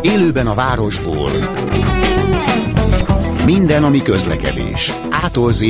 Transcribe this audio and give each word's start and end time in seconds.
Élőben 0.00 0.46
a 0.46 0.54
városból. 0.54 1.30
Minden, 3.44 3.84
ami 3.84 4.02
közlekedés. 4.02 4.92
Ától 5.10 5.52
z 5.52 5.64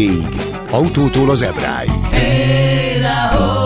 autótól 0.70 1.30
az 1.30 1.42
ebráig. 1.42 1.90
Hey, 2.10 3.57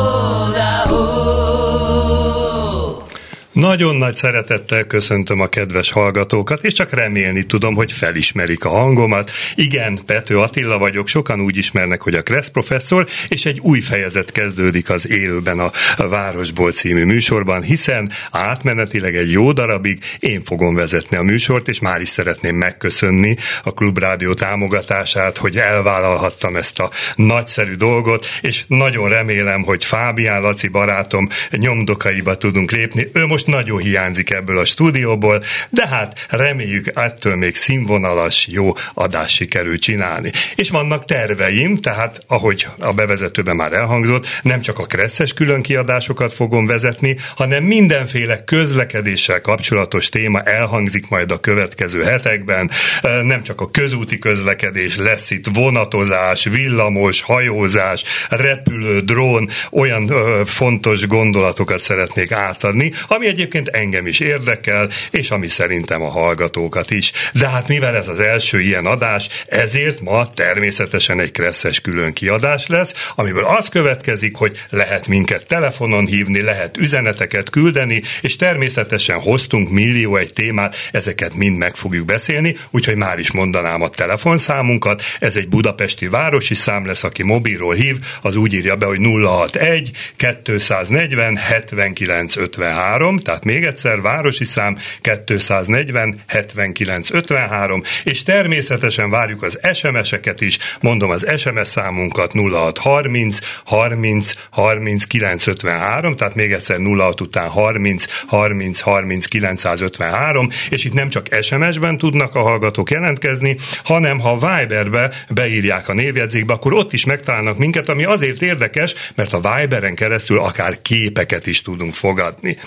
Nagyon 3.53 3.97
nagy 3.97 4.15
szeretettel 4.15 4.85
köszöntöm 4.85 5.41
a 5.41 5.47
kedves 5.47 5.91
hallgatókat, 5.91 6.65
és 6.65 6.73
csak 6.73 6.93
remélni 6.93 7.45
tudom, 7.45 7.75
hogy 7.75 7.93
felismerik 7.93 8.65
a 8.65 8.69
hangomat. 8.69 9.31
Igen, 9.55 9.99
Pető 10.07 10.39
Attila 10.39 10.79
vagyok, 10.79 11.09
sokan 11.09 11.41
úgy 11.41 11.57
ismernek, 11.57 12.03
hogy 12.03 12.15
a 12.15 12.23
Kressz 12.23 12.49
professzor, 12.49 13.07
és 13.29 13.47
egy 13.47 13.59
új 13.61 13.81
fejezet 13.81 14.33
kezdődik 14.33 14.91
az 14.91 15.09
élőben 15.09 15.59
a 15.59 15.71
Városból 15.97 16.73
című 16.73 17.05
műsorban, 17.05 17.63
hiszen 17.63 18.11
átmenetileg 18.31 19.17
egy 19.17 19.31
jó 19.31 19.53
darabig 19.53 19.99
én 20.19 20.43
fogom 20.45 20.75
vezetni 20.75 21.17
a 21.17 21.23
műsort, 21.23 21.69
és 21.69 21.81
már 21.81 22.01
is 22.01 22.09
szeretném 22.09 22.57
megköszönni 22.57 23.37
a 23.65 23.73
Klubrádió 23.73 24.35
támogatását, 24.35 25.37
hogy 25.37 25.57
elvállalhattam 25.57 26.57
ezt 26.57 26.79
a 26.79 26.91
nagyszerű 27.15 27.75
dolgot, 27.75 28.27
és 28.41 28.65
nagyon 28.67 29.09
remélem, 29.09 29.63
hogy 29.63 29.85
Fábián 29.85 30.41
Laci 30.41 30.69
barátom 30.69 31.29
nyomdokaiba 31.51 32.37
tudunk 32.37 32.71
lépni. 32.71 33.11
Ő 33.13 33.27
most 33.27 33.41
most 33.47 33.57
nagyon 33.57 33.79
hiányzik 33.79 34.31
ebből 34.31 34.59
a 34.59 34.65
stúdióból, 34.65 35.43
de 35.71 35.89
hát 35.89 36.27
reméljük 36.31 36.91
ettől 36.95 37.37
még 37.37 37.55
színvonalas, 37.55 38.47
jó 38.47 38.73
adást 38.95 39.35
sikerül 39.35 39.79
csinálni. 39.79 40.31
És 40.55 40.71
vannak 40.71 41.05
terveim, 41.05 41.81
tehát 41.81 42.25
ahogy 42.27 42.67
a 42.79 42.93
bevezetőben 42.93 43.57
már 43.57 43.73
elhangzott, 43.73 44.27
nem 44.43 44.61
csak 44.61 44.79
a 44.79 44.85
kresszes 44.85 45.33
különkiadásokat 45.33 46.33
fogom 46.33 46.67
vezetni, 46.67 47.17
hanem 47.37 47.65
mindenféle 47.65 48.45
közlekedéssel 48.45 49.41
kapcsolatos 49.41 50.09
téma 50.09 50.41
elhangzik 50.41 51.09
majd 51.09 51.31
a 51.31 51.41
következő 51.41 52.03
hetekben. 52.03 52.71
Nem 53.03 53.43
csak 53.43 53.61
a 53.61 53.71
közúti 53.71 54.19
közlekedés 54.19 54.97
lesz 54.97 55.31
itt 55.31 55.47
vonatozás, 55.53 56.45
villamos, 56.45 57.21
hajózás, 57.21 58.05
repülő, 58.29 59.01
drón, 59.01 59.49
olyan 59.71 60.11
ö, 60.11 60.41
fontos 60.45 61.07
gondolatokat 61.07 61.81
szeretnék 61.81 62.33
átadni, 62.33 62.93
ami 63.09 63.32
egyébként 63.33 63.69
engem 63.69 64.07
is 64.07 64.21
érdekel, 64.21 64.89
és 65.11 65.31
ami 65.31 65.49
szerintem 65.49 66.03
a 66.03 66.09
hallgatókat 66.09 66.91
is. 66.91 67.13
De 67.33 67.49
hát 67.49 67.69
mivel 67.69 67.97
ez 67.97 68.09
az 68.09 68.21
első 68.21 68.61
ilyen 68.61 68.87
adás, 68.87 69.29
ezért 69.47 70.01
ma 70.01 70.31
természetesen 70.31 71.21
egy 71.21 71.33
kresszes 71.33 71.81
külön 71.81 72.13
kiadás 72.13 72.67
lesz, 72.67 73.11
amiből 73.15 73.45
az 73.45 73.69
következik, 73.69 74.37
hogy 74.37 74.65
lehet 74.71 75.09
minket 75.09 75.47
telefonon 75.47 76.07
hívni, 76.07 76.41
lehet 76.41 76.77
üzeneteket 76.77 77.51
küldeni, 77.51 78.03
és 78.21 78.37
természetesen 78.37 79.21
hoztunk 79.21 79.71
millió 79.71 80.17
egy 80.17 80.33
témát, 80.33 80.77
ezeket 80.93 81.35
mind 81.35 81.57
meg 81.57 81.77
fogjuk 81.77 82.07
beszélni, 82.07 82.57
úgyhogy 82.71 82.97
már 82.97 83.19
is 83.19 83.33
mondanám 83.33 83.83
a 83.83 83.89
telefonszámunkat, 83.89 85.03
ez 85.19 85.37
egy 85.37 85.49
budapesti 85.49 86.09
városi 86.09 86.55
szám 86.55 86.87
lesz, 86.87 87.05
aki 87.05 87.23
mobilról 87.23 87.75
hív, 87.75 87.99
az 88.23 88.37
úgy 88.37 88.55
írja 88.55 88.77
be, 88.77 88.87
hogy 88.87 88.99
061 88.99 89.91
240 90.17 91.37
79 91.37 92.37
53, 92.37 93.19
tehát 93.23 93.45
még 93.45 93.65
egyszer, 93.65 94.01
városi 94.01 94.45
szám 94.45 94.79
240 95.25 96.23
79 96.27 97.11
53, 97.11 97.83
és 98.05 98.23
természetesen 98.23 99.11
várjuk 99.11 99.43
az 99.43 99.59
SMS-eket 99.73 100.41
is, 100.41 100.59
mondom 100.81 101.11
az 101.11 101.27
SMS 101.37 101.69
számunkat 101.69 102.33
0630 102.33 103.39
30 103.65 104.35
30 104.51 105.05
953, 105.05 106.17
tehát 106.17 106.35
még 106.35 106.53
egyszer 106.53 106.79
06 106.97 107.21
után 107.21 107.49
30 107.49 108.05
30 108.27 108.81
30 108.81 109.27
953, 109.27 110.49
és 110.71 110.85
itt 110.85 110.93
nem 110.93 111.09
csak 111.09 111.27
SMS-ben 111.41 111.99
tudnak 111.99 112.35
a 112.35 112.41
hallgatók 112.41 112.91
jelentkezni, 112.91 113.57
hanem 113.85 114.21
ha 114.21 114.35
Viberbe 114.35 115.11
beírják 115.29 115.89
a 115.89 115.95
névjegyzékbe, 115.95 116.53
akkor 116.53 116.73
ott 116.73 116.93
is 116.93 117.05
megtalálnak 117.05 117.59
minket, 117.59 117.89
ami 117.89 118.05
azért 118.05 118.43
érdekes, 118.43 118.95
mert 119.15 119.33
a 119.33 119.41
Viberen 119.41 119.95
keresztül 119.95 120.39
akár 120.39 120.83
képeket 120.83 121.47
is 121.47 121.63
tudunk 121.63 121.95
fogadni. 121.95 122.59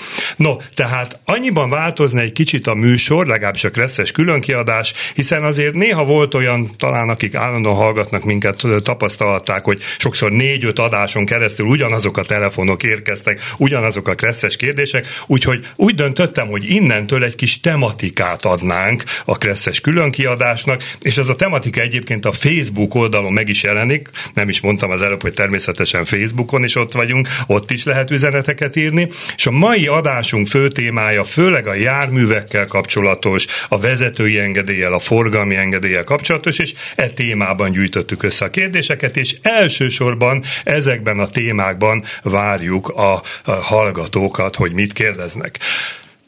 No, 0.45 0.55
tehát 0.75 1.19
annyiban 1.25 1.69
változna 1.69 2.19
egy 2.19 2.31
kicsit 2.31 2.67
a 2.67 2.73
műsor, 2.73 3.25
legalábbis 3.27 3.63
a 3.63 3.69
kresszes 3.69 4.11
különkiadás, 4.11 4.93
hiszen 5.13 5.43
azért 5.43 5.73
néha 5.73 6.03
volt 6.03 6.33
olyan, 6.33 6.67
talán 6.77 7.09
akik 7.09 7.35
állandóan 7.35 7.75
hallgatnak 7.75 8.23
minket, 8.23 8.63
tapasztalták, 8.83 9.63
hogy 9.63 9.81
sokszor 9.97 10.31
négy-öt 10.31 10.79
adáson 10.79 11.25
keresztül 11.25 11.65
ugyanazok 11.65 12.17
a 12.17 12.23
telefonok 12.23 12.83
érkeztek, 12.83 13.41
ugyanazok 13.57 14.07
a 14.07 14.15
kresszes 14.15 14.55
kérdések, 14.55 15.07
úgyhogy 15.27 15.65
úgy 15.75 15.95
döntöttem, 15.95 16.47
hogy 16.47 16.69
innentől 16.69 17.23
egy 17.23 17.35
kis 17.35 17.59
tematikát 17.59 18.45
adnánk 18.45 19.03
a 19.25 19.37
kresszes 19.37 19.79
különkiadásnak, 19.79 20.83
és 21.01 21.17
ez 21.17 21.29
a 21.29 21.35
tematika 21.35 21.81
egyébként 21.81 22.25
a 22.25 22.31
Facebook 22.31 22.95
oldalon 22.95 23.33
meg 23.33 23.49
is 23.49 23.63
jelenik, 23.63 24.09
nem 24.33 24.49
is 24.49 24.61
mondtam 24.61 24.91
az 24.91 25.01
előbb, 25.01 25.21
hogy 25.21 25.33
természetesen 25.33 26.03
Facebookon 26.03 26.63
is 26.63 26.75
ott 26.75 26.93
vagyunk, 26.93 27.27
ott 27.47 27.71
is 27.71 27.83
lehet 27.83 28.11
üzeneteket 28.11 28.75
írni, 28.75 29.09
és 29.35 29.45
a 29.45 29.51
mai 29.51 29.87
adásunk 30.35 30.47
fő 30.47 30.67
témája 30.67 31.23
főleg 31.23 31.67
a 31.67 31.73
járművekkel 31.73 32.65
kapcsolatos, 32.65 33.45
a 33.69 33.79
vezetői 33.79 34.39
engedéllyel, 34.39 34.93
a 34.93 34.99
forgalmi 34.99 35.55
engedéllyel 35.55 36.03
kapcsolatos, 36.03 36.59
és 36.59 36.73
e 36.95 37.09
témában 37.09 37.71
gyűjtöttük 37.71 38.23
össze 38.23 38.45
a 38.45 38.49
kérdéseket, 38.49 39.17
és 39.17 39.35
elsősorban 39.41 40.43
ezekben 40.63 41.19
a 41.19 41.27
témákban 41.27 42.03
várjuk 42.23 42.87
a 42.87 43.21
hallgatókat, 43.43 44.55
hogy 44.55 44.71
mit 44.71 44.93
kérdeznek. 44.93 45.59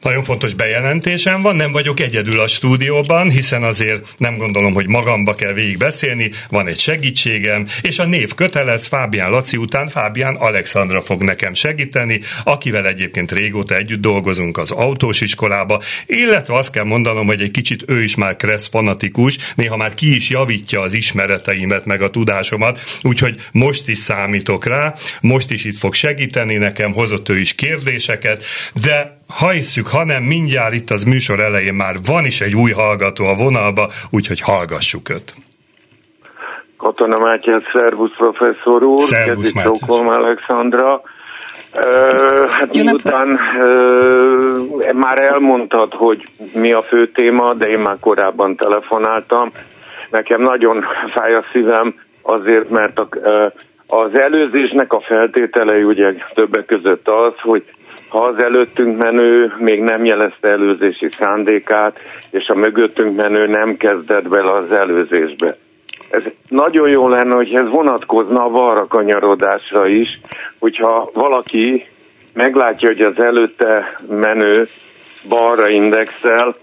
Nagyon 0.08 0.24
fontos 0.24 0.54
bejelentésem 0.54 1.42
van, 1.42 1.56
nem 1.56 1.72
vagyok 1.72 2.00
egyedül 2.00 2.40
a 2.40 2.48
stúdióban, 2.48 3.30
hiszen 3.30 3.64
azért 3.64 4.08
nem 4.18 4.38
gondolom, 4.38 4.74
hogy 4.74 4.88
magamba 4.88 5.36
kell 5.36 5.54
végig 5.54 5.78
beszélni, 5.78 6.32
van 6.50 6.68
egy 6.68 6.80
segítségem, 6.80 7.68
és 7.82 8.00
a 8.00 8.06
név 8.06 8.34
kötelez, 8.34 8.86
Fábián 8.86 9.30
Laci 9.30 9.58
után 9.58 9.88
Fábián 9.88 10.36
Alexandra 10.36 11.02
fog 11.02 11.24
nekem 11.24 11.54
segíteni, 11.54 12.22
akivel 12.44 12.88
egyébként 12.88 13.32
régóta 13.32 13.76
együtt 13.76 14.02
dolgozunk 14.02 14.58
az 14.58 14.72
autós 14.72 15.22
iskolába, 15.22 15.82
illetve 16.06 16.58
azt 16.58 16.72
kell 16.72 16.84
mondanom, 16.84 17.26
hogy 17.26 17.42
egy 17.42 17.52
kicsit 17.52 17.84
ő 17.88 18.04
is 18.04 18.16
már 18.16 18.36
kressz 18.36 18.68
fanatikus, 18.68 19.38
néha 19.56 19.78
már 19.78 19.94
ki 19.94 20.16
is 20.16 20.30
javítja 20.30 20.82
az 20.82 20.94
ismereteimet, 20.94 21.86
meg 21.86 22.02
a 22.02 22.10
tudásomat, 22.10 22.80
úgyhogy 23.02 23.36
most 23.52 23.88
is 23.88 23.98
számítok 23.98 24.66
rá, 24.66 24.94
most 25.22 25.52
is 25.52 25.66
itt 25.66 25.78
fog 25.78 25.94
segíteni 25.94 26.56
nekem, 26.56 26.94
hozott 26.94 27.30
ő 27.30 27.40
is 27.40 27.56
kérdéseket, 27.56 28.44
de 28.74 29.17
ha 29.28 29.50
hiszük, 29.50 29.88
hanem 29.88 30.24
mindjárt 30.24 30.74
itt 30.74 30.90
az 30.90 31.04
műsor 31.04 31.40
elején 31.40 31.74
már 31.74 31.96
van 32.06 32.26
is 32.26 32.42
egy 32.42 32.56
új 32.56 32.72
hallgató 32.72 33.26
a 33.26 33.36
vonalba, 33.36 33.88
úgyhogy 34.10 34.42
hallgassuk 34.42 35.10
őt. 35.10 35.34
Katona 36.78 37.20
Mátyás, 37.20 37.64
szervusz 37.74 38.16
professzor 38.18 38.84
úr, 38.84 39.02
szervusz 39.02 39.52
Mátyás. 39.52 39.80
Alexandra. 39.90 41.02
Uh, 41.74 42.50
hát 42.50 42.76
Jó 42.76 42.84
miután 42.84 43.28
uh, 43.30 44.94
már 44.94 45.22
elmondtad, 45.22 45.94
hogy 45.94 46.24
mi 46.54 46.72
a 46.72 46.82
fő 46.82 47.12
téma, 47.12 47.54
de 47.54 47.68
én 47.68 47.80
már 47.80 47.98
korábban 48.00 48.56
telefonáltam. 48.56 49.52
Nekem 50.10 50.42
nagyon 50.42 50.86
fáj 51.12 51.36
a 51.36 51.44
szívem 51.52 51.96
azért, 52.22 52.70
mert 52.70 53.00
a, 53.00 53.08
uh, 53.16 53.52
az 53.88 54.18
előzésnek 54.18 54.94
a 54.94 55.02
feltételei 55.02 55.84
ugye 55.84 56.14
többek 56.34 56.66
között 56.66 57.08
az, 57.08 57.34
hogy 57.42 57.64
ha 58.08 58.24
az 58.24 58.44
előttünk 58.44 58.98
menő 58.98 59.54
még 59.58 59.82
nem 59.82 60.06
jelezte 60.06 60.48
előzési 60.48 61.10
szándékát, 61.20 62.00
és 62.30 62.48
a 62.48 62.56
mögöttünk 62.56 63.16
menő 63.16 63.48
nem 63.48 63.78
kezdett 63.78 64.28
bele 64.28 64.52
az 64.52 64.72
előzésbe. 64.72 65.58
Ez 66.10 66.24
nagyon 66.48 66.90
jó 66.90 67.08
lenne, 67.08 67.36
hogy 67.36 67.56
ez 67.56 67.70
vonatkozna 67.70 68.44
a 68.44 68.50
balra 68.50 68.86
kanyarodásra 68.88 69.88
is, 69.88 70.20
hogyha 70.60 71.10
valaki 71.14 71.86
meglátja, 72.34 72.88
hogy 72.88 73.02
az 73.02 73.20
előtte 73.20 73.96
menő 74.10 74.68
balra 75.30 75.68
indexel, 75.68 76.56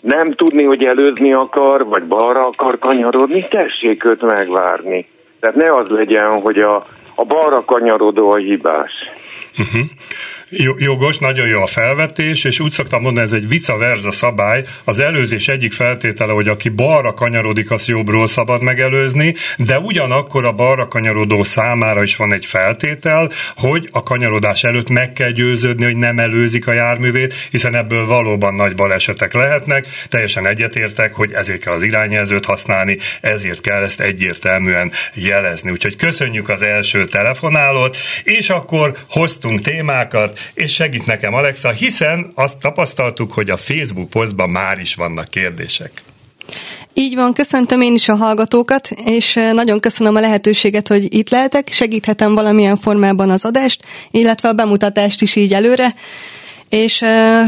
nem 0.00 0.32
tudni, 0.32 0.64
hogy 0.64 0.84
előzni 0.84 1.32
akar, 1.32 1.84
vagy 1.84 2.02
balra 2.02 2.46
akar 2.46 2.78
kanyarodni, 2.78 3.48
tessék 3.48 4.04
őt 4.04 4.22
megvárni. 4.22 5.08
Tehát 5.40 5.56
ne 5.56 5.74
az 5.74 5.88
legyen, 5.88 6.40
hogy 6.40 6.58
a, 6.58 6.86
a 7.14 7.24
balra 7.24 7.64
kanyarodó 7.64 8.30
a 8.30 8.36
hibás. 8.36 8.92
Uh-huh. 9.58 9.84
Jogos, 10.50 11.18
nagyon 11.18 11.46
jó 11.46 11.62
a 11.62 11.66
felvetés, 11.66 12.44
és 12.44 12.60
úgy 12.60 12.72
szoktam 12.72 13.02
mondani, 13.02 13.26
ez 13.26 13.32
egy 13.32 13.48
vice 13.48 13.74
versa 13.74 14.12
szabály. 14.12 14.64
Az 14.84 14.98
előzés 14.98 15.48
egyik 15.48 15.72
feltétele, 15.72 16.32
hogy 16.32 16.48
aki 16.48 16.68
balra 16.68 17.14
kanyarodik, 17.14 17.70
az 17.70 17.86
jobbról 17.86 18.28
szabad 18.28 18.62
megelőzni, 18.62 19.34
de 19.56 19.78
ugyanakkor 19.78 20.44
a 20.44 20.52
balra 20.52 20.88
kanyarodó 20.88 21.42
számára 21.42 22.02
is 22.02 22.16
van 22.16 22.32
egy 22.32 22.44
feltétel, 22.44 23.30
hogy 23.56 23.88
a 23.92 24.02
kanyarodás 24.02 24.64
előtt 24.64 24.88
meg 24.88 25.12
kell 25.12 25.30
győződni, 25.30 25.84
hogy 25.84 25.96
nem 25.96 26.18
előzik 26.18 26.66
a 26.66 26.72
járművét, 26.72 27.34
hiszen 27.50 27.74
ebből 27.74 28.06
valóban 28.06 28.54
nagy 28.54 28.74
balesetek 28.74 29.32
lehetnek. 29.32 29.86
Teljesen 30.08 30.46
egyetértek, 30.46 31.14
hogy 31.14 31.32
ezért 31.32 31.60
kell 31.60 31.74
az 31.74 31.82
irányjelzőt 31.82 32.44
használni, 32.44 32.98
ezért 33.20 33.60
kell 33.60 33.82
ezt 33.82 34.00
egyértelműen 34.00 34.92
jelezni. 35.14 35.70
Úgyhogy 35.70 35.96
köszönjük 35.96 36.48
az 36.48 36.62
első 36.62 37.04
telefonálót, 37.04 37.96
és 38.22 38.50
akkor 38.50 38.96
hoztunk 39.08 39.60
témákat, 39.60 40.38
és 40.54 40.72
segít 40.72 41.06
nekem 41.06 41.34
Alexa, 41.34 41.70
hiszen 41.70 42.32
azt 42.34 42.58
tapasztaltuk, 42.58 43.32
hogy 43.32 43.50
a 43.50 43.56
Facebook 43.56 44.10
posztban 44.10 44.50
már 44.50 44.78
is 44.78 44.94
vannak 44.94 45.28
kérdések. 45.28 45.90
Így 46.94 47.14
van, 47.14 47.32
köszöntöm 47.32 47.80
én 47.80 47.94
is 47.94 48.08
a 48.08 48.14
hallgatókat, 48.14 48.88
és 49.04 49.38
nagyon 49.52 49.80
köszönöm 49.80 50.16
a 50.16 50.20
lehetőséget, 50.20 50.88
hogy 50.88 51.14
itt 51.14 51.30
lehetek, 51.30 51.68
segíthetem 51.72 52.34
valamilyen 52.34 52.76
formában 52.76 53.30
az 53.30 53.44
adást, 53.44 53.84
illetve 54.10 54.48
a 54.48 54.52
bemutatást 54.52 55.22
is 55.22 55.36
így 55.36 55.52
előre. 55.52 55.94
És 56.68 56.96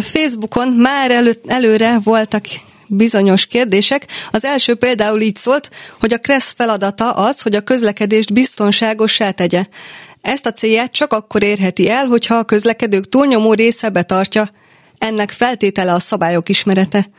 Facebookon 0.02 0.68
már 0.68 1.10
elő, 1.10 1.40
előre 1.46 1.98
voltak 2.04 2.44
bizonyos 2.86 3.46
kérdések. 3.46 4.06
Az 4.30 4.44
első 4.44 4.74
például 4.74 5.20
így 5.20 5.36
szólt, 5.36 5.70
hogy 6.00 6.12
a 6.12 6.18
KRESZ 6.18 6.54
feladata 6.56 7.10
az, 7.10 7.42
hogy 7.42 7.54
a 7.54 7.60
közlekedést 7.60 8.32
biztonságossá 8.32 9.30
tegye. 9.30 9.64
Ezt 10.22 10.46
a 10.46 10.52
célját 10.52 10.92
csak 10.92 11.12
akkor 11.12 11.42
érheti 11.42 11.90
el, 11.90 12.06
hogyha 12.06 12.34
a 12.34 12.44
közlekedők 12.44 13.08
túlnyomó 13.08 13.52
része 13.52 13.88
betartja. 13.88 14.48
Ennek 14.98 15.30
feltétele 15.30 15.92
a 15.92 16.00
szabályok 16.00 16.48
ismerete 16.48 17.10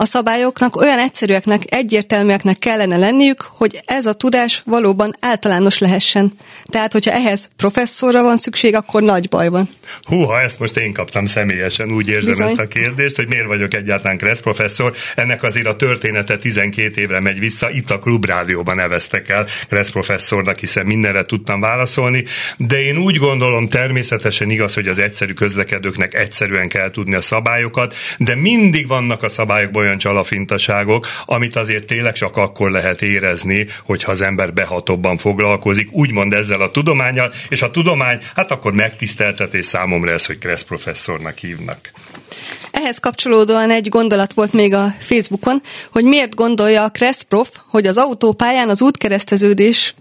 a 0.00 0.04
szabályoknak 0.04 0.76
olyan 0.76 0.98
egyszerűeknek, 0.98 1.62
egyértelműeknek 1.66 2.58
kellene 2.58 2.96
lenniük, 2.96 3.40
hogy 3.40 3.80
ez 3.84 4.06
a 4.06 4.12
tudás 4.12 4.62
valóban 4.64 5.14
általános 5.20 5.78
lehessen. 5.78 6.32
Tehát, 6.64 6.92
hogyha 6.92 7.10
ehhez 7.10 7.50
professzorra 7.56 8.22
van 8.22 8.36
szükség, 8.36 8.74
akkor 8.74 9.02
nagy 9.02 9.28
baj 9.28 9.48
van. 9.48 9.68
Húha, 10.02 10.40
ezt 10.40 10.58
most 10.58 10.76
én 10.76 10.92
kaptam 10.92 11.26
személyesen, 11.26 11.90
úgy 11.90 12.08
érzem 12.08 12.30
Bizony. 12.30 12.46
ezt 12.46 12.58
a 12.58 12.68
kérdést, 12.68 13.16
hogy 13.16 13.28
miért 13.28 13.46
vagyok 13.46 13.74
egyáltalán 13.74 14.18
Kressz 14.18 14.40
professzor. 14.40 14.94
Ennek 15.14 15.42
azért 15.42 15.66
a 15.66 15.76
története 15.76 16.38
12 16.38 17.00
évre 17.00 17.20
megy 17.20 17.38
vissza, 17.38 17.70
itt 17.70 17.90
a 17.90 17.98
Klubrádióban 17.98 18.76
neveztek 18.76 19.28
el 19.28 19.46
Kressz 19.68 19.90
professzornak, 19.90 20.58
hiszen 20.58 20.86
mindenre 20.86 21.24
tudtam 21.24 21.60
válaszolni, 21.60 22.24
de 22.56 22.82
én 22.82 22.96
úgy 22.96 23.16
gondolom 23.16 23.68
természetesen 23.68 24.50
igaz, 24.50 24.74
hogy 24.74 24.88
az 24.88 24.98
egyszerű 24.98 25.32
közlekedőknek 25.32 26.14
egyszerűen 26.14 26.68
kell 26.68 26.90
tudni 26.90 27.14
a 27.14 27.20
szabályokat, 27.20 27.94
de 28.18 28.34
mindig 28.34 28.88
vannak 28.88 29.22
a 29.22 29.28
szabályokban 29.28 29.86
olyan 29.88 30.00
csalafintaságok, 30.00 31.06
amit 31.24 31.56
azért 31.56 31.86
tényleg 31.86 32.12
csak 32.12 32.36
akkor 32.36 32.70
lehet 32.70 33.02
érezni, 33.02 33.66
hogyha 33.84 34.12
az 34.12 34.20
ember 34.20 34.52
behatóbban 34.52 35.18
foglalkozik, 35.18 35.92
úgymond 35.92 36.32
ezzel 36.32 36.60
a 36.60 36.70
tudományal, 36.70 37.32
és 37.48 37.62
a 37.62 37.70
tudomány, 37.70 38.20
hát 38.34 38.50
akkor 38.50 38.72
megtiszteltetés 38.72 39.66
számomra 39.66 40.10
ez, 40.10 40.26
hogy 40.26 40.38
Kressz 40.38 40.62
professzornak 40.62 41.38
hívnak. 41.38 41.90
Ehhez 42.70 42.98
kapcsolódóan 42.98 43.70
egy 43.70 43.88
gondolat 43.88 44.32
volt 44.32 44.52
még 44.52 44.74
a 44.74 44.94
Facebookon, 44.98 45.62
hogy 45.92 46.04
miért 46.04 46.34
gondolja 46.34 46.84
a 46.84 46.88
Kressz 46.88 47.22
prof, 47.22 47.50
hogy 47.66 47.86
az 47.86 47.96
autópályán 47.96 48.68
az 48.68 48.82
útkereszteződés 48.82 49.94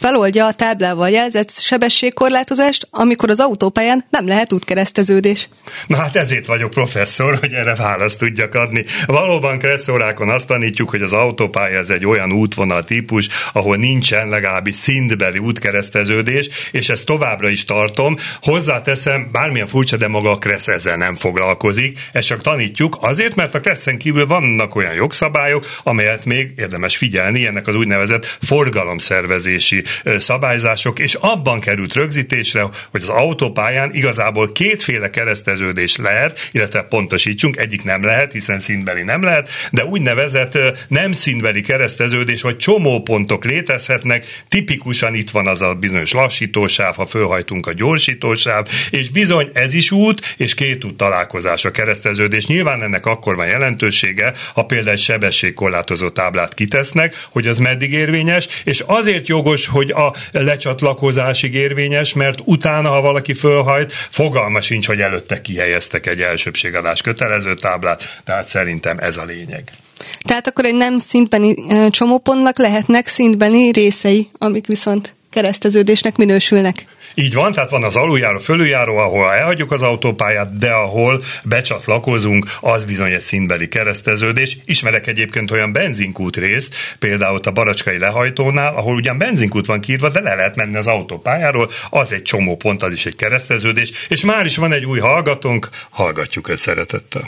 feloldja 0.00 0.46
a 0.46 0.52
táblával 0.52 1.08
jelzett 1.08 1.50
sebességkorlátozást, 1.50 2.86
amikor 2.90 3.30
az 3.30 3.40
autópályán 3.40 4.04
nem 4.10 4.26
lehet 4.26 4.52
útkereszteződés. 4.52 5.48
Na 5.86 5.96
hát 5.96 6.16
ezért 6.16 6.46
vagyok 6.46 6.70
professzor, 6.70 7.38
hogy 7.40 7.52
erre 7.52 7.74
választ 7.74 8.18
tudjak 8.18 8.54
adni. 8.54 8.84
Valóban 9.06 9.58
kresszórákon 9.58 10.30
azt 10.30 10.46
tanítjuk, 10.46 10.90
hogy 10.90 11.02
az 11.02 11.12
autópálya 11.12 11.78
ez 11.78 11.90
egy 11.90 12.06
olyan 12.06 12.32
útvonal 12.32 12.84
típus, 12.84 13.28
ahol 13.52 13.76
nincsen 13.76 14.28
legalábbis 14.28 14.76
szintbeli 14.76 15.38
útkereszteződés, 15.38 16.48
és 16.72 16.88
ezt 16.88 17.06
továbbra 17.06 17.48
is 17.48 17.64
tartom. 17.64 18.16
Hozzáteszem, 18.42 19.28
bármilyen 19.32 19.66
furcsa, 19.66 19.96
de 19.96 20.08
maga 20.08 20.30
a 20.30 20.38
kressz 20.38 20.68
ezzel 20.68 20.96
nem 20.96 21.14
foglalkozik. 21.14 21.98
Ezt 22.12 22.26
csak 22.26 22.42
tanítjuk 22.42 22.96
azért, 23.00 23.34
mert 23.34 23.54
a 23.54 23.60
kresszen 23.60 23.98
kívül 23.98 24.26
vannak 24.26 24.74
olyan 24.74 24.94
jogszabályok, 24.94 25.66
amelyet 25.82 26.24
még 26.24 26.52
érdemes 26.56 26.96
figyelni, 26.96 27.46
ennek 27.46 27.66
az 27.66 27.74
úgynevezett 27.74 28.36
forgalomszervezési 28.42 29.84
szabályzások, 30.18 30.98
és 30.98 31.14
abban 31.14 31.60
került 31.60 31.94
rögzítésre, 31.94 32.62
hogy 32.90 33.02
az 33.02 33.08
autópályán 33.08 33.94
igazából 33.94 34.52
kétféle 34.52 35.10
kereszteződés 35.10 35.96
lehet, 35.96 36.48
illetve 36.52 36.82
pontosítsunk, 36.82 37.56
egyik 37.56 37.84
nem 37.84 38.04
lehet, 38.04 38.32
hiszen 38.32 38.60
színbeli 38.60 39.02
nem 39.02 39.22
lehet, 39.22 39.48
de 39.70 39.84
úgynevezett 39.84 40.58
nem 40.88 41.12
színbeli 41.12 41.60
kereszteződés, 41.60 42.42
vagy 42.42 42.56
csomópontok 42.56 43.44
létezhetnek, 43.44 44.26
tipikusan 44.48 45.14
itt 45.14 45.30
van 45.30 45.46
az 45.46 45.62
a 45.62 45.74
bizonyos 45.74 46.12
lassítósáv, 46.12 46.94
ha 46.94 47.06
fölhajtunk 47.06 47.66
a 47.66 47.72
gyorsítósáv, 47.72 48.66
és 48.90 49.10
bizony 49.10 49.50
ez 49.52 49.74
is 49.74 49.90
út, 49.90 50.34
és 50.36 50.54
két 50.54 50.84
út 50.84 50.96
találkozás 50.96 51.64
a 51.64 51.70
kereszteződés. 51.70 52.46
Nyilván 52.46 52.82
ennek 52.82 53.06
akkor 53.06 53.36
van 53.36 53.46
jelentősége, 53.46 54.32
ha 54.54 54.64
például 54.64 54.90
egy 54.90 54.98
sebességkorlátozó 54.98 56.08
táblát 56.08 56.54
kitesznek, 56.54 57.26
hogy 57.30 57.46
az 57.46 57.58
meddig 57.58 57.92
érvényes, 57.92 58.48
és 58.64 58.82
azért 58.86 59.28
jogos, 59.28 59.66
hogy 59.66 59.79
a 59.88 60.14
lecsatlakozásig 60.32 61.54
érvényes, 61.54 62.12
mert 62.12 62.38
utána, 62.44 62.88
ha 62.88 63.00
valaki 63.00 63.34
fölhajt, 63.34 63.92
fogalma 63.92 64.60
sincs, 64.60 64.86
hogy 64.86 65.00
előtte 65.00 65.40
kihelyeztek 65.40 66.06
egy 66.06 66.20
elsőbségadás 66.20 67.02
kötelező 67.02 67.54
táblát, 67.54 68.20
tehát 68.24 68.48
szerintem 68.48 68.98
ez 68.98 69.16
a 69.16 69.24
lényeg. 69.24 69.70
Tehát 70.18 70.46
akkor 70.46 70.64
egy 70.64 70.74
nem 70.74 70.98
szintbeni 70.98 71.54
csomópontnak 71.90 72.58
lehetnek 72.58 73.06
szintbeni 73.06 73.70
részei, 73.70 74.28
amik 74.38 74.66
viszont 74.66 75.14
kereszteződésnek 75.30 76.16
minősülnek. 76.16 76.84
Így 77.14 77.34
van, 77.34 77.52
tehát 77.52 77.70
van 77.70 77.84
az 77.84 77.96
aluljáró, 77.96 78.38
fölüljáró, 78.38 78.96
ahol 78.96 79.32
elhagyjuk 79.32 79.72
az 79.72 79.82
autópályát, 79.82 80.58
de 80.58 80.70
ahol 80.70 81.20
becsatlakozunk, 81.44 82.44
az 82.60 82.84
bizony 82.84 83.12
egy 83.12 83.20
színbeli 83.20 83.68
kereszteződés. 83.68 84.56
Ismerek 84.66 85.06
egyébként 85.06 85.50
olyan 85.50 85.72
benzinkút 85.72 86.36
részt, 86.36 86.74
például 86.98 87.38
a 87.42 87.50
Baracskai 87.50 87.98
lehajtónál, 87.98 88.74
ahol 88.74 88.94
ugyan 88.94 89.18
benzinkút 89.18 89.66
van 89.66 89.80
kiírva, 89.80 90.08
de 90.08 90.20
le 90.20 90.34
lehet 90.34 90.56
menni 90.56 90.76
az 90.76 90.86
autópályáról, 90.86 91.68
az 91.90 92.12
egy 92.12 92.22
csomó 92.22 92.56
pont, 92.56 92.82
az 92.82 92.92
is 92.92 93.06
egy 93.06 93.16
kereszteződés, 93.16 94.06
és 94.08 94.24
már 94.24 94.44
is 94.44 94.56
van 94.56 94.72
egy 94.72 94.84
új 94.84 94.98
hallgatónk, 94.98 95.68
hallgatjuk 95.90 96.48
őt 96.48 96.58
szeretettel. 96.58 97.22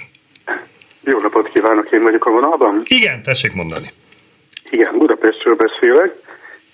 Jó 1.05 1.19
napot 1.21 1.51
kívánok, 1.51 1.91
én 1.91 2.03
vagyok 2.03 2.27
a 2.27 2.31
vonalban. 2.31 2.83
Igen, 2.85 3.23
tessék 3.23 3.53
mondani. 3.55 3.91
Igen, 4.71 4.99
Budapestről 4.99 5.55
beszélek, 5.55 6.13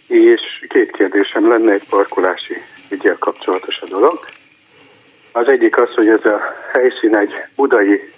és 0.06 0.40
két 0.68 0.90
kérdésem 0.90 1.48
lenne 1.48 1.72
egy 1.72 1.84
parkolási 1.88 2.56
ügyel 2.90 3.16
kapcsolatos 3.18 3.80
a 3.80 3.86
dolog. 3.86 4.18
Az 5.32 5.48
egyik 5.48 5.76
az, 5.76 5.94
hogy 5.94 6.08
ez 6.08 6.24
a 6.24 6.40
helyszín 6.72 7.16
egy 7.16 7.34
budai 7.56 8.12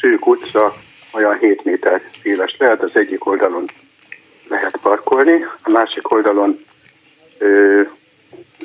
szűk 0.00 0.26
utca, 0.26 0.74
olyan 1.12 1.38
7 1.38 1.64
méter 1.64 2.02
széles 2.22 2.56
lehet, 2.58 2.82
az 2.82 2.90
egyik 2.94 3.26
oldalon 3.26 3.70
lehet 4.48 4.78
parkolni, 4.82 5.46
a 5.62 5.70
másik 5.70 6.12
oldalon 6.12 6.64
ö, 7.38 7.80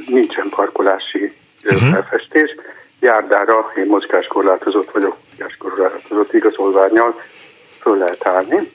nincsen 0.07 0.50
parkolási 0.50 1.33
uh-huh. 1.63 1.92
felfestés. 1.92 2.56
Járdára 3.00 3.71
én 3.76 3.85
mozgáskorlátozott 3.85 4.92
vagyok, 4.92 5.18
mozgáskorlátozott 5.30 6.33
igazolványjal 6.33 7.21
föl 7.80 7.97
lehet 7.97 8.28
állni. 8.28 8.71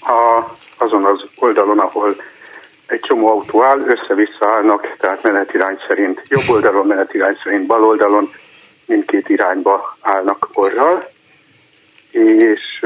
A, 0.00 0.44
azon 0.78 1.04
az 1.04 1.24
oldalon, 1.36 1.78
ahol 1.78 2.16
egy 2.92 3.00
csomó 3.00 3.26
autó 3.26 3.62
áll, 3.62 3.80
össze-vissza 3.80 4.52
állnak, 4.54 4.96
tehát 4.98 5.22
menetirány 5.22 5.78
szerint 5.88 6.22
jobb 6.28 6.48
oldalon, 6.48 6.86
menetirány 6.86 7.38
szerint 7.42 7.66
bal 7.66 7.84
oldalon, 7.84 8.32
mindkét 8.86 9.28
irányba 9.28 9.96
állnak 10.00 10.48
orral. 10.52 11.10
És 12.10 12.84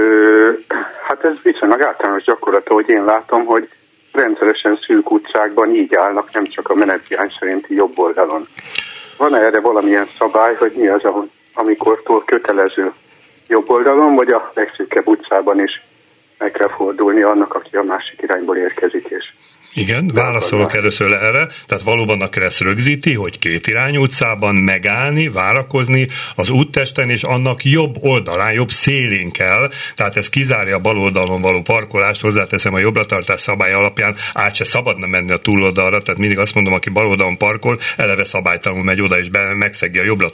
hát 1.06 1.24
ez 1.24 1.34
viszonylag 1.42 1.82
általános 1.82 2.24
gyakorlata, 2.24 2.74
hogy 2.74 2.88
én 2.88 3.04
látom, 3.04 3.44
hogy 3.44 3.68
rendszeresen 4.12 4.78
szűk 4.86 5.10
utcákban 5.10 5.74
így 5.74 5.94
állnak, 5.94 6.32
nem 6.32 6.44
csak 6.44 6.68
a 6.68 6.74
menetirány 6.74 7.32
szerinti 7.38 7.74
jobb 7.74 7.98
oldalon. 7.98 8.48
Van-e 9.16 9.38
erre 9.38 9.60
valamilyen 9.60 10.08
szabály, 10.18 10.54
hogy 10.54 10.72
mi 10.72 10.88
az, 10.88 11.02
amikortól 11.54 12.24
kötelező 12.24 12.92
jobb 13.48 13.70
oldalon, 13.70 14.14
vagy 14.14 14.28
a 14.28 14.50
legszűkebb 14.54 15.06
utcában 15.06 15.60
is 15.60 15.84
meg 16.38 16.50
kell 16.50 16.68
fordulni 16.68 17.22
annak, 17.22 17.54
aki 17.54 17.76
a 17.76 17.82
másik 17.82 18.22
irányból 18.22 18.56
érkezik, 18.56 19.06
és 19.08 19.24
Igen, 19.78 20.10
válaszolok 20.14 20.76
először 20.76 21.12
erre. 21.12 21.48
Tehát 21.66 21.84
valóban 21.84 22.22
a 22.22 22.28
kereszt 22.28 22.60
rögzíti, 22.60 23.12
hogy 23.12 23.38
két 23.38 23.66
irányú 23.66 24.02
utcában 24.02 24.54
megállni, 24.54 25.28
várakozni 25.28 26.08
az 26.34 26.50
úttesten, 26.50 27.10
és 27.10 27.22
annak 27.22 27.64
jobb 27.64 27.96
oldalán, 28.00 28.52
jobb 28.52 28.70
szélén 28.70 29.30
kell. 29.30 29.70
Tehát 29.94 30.16
ez 30.16 30.28
kizárja 30.28 30.76
a 30.76 30.78
bal 30.78 30.98
oldalon 30.98 31.40
való 31.40 31.62
parkolást, 31.62 32.20
hozzáteszem 32.20 32.74
a 32.74 32.78
jobbra 32.78 33.36
szabály 33.36 33.72
alapján 33.72 34.16
át 34.32 34.54
se 34.54 34.64
szabadna 34.64 35.06
menni 35.06 35.30
a 35.30 35.36
túloldalra, 35.36 36.02
tehát 36.02 36.20
mindig 36.20 36.38
azt 36.38 36.54
mondom, 36.54 36.72
aki 36.72 36.90
bal 36.90 37.06
oldalon 37.06 37.36
parkol, 37.36 37.78
eleve 37.96 38.24
szabálytalanul 38.24 38.84
megy 38.84 39.00
oda, 39.00 39.18
és 39.18 39.28
be, 39.28 39.54
megszegi 39.54 39.98
a 39.98 40.04
jobbra 40.04 40.28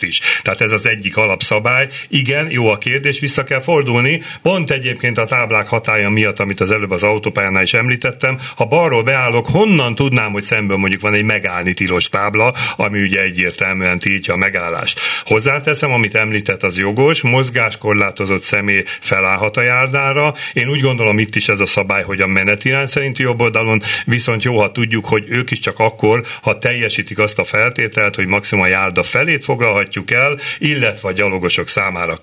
is. 0.00 0.20
Tehát 0.42 0.60
ez 0.60 0.72
az 0.72 0.86
egyik 0.86 1.16
alapszabály. 1.16 1.88
Igen, 2.08 2.50
jó 2.50 2.68
a 2.68 2.78
kérdés, 2.78 3.20
vissza 3.20 3.44
kell 3.44 3.60
fordulni. 3.60 4.22
Pont 4.42 4.70
egyébként 4.70 5.18
a 5.18 5.24
táblák 5.24 5.68
hatája 5.68 6.10
miatt, 6.10 6.38
amit 6.38 6.60
az 6.60 6.70
előbb 6.70 6.90
az 6.90 7.02
autópályánál 7.02 7.62
is 7.62 7.74
említettem, 7.74 8.38
ha 8.56 8.64
balról 8.86 9.02
beállok, 9.02 9.46
honnan 9.46 9.94
tudnám, 9.94 10.32
hogy 10.32 10.42
szemben 10.42 10.78
mondjuk 10.78 11.00
van 11.00 11.14
egy 11.14 11.24
megállni 11.24 11.74
tilos 11.74 12.08
tábla, 12.08 12.54
ami 12.76 13.02
ugye 13.02 13.20
egyértelműen 13.20 13.98
tiltja 13.98 14.34
a 14.34 14.36
megállást. 14.36 15.00
Hozzáteszem, 15.24 15.92
amit 15.92 16.14
említett, 16.14 16.62
az 16.62 16.78
jogos, 16.78 17.22
mozgáskorlátozott 17.22 18.42
személy 18.42 18.82
felállhat 19.00 19.56
a 19.56 19.62
járdára. 19.62 20.34
Én 20.52 20.68
úgy 20.68 20.80
gondolom 20.80 21.18
itt 21.18 21.34
is 21.34 21.48
ez 21.48 21.60
a 21.60 21.66
szabály, 21.66 22.02
hogy 22.02 22.20
a 22.20 22.26
menetirány 22.26 22.86
szerinti 22.86 23.22
jobb 23.22 23.40
oldalon, 23.40 23.82
viszont 24.04 24.42
jó, 24.42 24.58
ha 24.60 24.72
tudjuk, 24.72 25.06
hogy 25.06 25.24
ők 25.28 25.50
is 25.50 25.58
csak 25.58 25.78
akkor, 25.78 26.22
ha 26.42 26.58
teljesítik 26.58 27.18
azt 27.18 27.38
a 27.38 27.44
feltételt, 27.44 28.14
hogy 28.14 28.26
maximum 28.26 28.64
a 28.64 28.68
járda 28.68 29.02
felét 29.02 29.44
foglalhatjuk 29.44 30.10
el, 30.10 30.38
illetve 30.58 31.08
a 31.08 31.12
gyalogosok 31.12 31.68
számára 31.68 32.18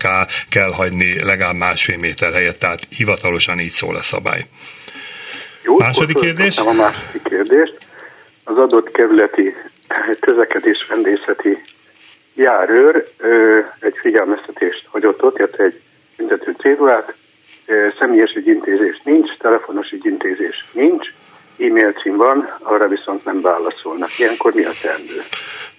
kell 0.50 0.72
hagyni 0.72 1.24
legalább 1.24 1.56
másfél 1.56 1.98
méter 1.98 2.34
helyett, 2.34 2.60
tehát 2.60 2.88
hivatalosan 2.90 3.60
így 3.60 3.72
szól 3.72 3.96
a 3.96 4.04
szabály. 4.04 4.46
Jó, 5.64 5.78
második 5.78 6.20
kérdés? 6.20 6.58
A 6.58 6.74
második 6.74 7.24
kérdést. 7.24 7.78
Az 8.44 8.58
adott 8.58 8.92
kerületi 8.92 9.56
közlekedés 10.26 10.88
rendészeti 10.90 11.64
járőr 12.34 13.08
egy 13.80 13.96
figyelmeztetést 14.02 14.86
hagyott 14.92 15.24
ott, 15.24 15.38
illetve 15.38 15.64
egy 15.64 15.82
büntető 16.18 16.56
cédulát, 16.62 17.14
személyes 18.00 18.34
ügyintézés 18.36 19.02
nincs, 19.04 19.38
telefonos 19.38 19.92
ügyintézés 19.92 20.66
nincs, 20.72 21.08
e-mail 21.60 21.92
cím 21.92 22.18
van, 22.18 22.58
arra 22.62 22.88
viszont 22.88 23.26
nem 23.26 23.42
válaszolnak. 23.42 24.20
Ilyenkor 24.20 24.54
mi 24.54 24.64
a 24.64 24.72
teendő? 24.82 25.22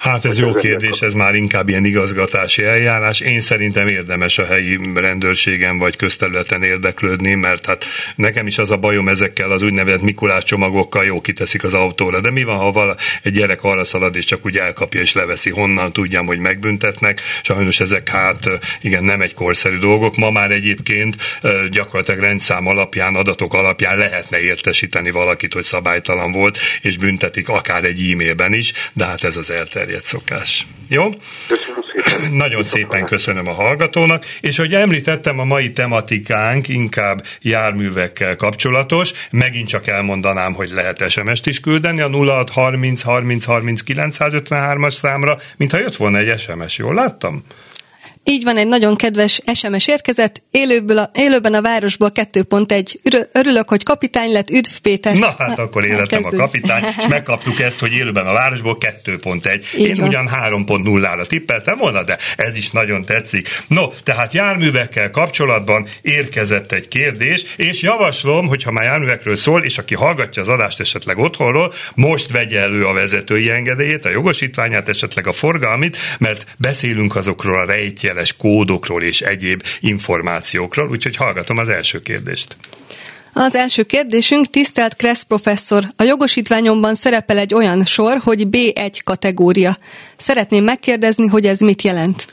Hát 0.05 0.25
ez 0.25 0.39
jó 0.39 0.53
kérdés, 0.53 1.01
ez 1.01 1.15
már 1.15 1.35
inkább 1.35 1.69
ilyen 1.69 1.85
igazgatási 1.85 2.65
eljárás. 2.65 3.21
Én 3.21 3.41
szerintem 3.41 3.87
érdemes 3.87 4.39
a 4.39 4.47
helyi 4.47 4.79
rendőrségen 4.95 5.79
vagy 5.79 5.97
közterületen 5.97 6.63
érdeklődni, 6.63 7.35
mert 7.35 7.67
hát 7.67 7.85
nekem 8.17 8.47
is 8.47 8.59
az 8.59 8.71
a 8.71 8.77
bajom 8.77 9.09
ezekkel 9.09 9.51
az 9.51 9.63
úgynevezett 9.63 10.03
Mikulás 10.03 10.45
csomagokkal 10.45 11.05
jó 11.05 11.21
kiteszik 11.21 11.65
az 11.65 11.75
autóra. 11.75 12.21
De 12.21 12.31
mi 12.31 12.43
van, 12.43 12.57
ha 12.57 12.73
vala, 12.73 12.97
egy 13.23 13.33
gyerek 13.33 13.65
arra 13.65 13.85
szalad 13.85 14.17
és 14.17 14.25
csak 14.25 14.47
úgy 14.47 14.57
elkapja 14.57 15.01
és 15.01 15.13
leveszi, 15.13 15.51
honnan 15.51 15.93
tudjam, 15.93 16.27
hogy 16.27 16.39
megbüntetnek. 16.39 17.21
Sajnos 17.43 17.81
ezek 17.81 18.09
hát 18.09 18.49
igen, 18.81 19.05
nem 19.05 19.21
egy 19.21 19.35
korszerű 19.35 19.77
dolgok. 19.77 20.17
Ma 20.17 20.31
már 20.31 20.51
egyébként 20.51 21.17
gyakorlatilag 21.71 22.21
rendszám 22.21 22.67
alapján, 22.67 23.15
adatok 23.15 23.55
alapján 23.55 23.99
lehetne 23.99 24.41
értesíteni 24.41 25.11
valakit, 25.11 25.53
hogy 25.53 25.65
szabálytalan 25.65 26.33
volt, 26.33 26.59
és 26.81 26.97
büntetik 26.97 27.49
akár 27.49 27.85
egy 27.85 28.11
e-mailben 28.11 28.53
is, 28.53 28.73
de 28.93 29.05
hát 29.05 29.25
ez 29.25 29.37
az 29.37 29.51
elterjedt 29.51 29.93
elterjedt 29.95 30.05
szokás. 30.05 30.67
Jó? 30.89 31.11
Köszönöm 31.49 31.83
szépen. 31.93 32.33
Nagyon 32.45 32.63
szépen 32.63 33.05
köszönöm 33.05 33.49
a 33.49 33.53
hallgatónak, 33.53 34.25
és 34.41 34.57
hogy 34.57 34.75
említettem, 34.75 35.39
a 35.39 35.45
mai 35.45 35.73
tematikánk 35.73 36.69
inkább 36.69 37.25
járművekkel 37.41 38.37
kapcsolatos, 38.37 39.13
megint 39.31 39.69
csak 39.69 39.87
elmondanám, 39.87 40.53
hogy 40.53 40.71
lehet 40.71 41.11
SMS-t 41.11 41.47
is 41.47 41.61
küldeni 41.61 42.01
a 42.01 42.09
0630 42.09 43.03
30 43.03 43.45
30 43.45 43.81
953-as 43.87 44.91
számra, 44.91 45.39
mintha 45.57 45.79
jött 45.79 45.97
volna 45.97 46.19
egy 46.19 46.39
SMS, 46.39 46.79
jól 46.79 46.95
láttam? 46.95 47.45
Így 48.27 48.45
van, 48.45 48.57
egy 48.57 48.67
nagyon 48.67 48.97
kedves 48.97 49.41
SMS 49.55 49.89
érkezett, 49.89 50.43
élőből 50.51 50.99
a, 50.99 51.11
élőben 51.15 51.55
a 51.55 51.63
városból 51.63 52.11
2.1. 52.15 53.29
Örülök, 53.33 53.69
hogy 53.69 53.83
kapitány 53.83 54.33
lett, 54.33 54.51
üdv 54.51 54.71
Péter. 54.83 55.17
Na 55.17 55.35
hát 55.39 55.59
akkor 55.59 55.85
életem 55.85 56.25
a 56.25 56.37
kapitány, 56.37 56.83
és 56.99 57.07
megkaptuk 57.09 57.61
ezt, 57.61 57.79
hogy 57.79 57.93
élőben 57.93 58.27
a 58.27 58.33
városból 58.33 58.79
2.1. 59.05 59.75
Így 59.77 59.87
Én 59.87 59.95
van. 59.95 60.09
ugyan 60.09 60.31
3.0-ra 60.33 61.27
tippeltem 61.27 61.79
volna, 61.79 62.03
de 62.03 62.19
ez 62.37 62.57
is 62.57 62.71
nagyon 62.71 63.05
tetszik. 63.05 63.49
No, 63.67 63.89
tehát 64.05 64.33
járművekkel 64.33 65.11
kapcsolatban 65.11 65.87
érkezett 66.03 66.73
egy 66.73 66.89
kérdés, 66.89 67.45
és 67.57 67.83
javaslom, 67.83 68.47
hogyha 68.47 68.71
már 68.71 68.85
járművekről 68.85 69.37
szól, 69.37 69.63
és 69.63 69.79
aki 69.79 69.95
hallgatja 69.95 70.43
az 70.43 70.49
adást 70.49 70.81
esetleg 70.81 71.19
otthonról, 71.19 71.73
most 71.95 72.31
vegye 72.31 72.61
elő 72.61 72.87
a 72.87 72.93
vezetői 72.93 73.51
engedélyét, 73.51 74.05
a 74.05 74.11
jogosítványát, 74.11 74.89
esetleg 74.89 75.27
a 75.27 75.33
forgalmit, 75.33 75.97
mert 76.19 76.47
beszélünk 76.59 77.17
azokról 77.17 77.59
a 77.59 77.65
rejtje 77.65 78.14
jeles 78.15 78.37
kódokról 78.37 79.03
és 79.03 79.21
egyéb 79.21 79.63
információkról, 79.81 80.89
úgyhogy 80.89 81.17
hallgatom 81.17 81.59
az 81.59 81.69
első 81.69 82.03
kérdést. 82.03 82.57
Az 83.33 83.55
első 83.55 83.83
kérdésünk, 83.83 84.47
tisztelt 84.47 84.97
Kressz 84.97 85.23
professzor, 85.23 85.85
a 85.97 86.03
jogosítványomban 86.03 86.95
szerepel 86.95 87.39
egy 87.39 87.55
olyan 87.55 87.85
sor, 87.85 88.21
hogy 88.25 88.47
B1 88.51 88.99
kategória. 89.05 89.77
Szeretném 90.17 90.65
megkérdezni, 90.65 91.27
hogy 91.27 91.47
ez 91.47 91.59
mit 91.61 91.83
jelent? 91.83 92.27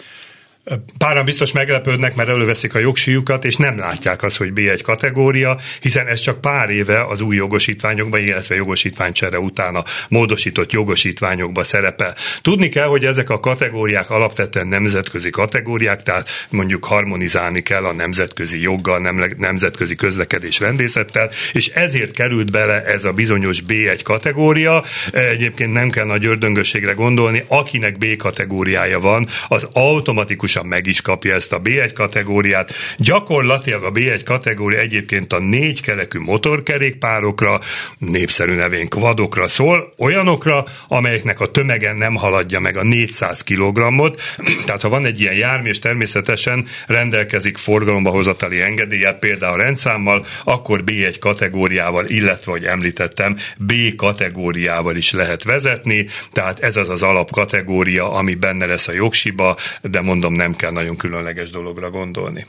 Páran 0.97 1.25
biztos 1.25 1.51
meglepődnek, 1.51 2.15
mert 2.15 2.29
előveszik 2.29 2.75
a 2.75 2.79
jogsíjukat, 2.79 3.45
és 3.45 3.55
nem 3.55 3.77
látják 3.77 4.23
azt, 4.23 4.37
hogy 4.37 4.51
B1 4.55 4.79
kategória, 4.83 5.59
hiszen 5.79 6.07
ez 6.07 6.19
csak 6.19 6.41
pár 6.41 6.69
éve 6.69 7.05
az 7.05 7.21
új 7.21 7.35
jogosítványokban, 7.35 8.19
illetve 8.19 8.55
jogosítványcsere 8.55 9.39
után 9.39 9.75
a 9.75 9.83
módosított 10.09 10.71
jogosítványokba 10.71 11.63
szerepel. 11.63 12.15
Tudni 12.41 12.69
kell, 12.69 12.87
hogy 12.87 13.05
ezek 13.05 13.29
a 13.29 13.39
kategóriák 13.39 14.09
alapvetően 14.09 14.67
nemzetközi 14.67 15.29
kategóriák, 15.29 16.03
tehát 16.03 16.29
mondjuk 16.49 16.85
harmonizálni 16.85 17.61
kell 17.61 17.85
a 17.85 17.93
nemzetközi 17.93 18.61
joggal, 18.61 18.99
nem, 18.99 19.33
nemzetközi 19.37 19.95
közlekedés 19.95 20.59
rendészettel, 20.59 21.29
és 21.53 21.67
ezért 21.67 22.11
került 22.11 22.51
bele 22.51 22.83
ez 22.83 23.05
a 23.05 23.13
bizonyos 23.13 23.61
B1 23.67 23.99
kategória. 24.03 24.83
Egyébként 25.11 25.73
nem 25.73 25.89
kell 25.89 26.05
nagy 26.05 26.25
ördöngösségre 26.25 26.93
gondolni, 26.93 27.43
akinek 27.47 27.97
B 27.97 28.15
kategóriája 28.15 28.99
van, 28.99 29.27
az 29.47 29.67
automatikus 29.73 30.50
automatikusan 30.55 30.65
meg 30.65 30.87
is 30.87 31.01
kapja 31.01 31.35
ezt 31.35 31.53
a 31.53 31.61
B1 31.61 31.91
kategóriát. 31.93 32.73
Gyakorlatilag 32.97 33.83
a 33.83 33.91
B1 33.91 34.21
kategória 34.25 34.79
egyébként 34.79 35.33
a 35.33 35.39
négy 35.39 35.81
kerekű 35.81 36.19
motorkerékpárokra, 36.19 37.59
népszerű 37.97 38.53
nevén 38.53 38.87
kvadokra 38.87 39.47
szól, 39.47 39.93
olyanokra, 39.97 40.65
amelyeknek 40.87 41.39
a 41.39 41.51
tömegen 41.51 41.95
nem 41.95 42.15
haladja 42.15 42.59
meg 42.59 42.77
a 42.77 42.83
400 42.83 43.43
kg-ot, 43.43 44.21
tehát 44.65 44.81
ha 44.81 44.89
van 44.89 45.05
egy 45.05 45.21
ilyen 45.21 45.33
jármű, 45.33 45.69
és 45.69 45.79
természetesen 45.79 46.65
rendelkezik 46.87 47.57
forgalomba 47.57 48.09
hozatali 48.09 48.61
engedélyet, 48.61 49.19
például 49.19 49.57
rendszámmal, 49.57 50.25
akkor 50.43 50.83
B1 50.85 51.15
kategóriával, 51.19 52.05
illetve, 52.07 52.51
hogy 52.51 52.65
említettem, 52.65 53.35
B 53.57 53.73
kategóriával 53.95 54.95
is 54.95 55.11
lehet 55.11 55.43
vezetni, 55.43 56.05
tehát 56.31 56.59
ez 56.59 56.77
az 56.77 56.89
az 56.89 57.03
alapkategória, 57.03 58.11
ami 58.11 58.35
benne 58.35 58.65
lesz 58.65 58.87
a 58.87 58.91
jogsiba, 58.91 59.57
de 59.81 60.01
mondom, 60.01 60.33
nem 60.41 60.55
kell 60.55 60.71
nagyon 60.71 60.95
különleges 60.95 61.49
dologra 61.49 61.89
gondolni. 61.89 62.45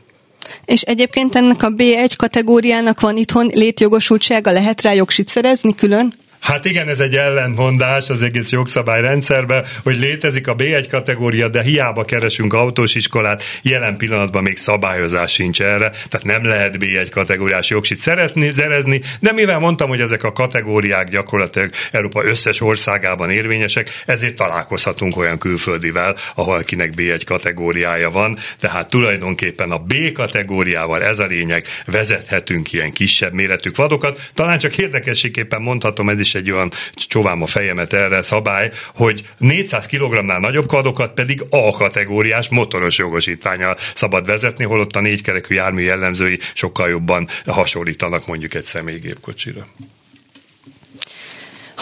És 0.64 0.82
egyébként 0.82 1.34
ennek 1.34 1.62
a 1.62 1.68
B1 1.68 2.12
kategóriának 2.16 3.00
van 3.00 3.16
itthon 3.16 3.46
létjogosultsága, 3.46 4.50
lehet 4.50 4.82
rá 4.82 4.92
jogsit 4.92 5.28
szerezni 5.28 5.74
külön? 5.74 6.12
Hát 6.42 6.64
igen, 6.64 6.88
ez 6.88 7.00
egy 7.00 7.16
ellentmondás 7.16 8.10
az 8.10 8.22
egész 8.22 8.50
jogszabályrendszerben, 8.50 9.64
hogy 9.82 9.96
létezik 9.96 10.48
a 10.48 10.56
B1 10.56 10.86
kategória, 10.90 11.48
de 11.48 11.62
hiába 11.62 12.04
keresünk 12.04 12.52
autós 12.52 12.94
iskolát, 12.94 13.42
jelen 13.62 13.96
pillanatban 13.96 14.42
még 14.42 14.56
szabályozás 14.56 15.32
sincs 15.32 15.62
erre, 15.62 15.90
tehát 15.90 16.22
nem 16.22 16.44
lehet 16.44 16.76
B1 16.78 17.08
kategóriás 17.10 17.70
jogsit 17.70 17.98
szeretni, 17.98 18.52
szerezni, 18.52 19.00
de 19.20 19.32
mivel 19.32 19.58
mondtam, 19.58 19.88
hogy 19.88 20.00
ezek 20.00 20.24
a 20.24 20.32
kategóriák 20.32 21.08
gyakorlatilag 21.08 21.70
Európa 21.90 22.24
összes 22.24 22.60
országában 22.60 23.30
érvényesek, 23.30 24.02
ezért 24.06 24.36
találkozhatunk 24.36 25.16
olyan 25.16 25.38
külföldivel, 25.38 26.16
ahol 26.34 26.62
kinek 26.62 26.92
B1 26.96 27.22
kategóriája 27.26 28.10
van, 28.10 28.38
tehát 28.60 28.90
tulajdonképpen 28.90 29.70
a 29.70 29.78
B 29.78 30.12
kategóriával 30.12 31.02
ez 31.02 31.18
a 31.18 31.26
lényeg, 31.26 31.66
vezethetünk 31.86 32.72
ilyen 32.72 32.92
kisebb 32.92 33.32
méretű 33.32 33.70
vadokat. 33.74 34.30
Talán 34.34 34.58
csak 34.58 34.78
érdekességképpen 34.78 35.62
mondhatom, 35.62 36.08
ez 36.08 36.20
is 36.20 36.31
is 36.34 36.40
egy 36.40 36.50
olyan 36.50 36.72
csovám 36.94 37.42
a 37.42 37.46
fejemet 37.46 37.92
erre 37.92 38.22
szabály, 38.22 38.70
hogy 38.94 39.28
400 39.38 39.86
kg-nál 39.86 40.38
nagyobb 40.38 40.66
kadokat 40.66 41.14
pedig 41.14 41.44
A 41.50 41.70
kategóriás 41.70 42.48
motoros 42.48 42.98
jogosítványal 42.98 43.76
szabad 43.94 44.26
vezetni, 44.26 44.64
holott 44.64 44.96
a 44.96 45.00
négykerekű 45.00 45.54
jármű 45.54 45.82
jellemzői 45.82 46.38
sokkal 46.54 46.88
jobban 46.88 47.28
hasonlítanak 47.46 48.26
mondjuk 48.26 48.54
egy 48.54 48.64
személygépkocsira. 48.64 49.66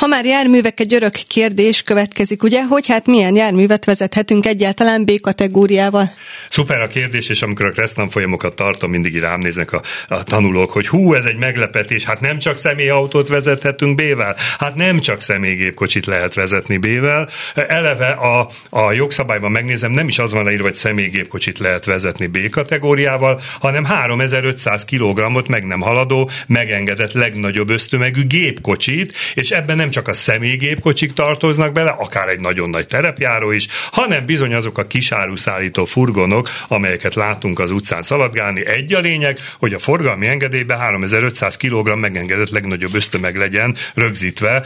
Ha 0.01 0.07
már 0.07 0.25
járművek, 0.25 0.81
egy 0.81 0.95
örök 0.95 1.13
kérdés 1.13 1.83
következik, 1.83 2.43
ugye, 2.43 2.65
hogy 2.65 2.87
hát 2.87 3.07
milyen 3.07 3.37
járművet 3.37 3.85
vezethetünk 3.85 4.47
egyáltalán 4.47 5.05
B 5.05 5.21
kategóriával? 5.21 6.11
Szuper 6.49 6.81
a 6.81 6.89
kérdés, 6.89 7.29
és 7.29 7.43
amikor 7.43 7.67
a 7.67 7.71
Kresztan 7.71 8.11
folyamokat 8.11 8.55
tartom, 8.55 8.91
mindig 8.91 9.19
rám 9.19 9.41
néznek 9.41 9.73
a, 9.73 9.83
a 10.09 10.23
tanulók, 10.23 10.71
hogy 10.71 10.89
hú, 10.89 11.15
ez 11.15 11.25
egy 11.25 11.37
meglepetés, 11.37 12.05
hát 12.05 12.21
nem 12.21 12.39
csak 12.39 12.57
személyautót 12.57 13.29
vezethetünk 13.29 13.95
B-vel, 13.95 14.37
hát 14.59 14.75
nem 14.75 14.99
csak 14.99 15.23
személygépkocsit 15.23 16.07
lehet 16.07 16.35
vezetni 16.35 16.77
B-vel. 16.77 17.29
Eleve 17.55 18.09
a, 18.09 18.49
a 18.69 18.93
jogszabályban 18.93 19.51
megnézem, 19.51 19.93
nem 19.93 20.09
is 20.09 20.19
az 20.19 20.33
van 20.33 20.45
leírva, 20.45 20.65
hogy 20.65 20.75
személygépkocsit 20.75 21.59
lehet 21.59 21.85
vezetni 21.85 22.27
B 22.27 22.51
kategóriával, 22.51 23.41
hanem 23.61 23.85
3500 23.85 24.85
kg 24.85 25.49
meg 25.49 25.67
nem 25.67 25.81
haladó, 25.81 26.31
megengedett 26.47 27.13
legnagyobb 27.13 27.71
ösztömegű 27.71 28.27
gépkocsit, 28.27 29.13
és 29.35 29.51
ebben 29.51 29.77
nem 29.77 29.89
csak 29.91 30.09
a 30.09 30.13
személygépkocsik 30.13 31.13
tartoznak 31.13 31.73
bele, 31.73 31.91
akár 31.91 32.29
egy 32.29 32.41
nagyon 32.41 32.71
nagy 32.71 32.87
terepjáró 32.87 33.51
is, 33.51 33.67
hanem 33.93 34.25
bizony 34.27 34.55
azok 34.55 34.79
a 34.79 34.87
kisáruszállító 34.87 35.85
furgonok, 35.85 36.49
amelyeket 36.69 37.15
látunk 37.15 37.59
az 37.59 37.71
utcán 37.71 38.03
szaladgálni. 38.03 38.67
Egy 38.67 38.95
a 38.95 38.99
lényeg, 39.01 39.39
hogy 39.59 39.75
a 39.75 39.79
forgalmi 39.79 40.27
engedélyben 40.27 40.79
3500 40.79 41.57
kg 41.57 41.99
megengedett 41.99 42.51
legnagyobb 42.51 42.95
ösztömeg 42.95 43.37
legyen 43.37 43.77
rögzítve 43.95 44.63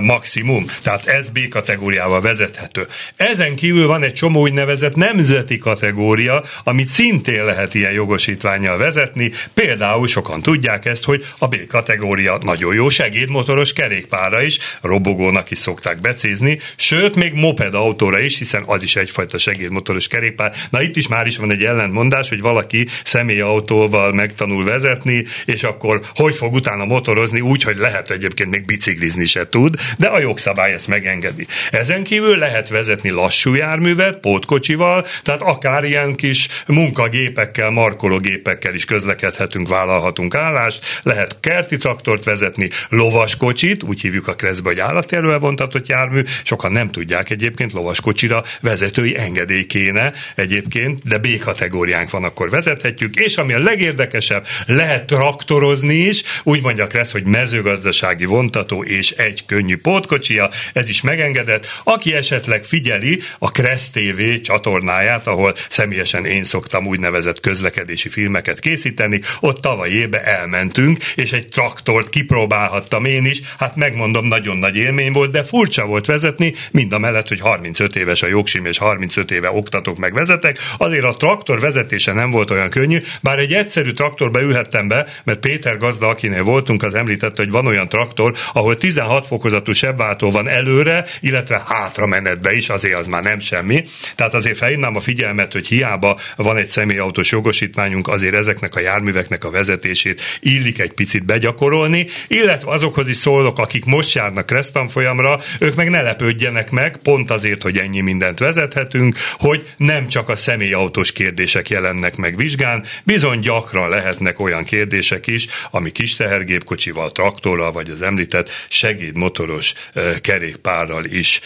maximum. 0.00 0.64
Tehát 0.82 1.06
ez 1.06 1.28
B 1.28 1.48
kategóriával 1.48 2.20
vezethető. 2.20 2.86
Ezen 3.16 3.54
kívül 3.54 3.86
van 3.86 4.02
egy 4.02 4.14
csomó 4.14 4.40
úgynevezett 4.40 4.94
nemzeti 4.94 5.58
kategória, 5.58 6.42
amit 6.64 6.88
szintén 6.88 7.44
lehet 7.44 7.74
ilyen 7.74 7.92
jogosítványjal 7.92 8.78
vezetni. 8.78 9.32
Például 9.54 10.06
sokan 10.06 10.42
tudják 10.42 10.84
ezt, 10.84 11.04
hogy 11.04 11.26
a 11.38 11.48
B 11.48 11.66
kategória 11.66 12.38
nagyon 12.42 12.74
jó 12.74 12.88
segédmotoros 12.88 13.72
kerékpára 13.72 14.42
is, 14.42 14.58
robogónak 14.80 15.50
is 15.50 15.58
szokták 15.58 16.00
becézni, 16.00 16.58
sőt, 16.76 17.16
még 17.16 17.32
moped 17.32 17.74
autóra 17.74 18.18
is, 18.18 18.38
hiszen 18.38 18.62
az 18.66 18.82
is 18.82 18.96
egyfajta 18.96 19.38
segédmotoros 19.38 20.08
kerékpár. 20.08 20.54
Na 20.70 20.82
itt 20.82 20.96
is 20.96 21.08
már 21.08 21.26
is 21.26 21.36
van 21.36 21.50
egy 21.50 21.62
ellentmondás, 21.62 22.28
hogy 22.28 22.40
valaki 22.40 22.86
személyautóval 23.04 24.12
megtanul 24.12 24.64
vezetni, 24.64 25.24
és 25.44 25.62
akkor 25.62 26.00
hogy 26.14 26.34
fog 26.34 26.52
utána 26.52 26.84
motorozni 26.84 27.40
úgy, 27.40 27.62
hogy 27.62 27.76
lehet 27.76 28.10
egyébként 28.10 28.50
még 28.50 28.64
biciklizni 28.64 29.24
se 29.24 29.48
tud, 29.48 29.74
de 29.98 30.06
a 30.06 30.20
jogszabály 30.20 30.72
ezt 30.72 30.88
megengedi. 30.88 31.46
Ezen 31.70 32.02
kívül 32.02 32.36
lehet 32.36 32.68
vezetni 32.68 33.10
lassú 33.10 33.54
járművet, 33.54 34.16
pótkocsival, 34.16 35.06
tehát 35.22 35.42
akár 35.42 35.84
ilyen 35.84 36.14
kis 36.14 36.48
munkagépekkel, 36.66 37.70
markológépekkel 37.70 38.74
is 38.74 38.84
közlekedhetünk, 38.84 39.68
vállalhatunk 39.68 40.34
állást, 40.34 41.00
lehet 41.02 41.36
kerti 41.40 41.76
traktort 41.76 42.24
vezetni, 42.24 42.70
lovaskocsit, 42.88 43.82
úgy 43.82 44.00
hívjuk 44.00 44.28
a 44.28 44.34
kreszbe, 44.48 44.68
hogy 44.68 44.80
állati 44.80 45.16
elvontatott 45.16 45.86
jármű, 45.86 46.22
sokan 46.44 46.72
nem 46.72 46.90
tudják 46.90 47.30
egyébként 47.30 47.72
lovaskocsira 47.72 48.44
vezetői 48.60 49.18
engedély 49.18 49.66
kéne 49.66 50.12
egyébként, 50.34 51.02
de 51.04 51.18
B 51.18 51.38
kategóriánk 51.38 52.10
van, 52.10 52.24
akkor 52.24 52.50
vezethetjük, 52.50 53.16
és 53.16 53.36
ami 53.36 53.52
a 53.52 53.58
legérdekesebb, 53.58 54.46
lehet 54.66 55.06
traktorozni 55.06 55.94
is, 55.94 56.22
úgy 56.42 56.62
mondja 56.62 56.86
Kressz, 56.86 57.12
hogy 57.12 57.24
mezőgazdasági 57.24 58.24
vontató 58.24 58.84
és 58.84 59.10
egy 59.10 59.44
könnyű 59.46 59.76
pótkocsia, 59.76 60.50
ez 60.72 60.88
is 60.88 61.02
megengedett. 61.02 61.66
Aki 61.84 62.14
esetleg 62.14 62.64
figyeli 62.64 63.20
a 63.38 63.50
Kressz 63.50 63.88
TV 63.88 64.40
csatornáját, 64.42 65.26
ahol 65.26 65.54
személyesen 65.68 66.26
én 66.26 66.44
szoktam 66.44 66.86
úgynevezett 66.86 67.40
közlekedési 67.40 68.08
filmeket 68.08 68.58
készíteni, 68.58 69.20
ott 69.40 69.60
tavaly 69.60 69.90
éve 69.90 70.24
elmentünk, 70.24 71.04
és 71.14 71.32
egy 71.32 71.48
traktort 71.48 72.08
kipróbálhattam 72.08 73.04
én 73.04 73.24
is, 73.24 73.40
hát 73.58 73.76
megmondom, 73.76 74.26
nagyon 74.38 74.56
nagy 74.56 74.76
élmény 74.76 75.12
volt, 75.12 75.30
de 75.30 75.44
furcsa 75.44 75.86
volt 75.86 76.06
vezetni, 76.06 76.54
mind 76.70 76.92
a 76.92 76.98
mellett, 76.98 77.28
hogy 77.28 77.40
35 77.40 77.96
éves 77.96 78.22
a 78.22 78.26
jogsim, 78.26 78.66
és 78.66 78.78
35 78.78 79.30
éve 79.30 79.50
oktatok 79.50 79.98
meg 79.98 80.12
vezetek, 80.12 80.58
azért 80.78 81.04
a 81.04 81.16
traktor 81.16 81.60
vezetése 81.60 82.12
nem 82.12 82.30
volt 82.30 82.50
olyan 82.50 82.70
könnyű, 82.70 82.98
bár 83.22 83.38
egy 83.38 83.52
egyszerű 83.52 83.92
traktorba 83.92 84.40
ülhettem 84.40 84.88
be, 84.88 85.06
mert 85.24 85.38
Péter 85.38 85.76
gazda, 85.76 86.08
akinél 86.08 86.42
voltunk, 86.42 86.82
az 86.82 86.94
említette, 86.94 87.42
hogy 87.42 87.50
van 87.50 87.66
olyan 87.66 87.88
traktor, 87.88 88.34
ahol 88.52 88.76
16 88.76 89.26
fokozatú 89.26 89.72
sebváltó 89.72 90.30
van 90.30 90.48
előre, 90.48 91.04
illetve 91.20 91.62
hátra 91.66 92.06
menetbe 92.06 92.54
is, 92.54 92.68
azért 92.68 92.98
az 92.98 93.06
már 93.06 93.22
nem 93.22 93.40
semmi. 93.40 93.84
Tehát 94.14 94.34
azért 94.34 94.56
felhívnám 94.56 94.96
a 94.96 95.00
figyelmet, 95.00 95.52
hogy 95.52 95.66
hiába 95.66 96.18
van 96.36 96.56
egy 96.56 96.68
személyautós 96.68 97.30
jogosítványunk, 97.30 98.08
azért 98.08 98.34
ezeknek 98.34 98.76
a 98.76 98.80
járműveknek 98.80 99.44
a 99.44 99.50
vezetését 99.50 100.20
illik 100.40 100.78
egy 100.78 100.92
picit 100.92 101.24
begyakorolni, 101.24 102.06
illetve 102.28 102.70
azokhoz 102.70 103.08
is 103.08 103.16
szólok, 103.16 103.58
akik 103.58 103.84
most 103.84 104.08
járnak 104.28 104.46
Kresztan 104.46 104.88
folyamra, 104.88 105.40
ők 105.58 105.74
meg 105.74 105.90
ne 105.90 106.02
lepődjenek 106.02 106.70
meg, 106.70 106.96
pont 106.96 107.30
azért, 107.30 107.62
hogy 107.62 107.78
ennyi 107.78 108.00
mindent 108.00 108.38
vezethetünk, 108.38 109.16
hogy 109.38 109.66
nem 109.76 110.08
csak 110.08 110.28
a 110.28 110.36
személyautós 110.36 111.12
kérdések 111.12 111.68
jelennek 111.68 112.16
meg 112.16 112.36
vizsgán, 112.36 112.84
bizony 113.04 113.40
gyakran 113.40 113.88
lehetnek 113.88 114.40
olyan 114.40 114.64
kérdések 114.64 115.26
is, 115.26 115.46
ami 115.70 115.92
kis 115.92 116.16
tehergépkocsival, 116.16 117.12
traktorral, 117.12 117.72
vagy 117.72 117.90
az 117.90 118.02
említett 118.02 118.50
segédmotoros 118.68 119.74
kerékpárral 120.20 121.04
is 121.04 121.40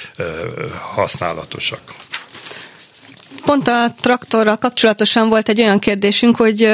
használatosak. 0.94 1.80
Pont 3.44 3.68
a 3.68 3.94
traktorral 4.00 4.56
kapcsolatosan 4.56 5.28
volt 5.28 5.48
egy 5.48 5.60
olyan 5.60 5.78
kérdésünk, 5.78 6.36
hogy 6.36 6.68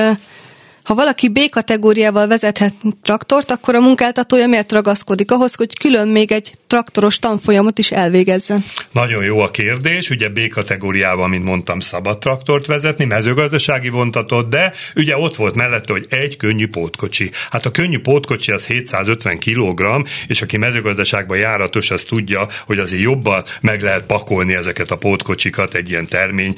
ha 0.89 0.95
valaki 0.95 1.29
B 1.29 1.39
kategóriával 1.51 2.27
vezethet 2.27 2.75
traktort, 3.03 3.51
akkor 3.51 3.75
a 3.75 3.81
munkáltatója 3.81 4.47
miért 4.47 4.73
ragaszkodik 4.73 5.31
ahhoz, 5.31 5.55
hogy 5.55 5.79
külön 5.79 6.09
még 6.09 6.33
egy 6.33 6.53
traktoros 6.69 7.19
tanfolyamot 7.19 7.79
is 7.79 7.91
elvégezzen? 7.91 8.65
Nagyon 8.93 9.25
jó 9.25 9.41
a 9.41 9.51
kérdés. 9.51 10.11
Ugye 10.11 10.29
B 10.29 10.49
kategóriával, 10.49 11.29
mint 11.29 11.45
mondtam, 11.45 11.81
szabad 11.81 12.19
traktort 12.19 12.67
vezetni, 12.67 13.05
mezőgazdasági 13.05 13.89
vontatot, 13.89 14.49
de 14.49 14.73
ugye 14.95 15.17
ott 15.17 15.37
volt 15.37 15.55
mellette, 15.55 15.93
hogy 15.93 16.07
egy 16.09 16.37
könnyű 16.37 16.69
pótkocsi. 16.69 17.31
Hát 17.51 17.67
a 17.67 17.71
könnyű 17.71 17.99
pótkocsi 17.99 18.53
az 18.53 18.67
750 18.67 19.39
kg, 19.39 20.07
és 20.27 20.43
aki 20.43 20.57
mezőgazdaságban 20.57 21.39
járatos, 21.39 21.91
az 21.91 22.03
tudja, 22.03 22.49
hogy 22.67 22.79
azért 22.79 23.03
jobban 23.03 23.45
meg 23.61 23.83
lehet 23.83 24.07
pakolni 24.07 24.55
ezeket 24.55 24.91
a 24.91 24.97
pótkocsikat 24.97 25.75
egy 25.75 25.91
ilyen 25.91 26.07
termény 26.07 26.55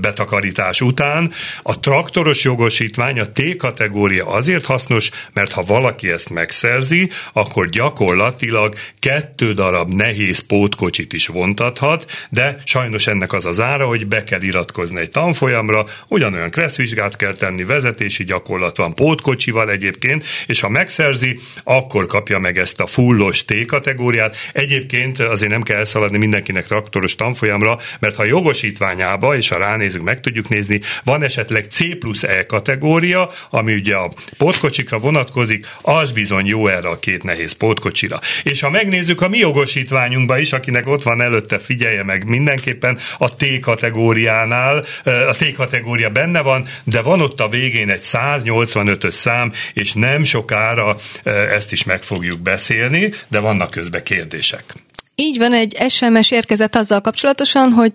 betakarítás 0.00 0.80
után. 0.80 1.32
A 1.62 1.80
traktoros 1.80 2.44
jogosítvány 2.44 3.20
a 3.20 3.32
T 3.32 3.56
kategória 3.56 4.26
azért 4.26 4.64
hasznos, 4.64 5.10
mert 5.32 5.52
ha 5.52 5.62
valaki 5.62 6.10
ezt 6.10 6.30
megszerzi, 6.30 7.10
akkor 7.32 7.68
gyakorlatilag 7.68 8.74
kettő 8.98 9.45
darab 9.52 9.92
nehéz 9.92 10.38
pótkocsit 10.38 11.12
is 11.12 11.26
vontathat, 11.26 12.26
de 12.30 12.56
sajnos 12.64 13.06
ennek 13.06 13.32
az 13.32 13.46
az 13.46 13.60
ára, 13.60 13.86
hogy 13.86 14.06
be 14.06 14.24
kell 14.24 14.42
iratkozni 14.42 15.00
egy 15.00 15.10
tanfolyamra, 15.10 15.86
ugyanolyan 16.08 16.50
kresszvizsgát 16.50 17.16
kell 17.16 17.34
tenni, 17.34 17.64
vezetési 17.64 18.24
gyakorlat 18.24 18.76
van 18.76 18.94
pótkocsival 18.94 19.70
egyébként, 19.70 20.24
és 20.46 20.60
ha 20.60 20.68
megszerzi, 20.68 21.38
akkor 21.64 22.06
kapja 22.06 22.38
meg 22.38 22.58
ezt 22.58 22.80
a 22.80 22.86
fullos 22.86 23.44
T 23.44 23.64
kategóriát. 23.66 24.36
Egyébként 24.52 25.18
azért 25.18 25.50
nem 25.50 25.62
kell 25.62 25.76
elszaladni 25.76 26.18
mindenkinek 26.18 26.66
traktoros 26.66 27.14
tanfolyamra, 27.14 27.78
mert 28.00 28.16
ha 28.16 28.24
jogosítványába, 28.24 29.36
és 29.36 29.48
ha 29.48 29.58
ránézünk, 29.58 30.04
meg 30.04 30.20
tudjuk 30.20 30.48
nézni, 30.48 30.80
van 31.04 31.22
esetleg 31.22 31.66
C 31.70 31.98
plusz 31.98 32.22
E 32.22 32.46
kategória, 32.46 33.30
ami 33.50 33.74
ugye 33.74 33.94
a 33.94 34.12
pótkocsikra 34.38 34.98
vonatkozik, 34.98 35.66
az 35.82 36.10
bizony 36.10 36.46
jó 36.46 36.66
erre 36.66 36.88
a 36.88 36.98
két 36.98 37.22
nehéz 37.22 37.52
pótkocsira. 37.52 38.20
És 38.42 38.60
ha 38.60 38.70
megnézzük 38.70 39.22
a 39.22 39.28
mi 39.36 39.42
jogosítványunkba 39.42 40.38
is, 40.38 40.52
akinek 40.52 40.88
ott 40.88 41.02
van 41.02 41.20
előtte, 41.20 41.58
figyelje 41.58 42.02
meg 42.02 42.24
mindenképpen 42.28 42.98
a 43.18 43.34
T 43.34 43.44
kategóriánál, 43.60 44.84
a 45.04 45.34
T 45.34 45.52
kategória 45.52 46.10
benne 46.10 46.40
van, 46.40 46.66
de 46.84 47.02
van 47.02 47.20
ott 47.20 47.40
a 47.40 47.48
végén 47.48 47.90
egy 47.90 48.02
185-ös 48.02 49.10
szám, 49.10 49.52
és 49.74 49.92
nem 49.92 50.24
sokára 50.24 50.96
ezt 51.24 51.72
is 51.72 51.84
meg 51.84 52.02
fogjuk 52.02 52.40
beszélni, 52.40 53.12
de 53.28 53.38
vannak 53.38 53.70
közben 53.70 54.02
kérdések. 54.02 54.64
Így 55.14 55.38
van, 55.38 55.52
egy 55.52 55.76
SMS 55.88 56.30
érkezett 56.30 56.76
azzal 56.76 57.00
kapcsolatosan, 57.00 57.70
hogy 57.70 57.92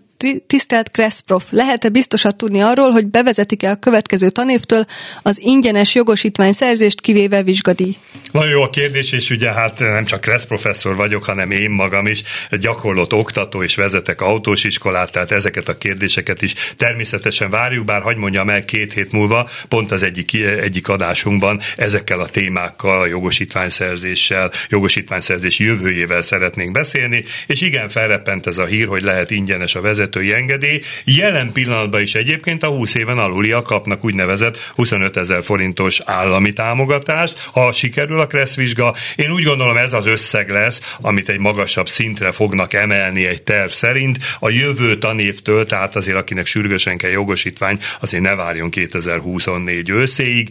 tisztelt 0.47 0.89
Kresszprof, 0.91 1.51
lehet-e 1.51 1.89
biztosat 1.89 2.35
tudni 2.35 2.61
arról, 2.61 2.91
hogy 2.91 3.07
bevezetik-e 3.07 3.69
a 3.69 3.75
következő 3.75 4.29
tanévtől 4.29 4.85
az 5.21 5.41
ingyenes 5.41 5.95
jogosítvány 5.95 6.51
szerzést 6.51 7.01
kivéve 7.01 7.43
vizsgadíj? 7.43 7.95
Nagyon 8.31 8.49
jó 8.49 8.61
a 8.61 8.69
kérdés, 8.69 9.11
és 9.11 9.29
ugye 9.29 9.51
hát 9.51 9.79
nem 9.79 10.05
csak 10.05 10.21
Kressz 10.21 10.45
professzor 10.45 10.95
vagyok, 10.95 11.23
hanem 11.23 11.51
én 11.51 11.69
magam 11.69 12.07
is 12.07 12.23
gyakorlott 12.51 13.13
oktató, 13.13 13.63
és 13.63 13.75
vezetek 13.75 14.21
autós 14.21 14.63
iskolát, 14.63 15.11
tehát 15.11 15.31
ezeket 15.31 15.69
a 15.69 15.77
kérdéseket 15.77 16.41
is 16.41 16.53
természetesen 16.77 17.49
várjuk, 17.49 17.85
bár 17.85 18.01
hagyd 18.01 18.17
mondjam 18.17 18.49
el 18.49 18.65
két 18.65 18.93
hét 18.93 19.11
múlva, 19.11 19.49
pont 19.67 19.91
az 19.91 20.03
egyik, 20.03 20.33
egyik 20.61 20.87
adásunkban 20.89 21.59
ezekkel 21.77 22.19
a 22.19 22.27
témákkal, 22.27 23.01
a 23.01 23.05
jogosítványszerzéssel, 23.05 24.51
jogosítványszerzés 24.69 25.59
jövőjével 25.59 26.21
szeretnénk 26.21 26.71
beszélni, 26.71 27.23
és 27.47 27.61
igen, 27.61 27.89
felreppent 27.89 28.47
ez 28.47 28.57
a 28.57 28.65
hír, 28.65 28.87
hogy 28.87 29.01
lehet 29.01 29.31
ingyenes 29.31 29.75
a 29.75 29.81
vezető 29.81 30.10
vezetői 30.11 30.33
engedély. 30.33 30.81
Jelen 31.03 31.51
pillanatban 31.51 32.01
is 32.01 32.15
egyébként 32.15 32.63
a 32.63 32.67
20 32.67 32.95
éven 32.95 33.17
aluliak 33.17 33.63
kapnak 33.63 34.05
úgynevezett 34.05 34.71
25 34.75 35.17
ezer 35.17 35.43
forintos 35.43 35.99
állami 36.05 36.53
támogatást, 36.53 37.47
ha 37.51 37.71
sikerül 37.71 38.19
a 38.19 38.27
kresszvizsga. 38.27 38.95
Én 39.15 39.31
úgy 39.31 39.43
gondolom 39.43 39.77
ez 39.77 39.93
az 39.93 40.05
összeg 40.05 40.49
lesz, 40.49 40.95
amit 41.01 41.29
egy 41.29 41.39
magasabb 41.39 41.87
szintre 41.87 42.31
fognak 42.31 42.73
emelni 42.73 43.25
egy 43.25 43.41
terv 43.41 43.69
szerint. 43.69 44.17
A 44.39 44.49
jövő 44.49 44.97
tanévtől, 44.97 45.65
tehát 45.65 45.95
azért 45.95 46.17
akinek 46.17 46.45
sürgősen 46.45 46.97
kell 46.97 47.09
jogosítvány, 47.09 47.79
azért 47.99 48.23
ne 48.23 48.35
várjon 48.35 48.69
2024 48.69 49.89
őszéig. 49.89 50.49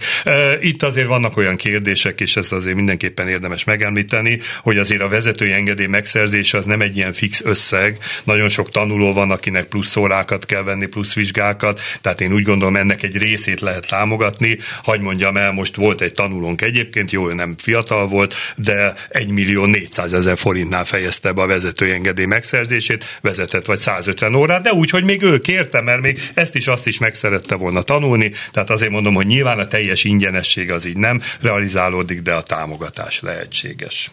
Itt 0.60 0.82
azért 0.82 1.06
vannak 1.06 1.36
olyan 1.36 1.56
kérdések, 1.56 2.20
és 2.20 2.36
ezt 2.36 2.52
azért 2.52 2.76
mindenképpen 2.76 3.28
érdemes 3.28 3.64
megemlíteni, 3.64 4.38
hogy 4.62 4.78
azért 4.78 5.02
a 5.02 5.08
vezetői 5.08 5.52
engedély 5.52 5.86
megszerzése 5.86 6.58
az 6.58 6.64
nem 6.64 6.80
egy 6.80 6.96
ilyen 6.96 7.12
fix 7.12 7.42
összeg. 7.44 7.96
Nagyon 8.24 8.48
sok 8.48 8.70
tanuló 8.70 9.12
van, 9.12 9.30
akinek 9.50 9.68
plusz 9.68 9.96
órákat 9.96 10.46
kell 10.46 10.62
venni, 10.62 10.86
plusz 10.86 11.14
vizsgákat, 11.14 11.80
tehát 12.00 12.20
én 12.20 12.32
úgy 12.32 12.42
gondolom 12.42 12.76
ennek 12.76 13.02
egy 13.02 13.16
részét 13.16 13.60
lehet 13.60 13.88
támogatni. 13.88 14.58
Hagy 14.82 15.00
mondjam 15.00 15.36
el, 15.36 15.52
most 15.52 15.76
volt 15.76 16.00
egy 16.00 16.12
tanulónk 16.12 16.62
egyébként, 16.62 17.10
jó, 17.10 17.28
nem 17.28 17.54
fiatal 17.58 18.06
volt, 18.06 18.34
de 18.56 18.94
1 19.08 19.28
millió 19.28 19.64
400 19.64 20.12
ezer 20.12 20.38
forintnál 20.38 20.84
fejezte 20.84 21.32
be 21.32 21.42
a 21.42 21.46
vezetői 21.46 21.90
engedély 21.90 22.24
megszerzését, 22.24 23.18
vezetett 23.20 23.66
vagy 23.66 23.78
150 23.78 24.34
órát, 24.34 24.62
de 24.62 24.72
úgy, 24.72 24.90
hogy 24.90 25.04
még 25.04 25.22
ő 25.22 25.38
kérte, 25.38 25.80
mert 25.80 26.00
még 26.00 26.20
ezt 26.34 26.54
is 26.54 26.66
azt 26.66 26.86
is 26.86 26.98
meg 26.98 27.14
szerette 27.14 27.54
volna 27.54 27.82
tanulni, 27.82 28.32
tehát 28.52 28.70
azért 28.70 28.90
mondom, 28.90 29.14
hogy 29.14 29.26
nyilván 29.26 29.58
a 29.58 29.66
teljes 29.66 30.04
ingyenesség 30.04 30.70
az 30.70 30.84
így 30.84 30.96
nem 30.96 31.22
realizálódik, 31.40 32.20
de 32.20 32.32
a 32.32 32.42
támogatás 32.42 33.20
lehetséges. 33.20 34.10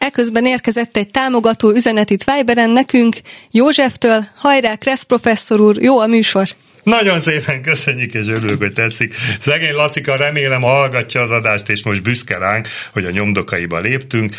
Eközben 0.00 0.46
érkezett 0.46 0.96
egy 0.96 1.10
támogató 1.10 1.70
üzenet 1.70 2.10
itt 2.10 2.24
Viberen 2.24 2.70
nekünk, 2.70 3.16
Józseftől, 3.50 4.24
hajrá, 4.36 4.74
Kressz 4.74 5.02
professzor 5.02 5.60
úr, 5.60 5.82
jó 5.82 5.98
a 5.98 6.06
műsor! 6.06 6.48
Nagyon 6.82 7.20
szépen 7.20 7.62
köszönjük, 7.62 8.14
és 8.14 8.26
örülök, 8.26 8.58
hogy 8.58 8.72
tetszik. 8.72 9.14
Szegény 9.40 9.74
Lacika 9.74 10.16
remélem 10.16 10.62
hallgatja 10.62 11.20
az 11.20 11.30
adást, 11.30 11.68
és 11.68 11.82
most 11.82 12.02
büszke 12.02 12.38
ránk, 12.38 12.68
hogy 12.92 13.04
a 13.04 13.10
nyomdokaiba 13.10 13.78
léptünk. 13.78 14.36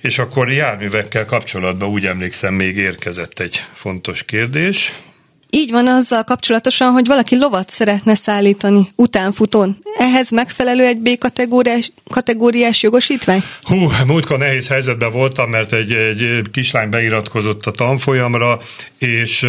És 0.00 0.18
akkor 0.18 0.50
járművekkel 0.52 1.24
kapcsolatban 1.24 1.88
úgy 1.88 2.06
emlékszem, 2.06 2.54
még 2.54 2.76
érkezett 2.76 3.38
egy 3.38 3.64
fontos 3.74 4.24
kérdés. 4.24 4.92
Így 5.50 5.70
van 5.70 5.86
azzal 5.86 6.22
kapcsolatosan, 6.22 6.92
hogy 6.92 7.06
valaki 7.06 7.36
lovat 7.36 7.70
szeretne 7.70 8.14
szállítani 8.14 8.88
utánfutón. 8.96 9.78
Ehhez 9.98 10.30
megfelelő 10.30 10.84
egy 10.84 10.98
B-kategóriás 10.98 11.92
kategóriás 12.10 12.82
jogosítvány? 12.82 13.42
Hú, 13.62 13.90
múltkor 14.06 14.38
nehéz 14.38 14.68
helyzetben 14.68 15.12
voltam, 15.12 15.50
mert 15.50 15.72
egy, 15.72 15.92
egy 15.92 16.42
kislány 16.52 16.90
beiratkozott 16.90 17.66
a 17.66 17.70
tanfolyamra, 17.70 18.60
és 18.98 19.46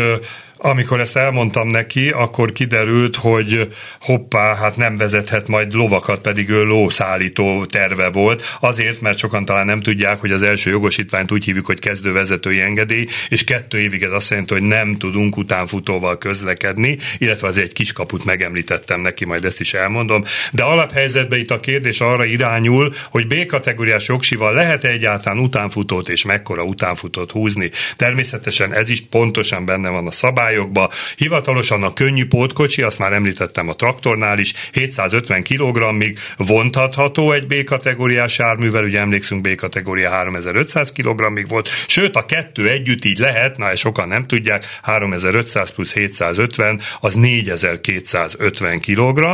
amikor 0.64 1.00
ezt 1.00 1.18
elmondtam 1.18 1.68
neki, 1.68 2.10
akkor 2.10 2.52
kiderült, 2.52 3.16
hogy 3.16 3.68
hoppá, 4.00 4.56
hát 4.56 4.78
nem 4.78 4.98
vezethet 4.98 5.48
majd 5.48 5.74
lovakat, 5.74 6.22
pedig 6.22 6.50
ő 6.50 6.64
lószállító 6.64 7.66
terve 7.66 8.10
volt. 8.10 8.58
Azért, 8.60 9.02
mert 9.02 9.18
sokan 9.18 9.46
talán 9.46 9.66
nem 9.66 9.82
tudják, 9.82 10.20
hogy 10.20 10.32
az 10.32 10.44
első 10.44 10.70
jogosítványt 10.70 11.32
úgy 11.32 11.46
hívjuk, 11.46 11.66
hogy 11.66 11.80
kezdővezetői 11.80 12.60
engedély, 12.60 13.08
és 13.30 13.44
kettő 13.44 13.80
évig 13.80 14.04
ez 14.04 14.12
azt 14.12 14.30
jelenti, 14.30 14.54
hogy 14.54 14.64
nem 14.64 14.96
tudunk 14.96 15.38
utánfutóval 15.38 16.18
közlekedni, 16.18 16.98
illetve 17.18 17.48
az 17.48 17.58
egy 17.58 17.74
kiskaput 17.74 18.26
megemlítettem 18.26 19.02
neki, 19.02 19.26
majd 19.26 19.46
ezt 19.46 19.60
is 19.60 19.74
elmondom. 19.74 20.24
De 20.52 20.64
alaphelyzetben 20.64 21.40
itt 21.40 21.52
a 21.52 21.60
kérdés 21.60 22.00
arra 22.00 22.26
irányul, 22.26 22.94
hogy 23.12 23.28
B-kategóriás 23.28 24.08
jogsival 24.08 24.54
lehet 24.54 24.84
egyáltalán 24.84 25.40
utánfutót 25.40 26.10
és 26.10 26.24
mekkora 26.24 26.64
utánfutót 26.64 27.32
húzni. 27.32 27.72
Természetesen 27.96 28.74
ez 28.74 28.90
is 28.90 29.02
pontosan 29.10 29.66
benne 29.66 29.90
van 29.90 30.08
a 30.08 30.12
szabály, 30.12 30.51
szabályokba. 30.52 30.90
Hivatalosan 31.16 31.84
a 31.84 31.94
könnyű 31.94 32.26
pótkocsi, 32.26 32.82
azt 32.82 33.00
már 33.00 33.14
említettem 33.14 33.70
a 33.70 33.74
traktornál 33.74 34.40
is, 34.40 34.54
750 34.72 35.44
kg-ig 35.44 36.18
vontatható 36.38 37.32
egy 37.32 37.48
B-kategóriás 37.48 38.38
járművel, 38.38 38.84
ugye 38.84 39.00
emlékszünk 39.00 39.42
B-kategória 39.42 40.10
3500 40.10 40.92
kg-ig 40.92 41.48
volt, 41.48 41.70
sőt 41.88 42.16
a 42.16 42.26
kettő 42.26 42.70
együtt 42.70 43.06
így 43.06 43.18
lehet, 43.18 43.58
na 43.58 43.70
ezt 43.70 43.82
sokan 43.82 44.08
nem 44.08 44.28
tudják, 44.28 44.66
3500 44.82 45.72
plusz 45.72 45.94
750 45.94 46.82
az 47.00 47.14
4250 47.14 48.80
kg, 48.80 49.26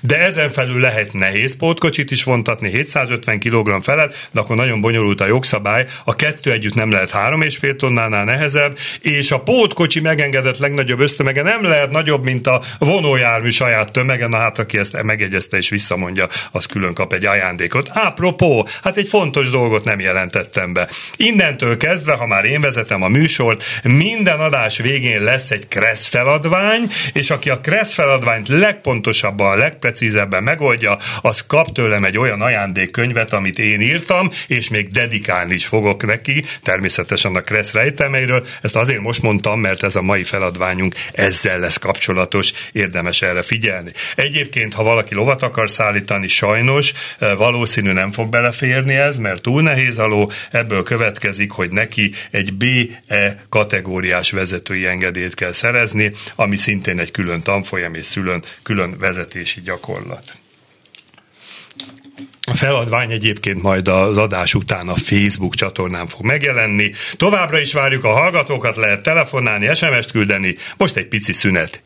de 0.00 0.18
ezen 0.18 0.50
felül 0.50 0.80
lehet 0.80 1.12
nehéz 1.12 1.56
pótkocsit 1.56 2.10
is 2.10 2.24
vontatni 2.24 2.70
750 2.70 3.38
kg 3.38 3.82
felett, 3.82 4.28
de 4.30 4.40
akkor 4.40 4.56
nagyon 4.56 4.80
bonyolult 4.80 5.20
a 5.20 5.26
jogszabály, 5.26 5.86
a 6.04 6.16
kettő 6.16 6.52
együtt 6.52 6.74
nem 6.74 6.90
lehet 6.90 7.10
3,5 7.10 7.76
tonnánál 7.76 8.24
nehezebb, 8.24 8.76
és 9.00 9.30
a 9.30 9.40
pótkocsi 9.40 10.00
megengedett 10.00 10.55
lehet 10.58 10.76
legnagyobb 10.76 11.00
ösztömege, 11.00 11.42
nem 11.42 11.64
lehet 11.64 11.90
nagyobb, 11.90 12.24
mint 12.24 12.46
a 12.46 12.62
vonójármű 12.78 13.50
saját 13.50 13.92
tömege, 13.92 14.26
na 14.26 14.36
hát 14.36 14.58
aki 14.58 14.78
ezt 14.78 15.02
megegyezte 15.02 15.56
és 15.56 15.68
visszamondja, 15.68 16.26
az 16.52 16.66
külön 16.66 16.94
kap 16.94 17.12
egy 17.12 17.26
ajándékot. 17.26 17.90
Apropó, 17.94 18.68
hát 18.82 18.96
egy 18.96 19.08
fontos 19.08 19.50
dolgot 19.50 19.84
nem 19.84 20.00
jelentettem 20.00 20.72
be. 20.72 20.88
Innentől 21.16 21.76
kezdve, 21.76 22.12
ha 22.12 22.26
már 22.26 22.44
én 22.44 22.60
vezetem 22.60 23.02
a 23.02 23.08
műsort, 23.08 23.64
minden 23.82 24.40
adás 24.40 24.78
végén 24.78 25.22
lesz 25.22 25.50
egy 25.50 25.68
Kressz 25.68 26.06
feladvány, 26.06 26.90
és 27.12 27.30
aki 27.30 27.50
a 27.50 27.60
Kressz 27.60 27.94
feladványt 27.94 28.48
legpontosabban, 28.48 29.58
legprecízebben 29.58 30.42
megoldja, 30.42 30.98
az 31.22 31.46
kap 31.46 31.72
tőlem 31.72 32.04
egy 32.04 32.18
olyan 32.18 32.42
ajándékkönyvet, 32.42 33.32
amit 33.32 33.58
én 33.58 33.80
írtam, 33.80 34.30
és 34.46 34.68
még 34.68 34.88
dedikálni 34.88 35.54
is 35.54 35.66
fogok 35.66 36.06
neki, 36.06 36.44
természetesen 36.62 37.36
a 37.36 37.40
Kressz 37.40 37.72
rejtelmeiről. 37.72 38.46
Ezt 38.62 38.76
azért 38.76 39.00
most 39.00 39.22
mondtam, 39.22 39.60
mert 39.60 39.82
ez 39.82 39.96
a 39.96 40.02
mai 40.02 40.24
feladat 40.24 40.45
feladványunk 40.46 40.94
ezzel 41.12 41.58
lesz 41.58 41.76
kapcsolatos, 41.76 42.52
érdemes 42.72 43.22
erre 43.22 43.42
figyelni. 43.42 43.92
Egyébként, 44.16 44.74
ha 44.74 44.82
valaki 44.82 45.14
lovat 45.14 45.42
akar 45.42 45.70
szállítani, 45.70 46.26
sajnos 46.26 46.92
eh, 47.18 47.36
valószínű 47.36 47.92
nem 47.92 48.10
fog 48.10 48.28
beleférni 48.28 48.94
ez, 48.94 49.18
mert 49.18 49.42
túl 49.42 49.62
nehéz 49.62 49.98
a 49.98 50.06
ló, 50.06 50.30
ebből 50.50 50.82
következik, 50.82 51.50
hogy 51.50 51.70
neki 51.70 52.12
egy 52.30 52.52
BE 52.52 53.42
kategóriás 53.48 54.30
vezetői 54.30 54.86
engedélyt 54.86 55.34
kell 55.34 55.52
szerezni, 55.52 56.12
ami 56.34 56.56
szintén 56.56 56.98
egy 56.98 57.10
külön 57.10 57.42
tanfolyam 57.42 57.94
és 57.94 58.06
szülön 58.06 58.44
külön 58.62 58.98
vezetési 58.98 59.60
gyakorlat. 59.60 60.45
Feladvány 62.56 63.10
egyébként 63.10 63.62
majd 63.62 63.88
az 63.88 64.16
adás 64.16 64.54
után 64.54 64.88
a 64.88 64.94
Facebook 64.94 65.54
csatornán 65.54 66.06
fog 66.06 66.24
megjelenni. 66.24 66.90
Továbbra 67.12 67.58
is 67.58 67.72
várjuk 67.72 68.04
a 68.04 68.12
hallgatókat, 68.12 68.76
lehet 68.76 69.02
telefonálni, 69.02 69.74
SMS-t 69.74 70.10
küldeni. 70.10 70.56
Most 70.76 70.96
egy 70.96 71.06
pici 71.08 71.32
szünet. 71.32 71.82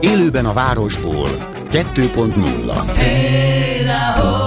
Élőben 0.00 0.46
a 0.46 0.52
városból 0.52 1.28
2.0 1.70 2.96
hey, 2.96 4.39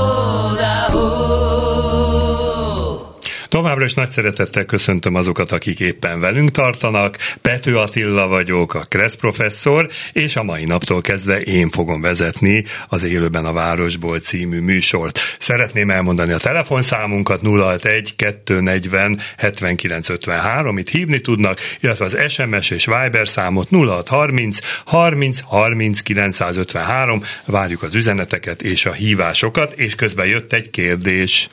Továbbra 3.54 3.86
is 3.86 3.94
nagy 3.94 4.10
szeretettel 4.10 4.66
köszöntöm 4.66 5.16
azokat, 5.16 5.52
akik 5.52 5.80
éppen 5.80 6.20
velünk 6.20 6.52
tartanak. 6.52 7.18
Pető 7.42 7.78
Attila 7.78 8.28
vagyok, 8.28 8.74
a 8.74 8.80
Kressz 8.80 9.16
professzor, 9.16 9.90
és 10.14 10.36
a 10.36 10.44
mai 10.44 10.66
naptól 10.66 11.02
kezdve 11.02 11.40
én 11.40 11.70
fogom 11.70 12.02
vezetni 12.02 12.64
az 12.88 13.04
Élőben 13.04 13.46
a 13.46 13.54
Városból 13.54 14.20
című 14.20 14.60
műsort. 14.60 15.20
Szeretném 15.40 15.90
elmondani 15.90 16.32
a 16.32 16.38
telefonszámunkat 16.38 17.42
061 17.42 18.16
240 18.16 19.20
7953, 19.38 20.78
itt 20.78 20.90
hívni 20.90 21.22
tudnak, 21.22 21.60
illetve 21.80 22.06
az 22.06 22.18
SMS 22.28 22.70
és 22.70 22.86
Viber 22.86 23.28
számot 23.28 23.70
0630 23.70 24.60
30 24.86 25.40
30 25.40 26.02
953. 26.02 27.24
Várjuk 27.46 27.84
az 27.84 27.96
üzeneteket 27.96 28.62
és 28.62 28.86
a 28.86 28.92
hívásokat, 28.92 29.74
és 29.74 29.96
közben 29.96 30.26
jött 30.26 30.54
egy 30.54 30.70
kérdés. 30.70 31.50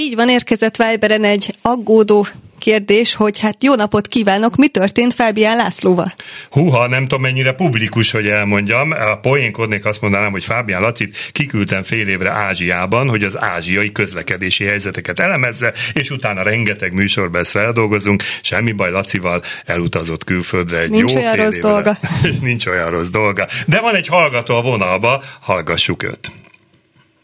Így 0.00 0.14
van, 0.14 0.28
érkezett 0.28 0.76
Viberen 0.76 1.24
egy 1.24 1.54
aggódó 1.62 2.26
kérdés, 2.58 3.14
hogy 3.14 3.38
hát 3.38 3.64
jó 3.64 3.74
napot 3.74 4.08
kívánok, 4.08 4.56
mi 4.56 4.68
történt 4.68 5.14
Fábián 5.14 5.56
Lászlóval? 5.56 6.12
Húha, 6.50 6.88
nem 6.88 7.02
tudom 7.02 7.20
mennyire 7.20 7.52
publikus, 7.52 8.10
hogy 8.10 8.26
elmondjam. 8.26 8.90
A 8.90 9.16
poénkodnék 9.16 9.84
azt 9.84 10.00
mondanám, 10.00 10.30
hogy 10.30 10.44
Fábián 10.44 10.80
Lacit 10.80 11.16
kiküldtem 11.32 11.82
fél 11.82 12.08
évre 12.08 12.30
Ázsiában, 12.30 13.08
hogy 13.08 13.22
az 13.22 13.38
ázsiai 13.40 13.92
közlekedési 13.92 14.64
helyzeteket 14.64 15.20
elemezze, 15.20 15.72
és 15.92 16.10
utána 16.10 16.42
rengeteg 16.42 16.92
műsorban 16.92 17.40
ezt 17.40 17.50
feldolgozunk. 17.50 18.22
Semmi 18.42 18.72
baj, 18.72 18.90
Lacival 18.90 19.42
elutazott 19.64 20.24
külföldre 20.24 20.78
egy 20.78 20.90
nincs 20.90 21.12
jó 21.12 21.18
olyan 21.18 21.32
fél 21.32 21.44
rossz 21.44 21.56
évre. 21.56 21.68
dolga. 21.68 21.96
És 22.30 22.38
nincs 22.38 22.66
olyan 22.66 22.90
rossz 22.90 23.08
dolga. 23.08 23.46
De 23.66 23.80
van 23.80 23.94
egy 23.94 24.06
hallgató 24.06 24.56
a 24.56 24.62
vonalba, 24.62 25.22
hallgassuk 25.40 26.02
őt. 26.02 26.30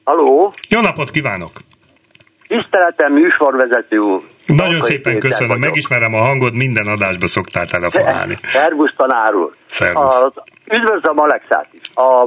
Haló? 0.05 0.53
Jó 0.69 0.81
napot 0.81 1.11
kívánok! 1.11 1.64
Tiszteletem 2.49 3.13
műsorvezető 3.13 3.99
úr. 3.99 4.21
Nagyon 4.47 4.81
szépen 4.81 5.19
köszönöm, 5.19 5.49
vagyok. 5.49 5.65
megismerem 5.65 6.15
a 6.15 6.19
hangod, 6.19 6.55
minden 6.55 6.87
adásba 6.87 7.27
szoktál 7.27 7.67
telefonálni. 7.67 8.39
Szervusz 8.59 8.95
tanár 8.97 9.35
úr. 9.35 9.55
Szervusz. 9.71 10.15
A, 10.15 10.33
üdvözlöm 10.73 11.19
Alexát 11.19 11.69
is. 11.73 11.81
A, 11.95 12.23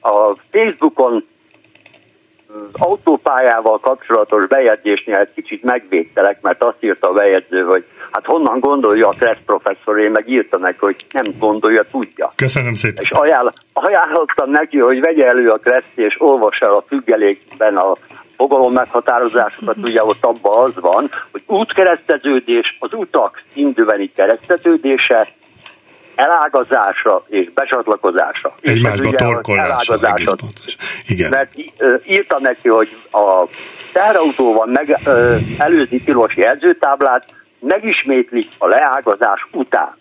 a 0.00 0.36
Facebookon 0.50 1.24
autópályával 2.72 3.78
kapcsolatos 3.78 4.46
bejegyzésnél 4.46 5.16
egy 5.16 5.32
kicsit 5.34 5.62
megvédtelek, 5.62 6.40
mert 6.40 6.62
azt 6.62 6.76
írta 6.80 7.08
a 7.08 7.12
bejegyző, 7.12 7.62
hogy 7.62 7.84
hát 8.10 8.24
honnan 8.24 8.60
gondolja 8.60 9.08
a 9.08 9.14
Kressz 9.18 9.44
professzor, 9.46 10.00
én 10.00 10.10
meg 10.10 10.28
írta 10.28 10.58
neki, 10.58 10.76
hogy 10.78 10.96
nem 11.12 11.34
gondolja, 11.38 11.84
tudja. 11.90 12.32
Köszönöm 12.36 12.74
szépen. 12.74 13.02
És 13.02 13.10
ajánl, 13.10 13.52
ajánlottam 13.72 14.50
neki, 14.50 14.78
hogy 14.78 15.00
vegye 15.00 15.26
elő 15.26 15.48
a 15.48 15.58
Kressz 15.58 15.92
és 15.94 16.14
olvassa 16.18 16.66
el 16.66 16.72
a 16.72 16.84
függelékben 16.88 17.76
a 17.76 17.92
fogalom 18.42 18.72
meghatározásokat, 18.72 19.76
ugye 19.88 20.04
ott 20.04 20.24
abban 20.24 20.64
az 20.64 20.74
van, 20.74 21.10
hogy 21.32 21.42
útkereszteződés, 21.46 22.76
az 22.78 22.94
utak 22.94 23.42
szindöveni 23.52 24.12
kereszteződése, 24.16 25.28
elágazása 26.14 27.24
és 27.28 27.52
becsatlakozása. 27.54 28.54
Egymásba 28.60 29.10
torkolása. 29.10 29.98
Igen. 31.06 31.30
Mert 31.30 31.52
írta 32.06 32.38
neki, 32.40 32.68
hogy 32.68 32.88
a 33.10 33.46
teherautóval 33.92 34.66
meg, 34.66 34.98
ö, 35.04 35.36
előzi 35.58 36.02
tilos 36.02 36.36
jelzőtáblát 36.36 37.24
megismétlik 37.60 38.46
a 38.58 38.66
leágazás 38.66 39.46
után. 39.52 39.96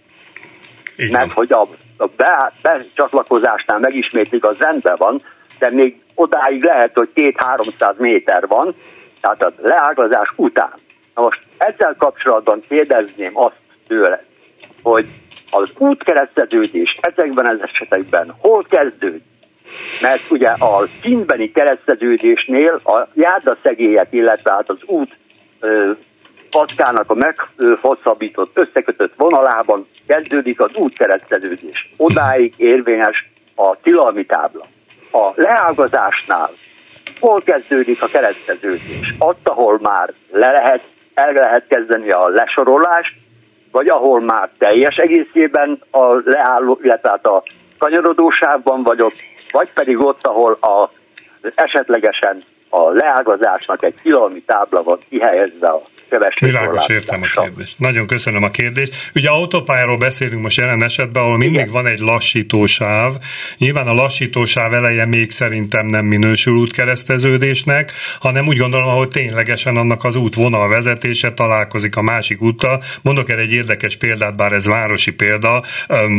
Igen. 0.96 1.12
Mert 1.12 1.32
hogy 1.32 1.52
a, 1.52 1.62
a 1.98 2.08
be, 2.16 2.52
becsatlakozásnál 2.62 3.80
megismétlik, 3.80 4.46
az 4.46 4.58
rendben 4.58 4.96
van, 4.98 5.22
de 5.62 5.70
még 5.72 6.02
odáig 6.16 6.64
lehet, 6.64 6.92
hogy 6.94 7.10
két-háromszáz 7.14 7.96
méter 7.98 8.48
van, 8.48 8.76
tehát 9.22 9.44
a 9.44 9.54
leágazás 9.62 10.34
után. 10.36 10.74
Na 11.16 11.22
most 11.22 11.40
ezzel 11.58 11.96
kapcsolatban 11.98 12.62
kérdezném 12.70 13.38
azt 13.38 13.60
tőle, 13.88 14.24
hogy 14.82 15.06
az 15.52 15.72
útkereszteződés 15.78 16.98
ezekben 17.02 17.46
az 17.46 17.62
esetekben 17.62 18.36
hol 18.40 18.64
kezdődik? 18.70 19.24
Mert 20.02 20.32
ugye 20.32 20.50
a 20.50 20.88
színbeni 21.02 21.52
kereszteződésnél 21.52 22.80
a 22.84 23.08
járdaszegélyek, 23.14 24.08
illetve 24.10 24.52
hát 24.52 24.70
az 24.70 24.80
út 24.86 25.18
packának 26.50 27.12
a 27.12 27.14
meghosszabbított, 27.14 28.58
összekötött 28.58 29.14
vonalában 29.18 29.88
kezdődik 30.08 30.60
az 30.60 30.76
útkereszteződés. 30.76 31.92
Odáig 31.98 32.54
érvényes 32.58 33.30
a 33.56 33.76
tilalmi 33.82 34.26
tábla. 34.26 34.66
A 35.12 35.32
leágazásnál 35.36 36.50
hol 37.20 37.42
kezdődik 37.42 38.02
a 38.02 38.08
kereszteződés? 38.08 39.16
Ott, 39.20 39.48
ahol 39.48 39.80
már 39.82 40.14
le 40.32 40.52
lehet, 40.52 40.82
el 41.14 41.32
lehet 41.32 41.68
kezdeni 41.68 42.10
a 42.10 42.28
lesorolást, 42.28 43.14
vagy 43.72 43.88
ahol 43.88 44.22
már 44.22 44.50
teljes 44.58 44.96
egészében 44.96 45.82
a 45.92 46.14
leálló, 46.26 46.80
illetve 46.82 47.10
hát 47.10 47.26
a 47.26 47.44
kanyarodósávban 47.78 48.84
vagyok, 48.84 49.14
vagy 49.52 49.74
pedig 49.74 50.00
ott, 50.00 50.28
ahol 50.28 50.58
a, 50.62 50.90
esetlegesen 51.56 52.44
a 52.70 52.90
leágazásnak 52.90 53.84
egy 53.84 53.96
tilalmi 54.02 54.42
tábla 54.42 54.84
van 54.84 55.00
kihelyezve 55.10 55.68
a 55.68 55.82
Világos, 56.40 56.88
értem 56.88 57.22
a 57.22 57.42
kérdést. 57.42 57.80
Nagyon 57.80 58.08
köszönöm 58.08 58.44
a 58.44 58.52
kérdést. 58.52 59.12
Ugye 59.16 59.30
autópályáról 59.30 59.98
beszélünk 59.98 60.42
most 60.42 60.58
jelen 60.58 60.84
esetben, 60.84 61.24
ahol 61.24 61.38
mindig 61.38 61.60
Igen. 61.60 61.72
van 61.72 61.88
egy 61.88 62.00
lassítósáv. 62.00 63.14
Nyilván 63.58 63.88
a 63.88 63.94
lassítósáv 63.94 64.74
eleje 64.74 65.06
még 65.06 65.32
szerintem 65.32 65.86
nem 65.86 66.06
minősül 66.06 66.54
útkereszteződésnek, 66.54 67.92
hanem 68.20 68.48
úgy 68.48 68.58
gondolom, 68.58 68.96
hogy 68.96 69.08
ténylegesen 69.08 69.78
annak 69.78 70.04
az 70.04 70.16
útvonal 70.16 70.68
vezetése 70.68 71.34
találkozik 71.34 71.96
a 71.96 72.02
másik 72.02 72.42
úttal. 72.42 72.82
Mondok 73.02 73.30
erre 73.30 73.42
egy 73.42 73.52
érdekes 73.52 73.96
példát, 73.96 74.36
bár 74.36 74.52
ez 74.54 74.66
városi 74.66 75.12
példa. 75.12 75.64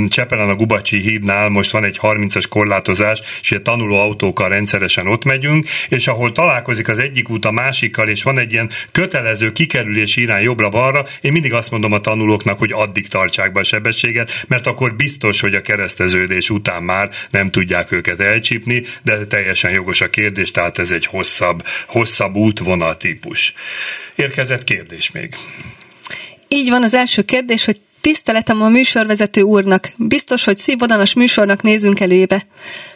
Csepelen 0.08 0.48
a 0.48 0.54
Gubacsi 0.54 0.96
hídnál 1.00 1.48
most 1.48 1.70
van 1.70 1.84
egy 1.84 1.98
30-as 2.02 2.44
korlátozás, 2.48 3.20
és 3.40 3.52
egy 3.52 3.62
tanuló 3.62 3.98
autókkal 3.98 4.48
rendszeresen 4.48 5.06
ott 5.06 5.24
megyünk, 5.24 5.66
és 5.88 6.06
ahol 6.06 6.32
találkozik 6.32 6.88
az 6.88 6.98
egyik 6.98 7.30
út 7.30 7.44
a 7.44 7.50
másikkal, 7.50 8.08
és 8.08 8.22
van 8.22 8.38
egy 8.38 8.52
ilyen 8.52 8.70
kötelező 8.92 9.52
kikerülés 9.52 9.80
kikerülési 9.82 10.20
irány 10.20 10.42
jobbra-balra, 10.42 11.06
én 11.20 11.32
mindig 11.32 11.52
azt 11.52 11.70
mondom 11.70 11.92
a 11.92 12.00
tanulóknak, 12.00 12.58
hogy 12.58 12.72
addig 12.72 13.08
tartsák 13.08 13.52
be 13.52 13.60
a 13.60 13.64
sebességet, 13.64 14.44
mert 14.48 14.66
akkor 14.66 14.94
biztos, 14.94 15.40
hogy 15.40 15.54
a 15.54 15.60
kereszteződés 15.60 16.50
után 16.50 16.82
már 16.82 17.10
nem 17.30 17.50
tudják 17.50 17.92
őket 17.92 18.20
elcsípni, 18.20 18.82
de 19.02 19.26
teljesen 19.26 19.70
jogos 19.70 20.00
a 20.00 20.10
kérdés, 20.10 20.50
tehát 20.50 20.78
ez 20.78 20.90
egy 20.90 21.06
hosszabb, 21.06 21.64
hosszabb 21.86 22.34
útvonal 22.34 22.96
típus. 22.96 23.54
Érkezett 24.14 24.64
kérdés 24.64 25.10
még. 25.10 25.36
Így 26.48 26.68
van 26.68 26.82
az 26.82 26.94
első 26.94 27.22
kérdés, 27.22 27.64
hogy 27.64 27.80
Tiszteletem 28.02 28.62
a 28.62 28.68
műsorvezető 28.68 29.40
úrnak. 29.40 29.92
Biztos, 29.96 30.44
hogy 30.44 30.58
szívvonalas 30.58 31.14
műsornak 31.14 31.62
nézünk 31.62 32.00
elébe. 32.00 32.46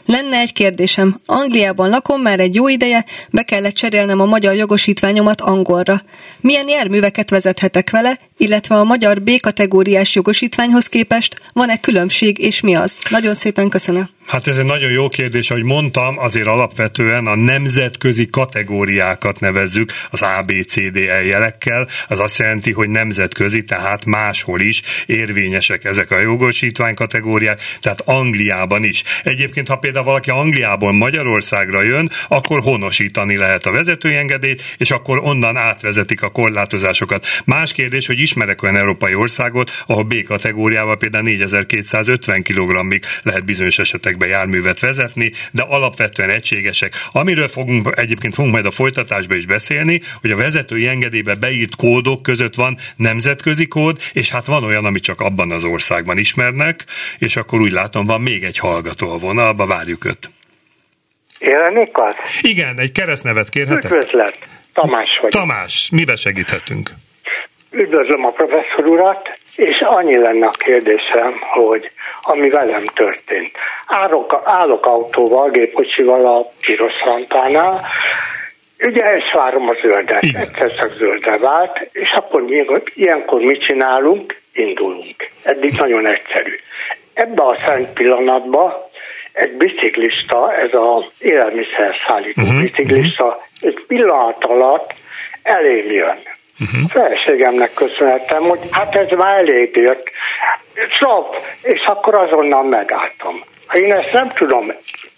Lenne 0.06 0.38
egy 0.38 0.52
kérdésem. 0.52 1.20
Angliában 1.26 1.90
lakom 1.90 2.20
már 2.20 2.40
egy 2.40 2.54
jó 2.54 2.68
ideje, 2.68 3.04
be 3.30 3.42
kellett 3.42 3.74
cserélnem 3.74 4.20
a 4.20 4.24
magyar 4.24 4.54
jogosítványomat 4.54 5.40
angolra. 5.40 6.02
Milyen 6.40 6.68
járműveket 6.68 7.30
vezethetek 7.30 7.90
vele, 7.90 8.18
illetve 8.36 8.74
a 8.74 8.84
magyar 8.84 9.22
B-kategóriás 9.22 10.14
jogosítványhoz 10.14 10.86
képest 10.86 11.40
van-e 11.52 11.76
különbség, 11.76 12.38
és 12.38 12.60
mi 12.60 12.74
az? 12.74 12.98
Nagyon 13.10 13.34
szépen 13.34 13.68
köszönöm. 13.68 14.14
Hát 14.26 14.46
ez 14.46 14.56
egy 14.56 14.64
nagyon 14.64 14.90
jó 14.90 15.08
kérdés, 15.08 15.50
ahogy 15.50 15.62
mondtam, 15.62 16.18
azért 16.18 16.46
alapvetően 16.46 17.26
a 17.26 17.34
nemzetközi 17.34 18.26
kategóriákat 18.30 19.40
nevezzük 19.40 19.92
az 20.10 20.22
ABCD 20.22 20.96
jelekkel. 21.26 21.88
Az 22.08 22.20
azt 22.20 22.38
jelenti, 22.38 22.72
hogy 22.72 22.88
nemzetközi, 22.88 23.64
tehát 23.64 24.04
máshol 24.04 24.60
is 24.60 24.82
érvényesek 25.06 25.84
ezek 25.84 26.10
a 26.10 26.20
jogosítvány 26.20 26.94
kategóriák, 26.94 27.60
tehát 27.80 28.00
Angliában 28.00 28.84
is. 28.84 29.02
Egyébként, 29.22 29.68
ha 29.68 29.76
például 29.76 30.04
valaki 30.04 30.30
Angliából 30.30 30.92
Magyarországra 30.92 31.82
jön, 31.82 32.10
akkor 32.28 32.60
honosítani 32.60 33.36
lehet 33.36 33.66
a 33.66 33.70
vezetői 33.70 34.14
engedélyt, 34.14 34.62
és 34.78 34.90
akkor 34.90 35.18
onnan 35.22 35.56
átvezetik 35.56 36.22
a 36.22 36.30
korlátozásokat. 36.30 37.26
Más 37.44 37.72
kérdés, 37.72 38.06
hogy 38.06 38.18
ismerek 38.26 38.62
olyan 38.62 38.76
európai 38.76 39.14
országot, 39.14 39.70
ahol 39.86 40.04
B 40.04 40.22
kategóriával 40.22 40.96
például 40.96 41.24
4250 41.24 42.42
kg-ig 42.42 43.04
lehet 43.22 43.44
bizonyos 43.44 43.78
esetekben 43.78 44.28
járművet 44.28 44.80
vezetni, 44.80 45.32
de 45.52 45.62
alapvetően 45.62 46.30
egységesek. 46.30 46.92
Amiről 47.12 47.48
fogunk, 47.48 47.92
egyébként 47.96 48.34
fogunk 48.34 48.52
majd 48.54 48.66
a 48.66 48.70
folytatásban 48.70 49.36
is 49.36 49.46
beszélni, 49.46 50.00
hogy 50.20 50.30
a 50.30 50.36
vezetői 50.36 50.86
engedélybe 50.86 51.34
beírt 51.34 51.76
kódok 51.76 52.22
között 52.22 52.54
van 52.54 52.76
nemzetközi 52.96 53.66
kód, 53.66 53.98
és 54.12 54.30
hát 54.30 54.46
van 54.46 54.64
olyan, 54.64 54.84
ami 54.84 55.00
csak 55.00 55.20
abban 55.20 55.50
az 55.50 55.64
országban 55.64 56.18
ismernek, 56.18 56.84
és 57.18 57.36
akkor 57.36 57.60
úgy 57.60 57.72
látom, 57.72 58.06
van 58.06 58.20
még 58.20 58.44
egy 58.44 58.58
hallgató 58.58 59.10
a 59.10 59.18
vonalba, 59.18 59.66
várjuk 59.66 60.04
őt. 60.04 60.30
Élenékkal? 61.38 62.14
Igen, 62.40 62.80
egy 62.80 62.92
keresztnevet 62.92 63.48
kérhetek? 63.48 63.92
Üdvözlet, 63.92 64.38
Tamás 64.72 65.18
vagy. 65.20 65.30
Tamás, 65.30 65.88
mibe 65.92 66.16
segíthetünk? 66.16 66.90
Üdvözlöm 67.76 68.24
a 68.24 68.30
professzor 68.30 68.86
urat, 68.86 69.38
és 69.56 69.80
annyi 69.80 70.18
lenne 70.18 70.46
a 70.46 70.50
kérdésem, 70.58 71.34
hogy 71.40 71.90
ami 72.22 72.48
velem 72.48 72.84
történt. 72.84 73.56
Állok, 73.86 74.40
állok 74.44 74.86
autóval, 74.86 75.50
gépkocsival 75.50 76.26
a 76.26 76.52
piros 76.60 76.92
rampánál, 77.04 77.86
Ugye 78.78 79.02
ezt 79.02 79.32
várom 79.32 79.68
a 79.68 79.74
zöldet, 79.82 80.22
Igen. 80.22 80.40
egyszer 80.40 80.74
csak 80.74 80.90
zöldre 80.90 81.38
vált, 81.38 81.88
és 81.92 82.12
akkor 82.16 82.44
ilyenkor 82.94 83.40
mit 83.40 83.64
csinálunk? 83.64 84.40
Indulunk. 84.52 85.30
Eddig 85.42 85.72
nagyon 85.72 86.06
egyszerű. 86.06 86.54
Ebbe 87.14 87.42
a 87.42 87.58
szent 87.66 87.92
pillanatban 87.92 88.72
egy 89.32 89.52
biciklista, 89.52 90.54
ez 90.54 90.70
az 90.72 91.04
élelmiszer 91.18 91.96
szállító 92.08 92.42
uh-huh, 92.42 92.60
biciklista, 92.60 93.42
egy 93.60 93.84
pillanat 93.86 94.44
alatt 94.44 94.94
elém 95.42 95.90
jön. 95.90 96.18
Uh-huh. 96.60 96.90
Feleségemnek 96.90 97.74
köszönhetem, 97.74 98.42
hogy 98.42 98.60
hát 98.70 98.94
ez 98.94 99.10
már 99.10 99.38
elég 99.38 99.76
jött. 99.76 100.10
Stop! 100.90 101.36
És 101.62 101.84
akkor 101.86 102.14
azonnal 102.14 102.62
megálltam. 102.62 103.44
Én 103.72 103.92
ezt 103.92 104.12
nem 104.12 104.28
tudom 104.28 104.72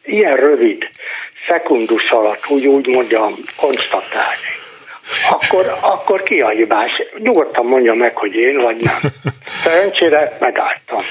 ilyen 0.04 0.32
rövid 0.32 0.88
szekundus 1.48 2.10
alatt, 2.10 2.46
úgy, 2.48 2.66
úgy 2.66 2.86
mondjam, 2.86 3.34
konstatálni, 3.56 4.50
akkor, 5.30 5.78
akkor 5.80 6.22
ki 6.22 6.40
a 6.40 6.48
hibás? 6.48 6.90
Nyugodtan 7.18 7.66
mondja 7.66 7.94
meg, 7.94 8.16
hogy 8.16 8.34
én 8.34 8.56
vagy 8.56 8.76
nem. 8.76 8.98
Szerencsére 9.64 10.36
megálltam. 10.40 11.04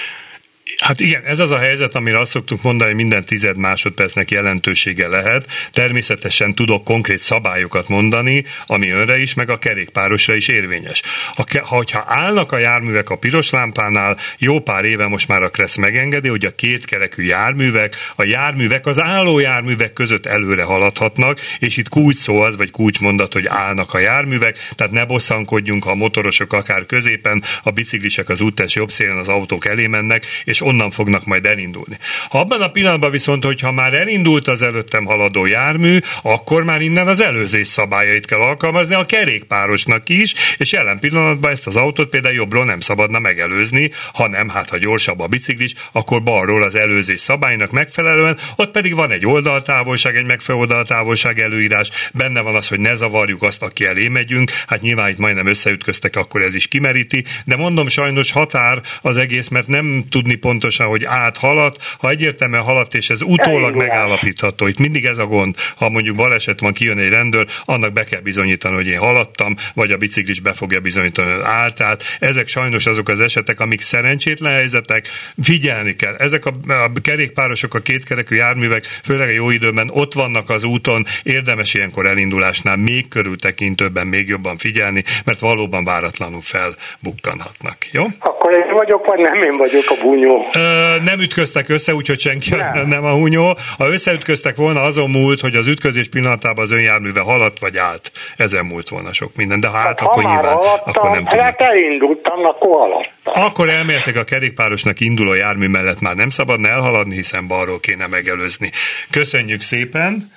Hát 0.78 1.00
igen, 1.00 1.24
ez 1.26 1.40
az 1.40 1.52
a 1.52 1.58
helyzet, 1.58 1.96
amire 1.96 2.20
azt 2.20 2.32
szoktuk 2.32 2.62
mondani, 2.62 2.90
hogy 2.90 3.00
minden 3.00 3.26
tized 3.26 3.58
másodpercnek 3.58 4.32
jelentősége 4.32 5.08
lehet. 5.08 5.52
Természetesen 5.72 6.56
tudok 6.56 6.84
konkrét 6.84 7.22
szabályokat 7.22 7.88
mondani, 7.88 8.46
ami 8.66 8.90
önre 8.90 9.20
is, 9.20 9.34
meg 9.34 9.50
a 9.50 9.58
kerékpárosra 9.58 10.36
is 10.36 10.48
érvényes. 10.48 11.02
Ha, 11.36 11.46
hogyha 11.62 12.04
állnak 12.08 12.52
a 12.52 12.58
járművek 12.58 13.10
a 13.10 13.16
piros 13.16 13.50
lámpánál, 13.50 14.18
jó 14.38 14.60
pár 14.60 14.86
éve 14.86 15.08
most 15.08 15.28
már 15.28 15.44
a 15.44 15.50
Kressz 15.50 15.76
megengedi, 15.76 16.28
hogy 16.28 16.46
a 16.46 16.56
kétkerekű 16.56 17.24
járművek, 17.24 17.96
a 18.16 18.24
járművek 18.24 18.86
az 18.86 19.02
álló 19.02 19.40
járművek 19.40 19.94
között 19.94 20.26
előre 20.26 20.64
haladhatnak, 20.64 21.40
és 21.60 21.78
itt 21.78 21.90
kulcs 21.90 22.18
szó 22.18 22.42
az, 22.42 22.56
vagy 22.56 22.72
kulcsmondat, 22.72 23.34
hogy 23.34 23.46
állnak 23.48 23.94
a 23.94 24.00
járművek, 24.00 24.58
tehát 24.76 24.94
ne 24.94 25.06
bosszankodjunk, 25.06 25.84
ha 25.84 25.92
a 25.92 25.96
motorosok 25.96 26.54
akár 26.54 26.86
középen, 26.86 27.44
a 27.64 27.72
biciklisek 27.72 28.30
az 28.30 28.42
útes 28.42 28.76
jobb 28.76 28.90
szélen, 28.90 29.18
az 29.18 29.28
autók 29.28 29.66
elé 29.66 29.88
mennek, 29.88 30.26
és 30.44 30.62
onnan 30.68 30.92
fognak 30.92 31.26
majd 31.26 31.46
elindulni. 31.46 31.98
Ha 32.30 32.40
abban 32.40 32.62
a 32.62 32.72
pillanatban 32.72 33.12
viszont, 33.12 33.44
hogyha 33.44 33.72
már 33.72 33.94
elindult 33.94 34.48
az 34.48 34.62
előttem 34.62 35.06
haladó 35.06 35.46
jármű, 35.46 36.00
akkor 36.22 36.64
már 36.64 36.82
innen 36.82 37.08
az 37.08 37.20
előzés 37.20 37.68
szabályait 37.68 38.26
kell 38.26 38.40
alkalmazni 38.40 38.94
a 38.94 39.06
kerékpárosnak 39.06 40.10
is, 40.10 40.34
és 40.58 40.72
jelen 40.72 41.00
pillanatban 41.00 41.52
ezt 41.52 41.68
az 41.68 41.76
autót 41.76 42.10
például 42.10 42.36
jobbról 42.36 42.66
nem 42.66 42.80
szabadna 42.80 43.20
megelőzni, 43.20 43.92
hanem 44.14 44.50
hát 44.50 44.70
ha 44.70 44.78
gyorsabb 44.78 45.20
a 45.20 45.28
biciklis, 45.28 45.74
akkor 45.92 46.24
balról 46.24 46.64
az 46.64 46.76
előzés 46.76 47.20
szabálynak 47.20 47.72
megfelelően, 47.72 48.38
ott 48.56 48.72
pedig 48.72 48.96
van 48.96 49.12
egy 49.12 49.26
oldaltávolság, 49.26 50.16
egy 50.16 50.26
megfelelő 50.26 50.64
oldaltávolság 50.64 51.40
előírás, 51.40 51.90
benne 52.14 52.42
van 52.42 52.56
az, 52.56 52.68
hogy 52.68 52.80
ne 52.80 52.96
zavarjuk 52.96 53.44
azt, 53.44 53.62
aki 53.62 53.86
elé 53.86 54.08
megyünk, 54.08 54.52
hát 54.68 54.82
nyilván 54.82 55.10
itt 55.10 55.18
majdnem 55.18 55.48
összeütköztek, 55.48 56.16
akkor 56.16 56.42
ez 56.42 56.56
is 56.56 56.68
kimeríti, 56.68 57.24
de 57.46 57.56
mondom 57.56 57.88
sajnos 57.88 58.32
határ 58.32 58.82
az 59.02 59.18
egész, 59.18 59.48
mert 59.48 59.68
nem 59.68 60.06
tudni 60.10 60.36
pontosan, 60.60 60.88
hogy 60.88 61.06
áthalat, 61.06 61.78
ha 62.00 62.10
egyértelműen 62.10 62.62
haladt, 62.62 62.94
és 62.94 63.10
ez 63.10 63.22
utólag 63.22 63.76
megállapítható, 63.76 64.68
itt 64.68 64.80
mindig 64.80 65.06
ez 65.06 65.18
a 65.18 65.26
gond, 65.26 65.56
ha 65.76 65.90
mondjuk 65.90 66.16
baleset 66.16 66.60
van, 66.60 66.74
kijön 66.74 66.98
egy 66.98 67.10
rendőr, 67.10 67.46
annak 67.66 67.94
be 67.94 68.04
kell 68.04 68.20
bizonyítani, 68.20 68.76
hogy 68.76 68.88
én 68.88 68.98
haladtam, 68.98 69.56
vagy 69.74 69.92
a 69.92 69.98
biciklis 69.98 70.40
be 70.40 70.54
fogja 70.54 70.80
bizonyítani, 70.80 71.32
hogy 71.32 71.42
állt. 71.44 71.76
Tehát 71.76 72.04
ezek 72.20 72.48
sajnos 72.48 72.86
azok 72.86 73.10
az 73.10 73.20
esetek, 73.20 73.60
amik 73.60 73.82
szerencsétlen 73.82 74.54
helyzetek, 74.54 75.08
figyelni 75.44 75.96
kell. 75.96 76.16
Ezek 76.16 76.46
a, 76.46 76.54
a 76.68 76.92
kerékpárosok, 77.02 77.74
a 77.74 77.80
kétkerekű 77.80 78.36
járművek, 78.36 78.84
főleg 78.84 79.28
a 79.28 79.32
jó 79.32 79.50
időben 79.50 79.90
ott 79.94 80.14
vannak 80.14 80.50
az 80.50 80.64
úton, 80.64 81.06
érdemes 81.24 81.74
ilyenkor 81.74 82.06
elindulásnál 82.06 82.76
még 82.78 83.08
körültekintőbben, 83.08 84.08
még 84.08 84.28
jobban 84.28 84.58
figyelni, 84.58 85.04
mert 85.26 85.40
valóban 85.40 85.84
váratlanul 85.84 86.42
felbukkanhatnak. 86.42 87.78
Jó? 87.92 88.04
Akkor 88.20 88.52
én 88.52 88.74
vagyok, 88.74 89.06
vagy 89.06 89.20
nem 89.20 89.42
én 89.42 89.58
vagyok 89.58 89.86
a 89.90 89.96
bunyó? 90.02 90.47
Ö, 90.54 90.96
nem 91.04 91.20
ütköztek 91.20 91.70
össze, 91.70 91.94
úgyhogy 91.94 92.20
senki 92.20 92.50
nem. 92.50 92.88
nem 92.96 93.06
a 93.06 93.12
hunyó. 93.12 93.58
Ha 93.78 93.88
összeütköztek 93.88 94.56
volna, 94.56 94.82
azon 94.82 95.10
múlt, 95.10 95.42
hogy 95.42 95.56
az 95.56 95.68
ütközés 95.68 96.08
pillanatában 96.08 96.64
az 96.64 96.72
önjárműve 96.72 97.22
haladt 97.22 97.60
vagy 97.60 97.78
állt. 97.78 98.12
Ezen 98.38 98.66
múlt 98.66 98.90
volna 98.90 99.14
sok 99.14 99.36
minden. 99.36 99.60
De 99.60 99.68
ha 99.68 99.78
állt, 99.78 99.88
hát, 99.88 100.02
akkor 100.02 100.24
ha 100.24 100.30
nyilván 100.30 100.54
haladtam, 100.54 100.94
akkor 100.96 101.10
nem 101.10 101.26
tudnak. 101.26 101.46
Hát 101.46 101.62
elindultam, 101.62 102.46
akkor 102.46 102.80
haladtam. 102.80 103.44
Akkor 103.44 103.70
elméletileg 103.70 104.20
a 104.20 104.24
kerékpárosnak 104.24 105.00
induló 105.00 105.34
jármű 105.34 105.68
mellett 105.68 106.00
már 106.00 106.16
nem 106.16 106.30
szabadna 106.30 106.68
elhaladni, 106.68 107.16
hiszen 107.16 107.48
balról 107.48 107.80
kéne 107.80 108.08
megelőzni. 108.08 108.72
Köszönjük 109.10 109.62
szépen! 109.62 110.32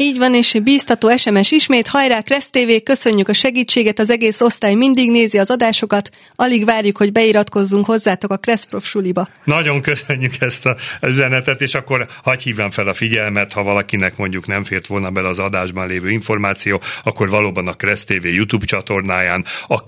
Így 0.00 0.18
van, 0.18 0.34
és 0.34 0.56
bíztató 0.62 1.16
SMS 1.16 1.50
ismét, 1.50 1.86
hajrá 1.86 2.20
Kressz 2.20 2.50
TV, 2.50 2.82
köszönjük 2.84 3.28
a 3.28 3.32
segítséget, 3.32 3.98
az 3.98 4.10
egész 4.10 4.40
osztály 4.40 4.74
mindig 4.74 5.10
nézi 5.10 5.38
az 5.38 5.50
adásokat, 5.50 6.10
alig 6.36 6.64
várjuk, 6.64 6.96
hogy 6.96 7.12
beiratkozzunk 7.12 7.84
hozzátok 7.84 8.32
a 8.32 8.36
Kressz 8.36 8.64
Prof 8.64 8.86
suliba. 8.86 9.28
Nagyon 9.44 9.82
köszönjük 9.82 10.34
ezt 10.40 10.66
a 10.66 10.76
üzenetet, 11.02 11.60
és 11.60 11.74
akkor 11.74 12.06
hagyj 12.22 12.42
hívjam 12.42 12.70
fel 12.70 12.88
a 12.88 12.94
figyelmet, 12.94 13.52
ha 13.52 13.62
valakinek 13.62 14.16
mondjuk 14.16 14.46
nem 14.46 14.64
fért 14.64 14.86
volna 14.86 15.10
bele 15.10 15.28
az 15.28 15.38
adásban 15.38 15.86
lévő 15.86 16.10
információ, 16.10 16.82
akkor 17.04 17.30
valóban 17.30 17.68
a 17.68 17.74
Kressz 17.74 18.04
TV 18.04 18.26
YouTube 18.26 18.64
csatornáján, 18.64 19.44
a 19.66 19.82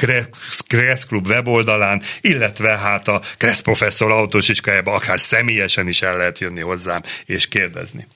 Kressz 0.67 1.05
Klub 1.09 1.29
weboldalán, 1.29 2.03
illetve 2.21 2.79
hát 2.79 3.09
a 3.09 3.21
Kressz 3.39 3.61
Professzor 3.61 4.11
autós 4.11 4.49
iskájában 4.49 4.95
akár 4.95 5.21
személyesen 5.21 5.89
is 5.89 6.03
el 6.03 6.17
lehet 6.17 6.39
jönni 6.39 6.61
hozzám 6.61 7.01
és 7.27 7.49
kérdezni. 7.49 8.07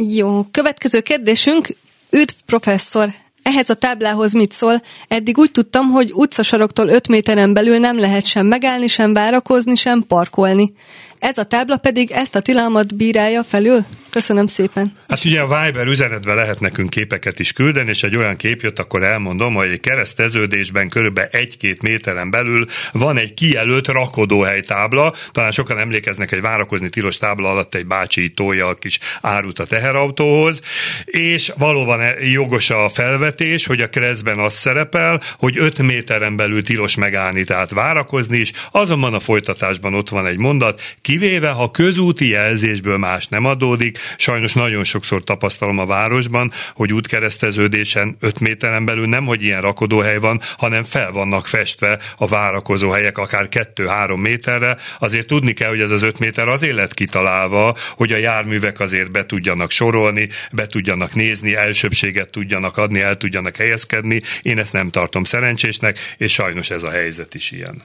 Jó, 0.00 0.42
következő 0.50 1.00
kérdésünk. 1.00 1.76
Üdv 2.10 2.32
professzor, 2.46 3.08
ehhez 3.42 3.70
a 3.70 3.74
táblához 3.74 4.32
mit 4.32 4.52
szól? 4.52 4.82
Eddig 5.08 5.38
úgy 5.38 5.50
tudtam, 5.50 5.90
hogy 5.90 6.12
utcasoroktól 6.12 6.88
5 6.88 7.08
méteren 7.08 7.52
belül 7.52 7.78
nem 7.78 7.98
lehet 7.98 8.24
sem 8.24 8.46
megállni, 8.46 8.86
sem 8.86 9.12
várakozni, 9.12 9.74
sem 9.74 10.04
parkolni. 10.06 10.72
Ez 11.18 11.38
a 11.38 11.44
tábla 11.44 11.76
pedig 11.76 12.10
ezt 12.10 12.34
a 12.34 12.40
tilalmat 12.40 12.96
bírálja 12.96 13.44
felül? 13.44 13.78
Köszönöm 14.10 14.46
szépen. 14.46 14.92
Hát 15.08 15.24
ugye 15.24 15.40
a 15.40 15.64
Viber 15.64 15.86
üzenetben 15.86 16.34
lehet 16.34 16.60
nekünk 16.60 16.90
képeket 16.90 17.38
is 17.38 17.52
küldeni, 17.52 17.88
és 17.88 18.02
egy 18.02 18.16
olyan 18.16 18.36
kép 18.36 18.62
jött, 18.62 18.78
akkor 18.78 19.02
elmondom, 19.02 19.54
hogy 19.54 19.70
egy 19.70 19.80
kereszteződésben 19.80 20.88
körülbelül 20.88 21.30
egy-két 21.32 21.82
méteren 21.82 22.30
belül 22.30 22.66
van 22.92 23.16
egy 23.16 23.34
kijelölt 23.34 23.88
rakodóhely 23.88 24.60
tábla. 24.60 25.14
Talán 25.32 25.50
sokan 25.50 25.78
emlékeznek, 25.78 26.32
egy 26.32 26.40
várakozni 26.40 26.88
tilos 26.88 27.16
tábla 27.16 27.50
alatt 27.50 27.74
egy 27.74 27.86
bácsi 27.86 28.30
tolja 28.30 28.66
a 28.66 28.74
kis 28.74 28.98
árut 29.20 29.58
a 29.58 29.66
teherautóhoz, 29.66 30.62
és 31.04 31.52
valóban 31.58 32.00
jogos 32.22 32.70
a 32.70 32.88
felvetés, 32.88 33.66
hogy 33.66 33.80
a 33.80 33.88
keresztben 33.88 34.38
az 34.38 34.54
szerepel, 34.54 35.20
hogy 35.38 35.58
5 35.58 35.82
méteren 35.82 36.36
belül 36.36 36.62
tilos 36.62 36.96
megállni, 36.96 37.44
tehát 37.44 37.70
várakozni 37.70 38.38
is, 38.38 38.52
azonban 38.70 39.14
a 39.14 39.20
folytatásban 39.20 39.94
ott 39.94 40.08
van 40.08 40.26
egy 40.26 40.38
mondat, 40.38 40.82
kivéve 41.08 41.50
ha 41.50 41.70
közúti 41.70 42.28
jelzésből 42.28 42.96
más 42.96 43.26
nem 43.26 43.44
adódik, 43.44 43.98
sajnos 44.16 44.52
nagyon 44.52 44.84
sokszor 44.84 45.24
tapasztalom 45.24 45.78
a 45.78 45.86
városban, 45.86 46.52
hogy 46.74 46.92
útkereszteződésen 46.92 48.16
5 48.20 48.40
méteren 48.40 48.84
belül 48.84 49.06
nem, 49.06 49.26
hogy 49.26 49.42
ilyen 49.42 49.60
rakodóhely 49.60 50.18
van, 50.18 50.40
hanem 50.58 50.84
fel 50.84 51.10
vannak 51.12 51.46
festve 51.46 51.98
a 52.16 52.26
várakozó 52.26 52.90
helyek 52.90 53.18
akár 53.18 53.48
2-3 53.50 54.20
méterre. 54.20 54.76
Azért 54.98 55.26
tudni 55.26 55.52
kell, 55.52 55.68
hogy 55.68 55.80
ez 55.80 55.90
az 55.90 56.02
5 56.02 56.18
méter 56.18 56.48
azért 56.48 56.74
lett 56.74 56.94
kitalálva, 56.94 57.76
hogy 57.92 58.12
a 58.12 58.16
járművek 58.16 58.80
azért 58.80 59.10
be 59.10 59.26
tudjanak 59.26 59.70
sorolni, 59.70 60.28
be 60.52 60.66
tudjanak 60.66 61.14
nézni, 61.14 61.54
elsőbséget 61.54 62.30
tudjanak 62.30 62.76
adni, 62.76 63.00
el 63.00 63.16
tudjanak 63.16 63.56
helyezkedni. 63.56 64.22
Én 64.42 64.58
ezt 64.58 64.72
nem 64.72 64.88
tartom 64.88 65.24
szerencsésnek, 65.24 65.98
és 66.16 66.32
sajnos 66.32 66.70
ez 66.70 66.82
a 66.82 66.90
helyzet 66.90 67.34
is 67.34 67.50
ilyen. 67.50 67.82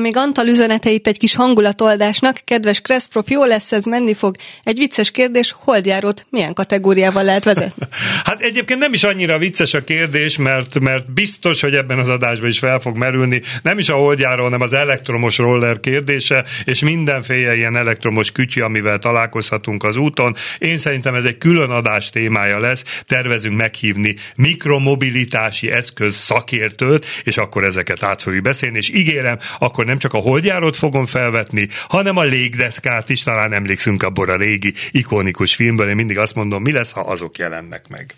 Még 0.00 0.16
Antal 0.16 0.46
üzeneteit 0.46 1.06
egy 1.06 1.18
kis 1.18 1.34
hangulatoldásnak. 1.34 2.40
Kedves 2.44 2.80
Kresszprof, 2.80 3.30
jó 3.30 3.44
lesz 3.44 3.72
ez, 3.72 3.84
menni 3.84 4.14
fog. 4.14 4.36
Egy 4.62 4.78
vicces 4.78 5.10
kérdés, 5.10 5.54
holdjárót 5.56 6.26
milyen 6.30 6.52
kategóriával 6.52 7.24
lehet 7.24 7.44
vezetni? 7.44 7.86
hát 8.24 8.40
egyébként 8.40 8.80
nem 8.80 8.92
is 8.92 9.04
annyira 9.04 9.38
vicces 9.38 9.74
a 9.74 9.84
kérdés, 9.84 10.36
mert, 10.36 10.78
mert 10.78 11.12
biztos, 11.12 11.60
hogy 11.60 11.74
ebben 11.74 11.98
az 11.98 12.08
adásban 12.08 12.48
is 12.48 12.58
fel 12.58 12.80
fog 12.80 12.96
merülni. 12.96 13.42
Nem 13.62 13.78
is 13.78 13.88
a 13.88 13.94
holdjáró, 13.94 14.42
hanem 14.42 14.60
az 14.60 14.72
elektromos 14.72 15.38
roller 15.38 15.80
kérdése, 15.80 16.44
és 16.64 16.80
mindenféle 16.80 17.56
ilyen 17.56 17.76
elektromos 17.76 18.32
kütyű, 18.32 18.60
amivel 18.60 18.98
találkozhatunk 18.98 19.84
az 19.84 19.96
úton. 19.96 20.36
Én 20.58 20.78
szerintem 20.78 21.14
ez 21.14 21.24
egy 21.24 21.38
külön 21.38 21.70
adás 21.70 22.10
témája 22.10 22.58
lesz. 22.58 22.84
Tervezünk 23.06 23.56
meghívni 23.56 24.16
mikromobilitási 24.36 25.70
eszköz 25.70 26.14
szakértőt, 26.14 27.06
és 27.24 27.36
akkor 27.36 27.64
ezeket 27.64 28.02
át 28.02 28.22
fogjuk 28.22 28.42
beszélni, 28.42 28.76
és 28.76 28.88
ígérem, 28.88 29.38
a 29.58 29.67
akkor 29.68 29.84
nem 29.84 29.98
csak 29.98 30.14
a 30.14 30.18
holdjárót 30.18 30.76
fogom 30.76 31.06
felvetni, 31.06 31.68
hanem 31.88 32.16
a 32.16 32.22
légdeszkát 32.22 33.08
is, 33.08 33.22
talán 33.22 33.52
emlékszünk 33.52 34.02
abból 34.02 34.30
a 34.30 34.36
régi 34.36 34.74
ikonikus 34.90 35.54
filmből, 35.54 35.88
én 35.88 35.96
mindig 35.96 36.18
azt 36.18 36.34
mondom, 36.34 36.62
mi 36.62 36.72
lesz, 36.72 36.92
ha 36.92 37.00
azok 37.00 37.38
jelennek 37.38 37.88
meg. 37.88 38.14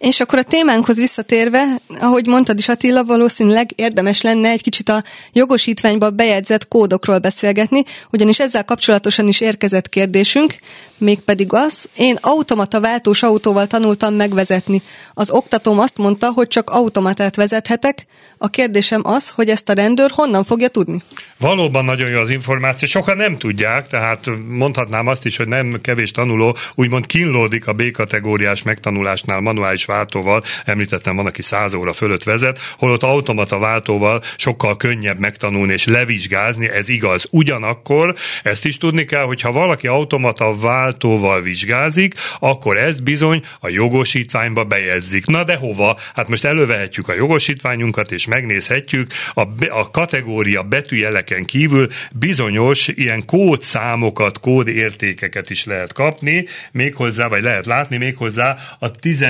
És 0.00 0.20
akkor 0.20 0.38
a 0.38 0.42
témánkhoz 0.42 0.96
visszatérve, 0.96 1.64
ahogy 2.00 2.26
mondtad 2.26 2.58
is 2.58 2.68
Attila, 2.68 3.04
valószínűleg 3.04 3.70
érdemes 3.74 4.20
lenne 4.20 4.48
egy 4.48 4.62
kicsit 4.62 4.88
a 4.88 5.04
jogosítványba 5.32 6.10
bejegyzett 6.10 6.68
kódokról 6.68 7.18
beszélgetni, 7.18 7.82
ugyanis 8.10 8.38
ezzel 8.38 8.64
kapcsolatosan 8.64 9.28
is 9.28 9.40
érkezett 9.40 9.88
kérdésünk, 9.88 10.54
mégpedig 10.98 11.52
az, 11.52 11.88
én 11.96 12.18
automata 12.20 12.80
váltós 12.80 13.22
autóval 13.22 13.66
tanultam 13.66 14.14
megvezetni. 14.14 14.82
Az 15.14 15.30
oktatóm 15.30 15.78
azt 15.78 15.96
mondta, 15.96 16.32
hogy 16.32 16.48
csak 16.48 16.70
automatát 16.70 17.36
vezethetek. 17.36 18.06
A 18.42 18.48
kérdésem 18.48 19.00
az, 19.04 19.30
hogy 19.30 19.48
ezt 19.48 19.68
a 19.68 19.72
rendőr 19.72 20.10
honnan 20.14 20.44
fogja 20.44 20.68
tudni? 20.68 21.02
Valóban 21.38 21.84
nagyon 21.84 22.10
jó 22.10 22.20
az 22.20 22.30
információ, 22.30 22.88
sokan 22.88 23.16
nem 23.16 23.36
tudják, 23.36 23.86
tehát 23.86 24.30
mondhatnám 24.48 25.06
azt 25.06 25.26
is, 25.26 25.36
hogy 25.36 25.48
nem 25.48 25.70
kevés 25.82 26.10
tanuló 26.10 26.56
úgymond 26.74 27.06
kínlódik 27.06 27.66
a 27.66 27.72
B-kategóriás 27.72 28.62
megtanulásnál 28.62 29.40
manuális 29.40 29.84
váltóval, 29.84 30.42
említettem, 30.64 31.16
van, 31.16 31.26
aki 31.26 31.42
száz 31.42 31.74
óra 31.74 31.92
fölött 31.92 32.22
vezet, 32.22 32.58
holott 32.78 33.02
automata 33.02 33.58
váltóval 33.58 34.22
sokkal 34.36 34.76
könnyebb 34.76 35.18
megtanulni 35.18 35.72
és 35.72 35.86
levizsgázni, 35.86 36.68
ez 36.68 36.88
igaz. 36.88 37.26
Ugyanakkor 37.30 38.14
ezt 38.42 38.64
is 38.64 38.76
tudni 38.76 39.04
kell, 39.04 39.24
hogy 39.24 39.40
ha 39.40 39.52
valaki 39.52 39.86
automata 39.86 40.54
váltóval 40.56 41.40
vizsgázik, 41.40 42.14
akkor 42.38 42.76
ezt 42.76 43.02
bizony 43.02 43.42
a 43.60 43.68
jogosítványba 43.68 44.64
bejegyzik. 44.64 45.26
Na 45.26 45.44
de 45.44 45.56
hova? 45.56 45.98
Hát 46.14 46.28
most 46.28 46.44
elővehetjük 46.44 47.08
a 47.08 47.14
jogosítványunkat 47.14 48.12
és 48.12 48.28
megnézhetjük 48.30 49.12
a, 49.34 49.42
a 49.68 49.90
kategória 49.90 50.62
betűjeleken 50.62 51.44
kívül 51.44 51.88
bizonyos 52.12 52.88
ilyen 52.88 53.24
kódszámokat, 53.24 54.40
kódértékeket 54.40 55.50
is 55.50 55.64
lehet 55.64 55.92
kapni, 55.92 56.46
méghozzá, 56.72 57.28
vagy 57.28 57.42
lehet 57.42 57.66
látni 57.66 57.96
méghozzá 57.96 58.56
a 58.78 58.90
10 58.90 59.24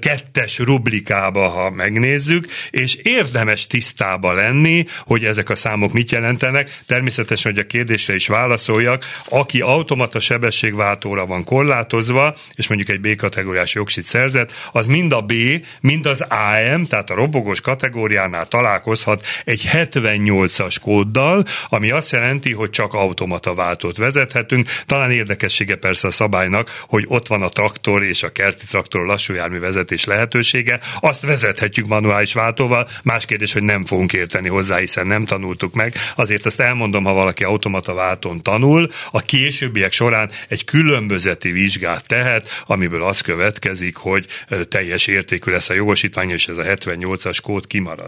kettes 0.00 0.58
rublikába, 0.58 1.48
ha 1.48 1.70
megnézzük, 1.70 2.46
és 2.70 2.94
érdemes 2.94 3.66
tisztába 3.66 4.32
lenni, 4.32 4.86
hogy 4.98 5.24
ezek 5.24 5.50
a 5.50 5.54
számok 5.54 5.92
mit 5.92 6.10
jelentenek. 6.10 6.80
Természetesen, 6.86 7.52
hogy 7.52 7.60
a 7.60 7.66
kérdésre 7.66 8.14
is 8.14 8.26
válaszoljak, 8.26 9.04
aki 9.28 9.60
automata 9.60 10.18
sebességváltóra 10.18 11.26
van 11.26 11.44
korlátozva, 11.44 12.36
és 12.54 12.68
mondjuk 12.68 12.88
egy 12.88 13.00
B-kategóriás 13.00 13.74
jogsit 13.74 14.04
szerzett, 14.04 14.52
az 14.72 14.86
mind 14.86 15.12
a 15.12 15.20
B, 15.20 15.32
mind 15.80 16.06
az 16.06 16.20
AM, 16.20 16.84
tehát 16.84 17.10
a 17.10 17.14
robogós 17.14 17.60
kategóriánál 18.10 18.48
találkozhat 18.48 19.26
egy 19.44 19.68
78-as 19.72 20.76
kóddal, 20.82 21.44
ami 21.68 21.90
azt 21.90 22.12
jelenti, 22.12 22.52
hogy 22.52 22.70
csak 22.70 22.94
automata 22.94 23.54
váltót 23.54 23.96
vezethetünk. 23.96 24.68
Talán 24.86 25.10
érdekessége 25.10 25.76
persze 25.76 26.06
a 26.06 26.10
szabálynak, 26.10 26.82
hogy 26.88 27.04
ott 27.08 27.26
van 27.26 27.42
a 27.42 27.48
traktor 27.48 28.02
és 28.02 28.22
a 28.22 28.32
kerti 28.32 28.66
traktor 28.66 29.06
lassú 29.06 29.34
jármű 29.34 29.58
vezetés 29.58 30.04
lehetősége, 30.04 30.80
azt 31.00 31.22
vezethetjük 31.22 31.86
manuális 31.86 32.32
váltóval, 32.32 32.88
más 33.02 33.24
kérdés, 33.24 33.52
hogy 33.52 33.62
nem 33.62 33.84
fogunk 33.84 34.12
érteni 34.12 34.48
hozzá, 34.48 34.78
hiszen 34.78 35.06
nem 35.06 35.24
tanultuk 35.24 35.74
meg. 35.74 35.94
Azért 36.14 36.46
ezt 36.46 36.60
elmondom, 36.60 37.04
ha 37.04 37.12
valaki 37.12 37.44
automata 37.44 37.94
váltón 37.94 38.42
tanul, 38.42 38.88
a 39.10 39.20
későbbiek 39.20 39.92
során 39.92 40.30
egy 40.48 40.64
különbözeti 40.64 41.50
vizsgát 41.50 42.06
tehet, 42.06 42.62
amiből 42.66 43.02
az 43.02 43.20
következik, 43.20 43.96
hogy 43.96 44.26
teljes 44.68 45.06
értékű 45.06 45.50
lesz 45.50 45.70
a 45.70 45.74
jogosítvány, 45.74 46.30
és 46.30 46.48
ez 46.48 46.56
a 46.56 46.62
78-as 46.62 47.38
kód 47.42 47.66
kimarad. 47.66 47.99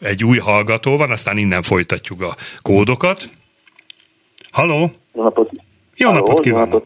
Egy 0.00 0.24
új 0.24 0.38
hallgató 0.38 0.96
van, 0.96 1.10
aztán 1.10 1.36
innen 1.36 1.62
folytatjuk 1.62 2.22
a 2.22 2.34
kódokat. 2.62 3.22
Haló? 4.50 4.90
Jó 5.14 5.22
napot! 5.22 5.50
Jó 5.96 6.10
napot 6.10 6.40
kívánok! 6.40 6.84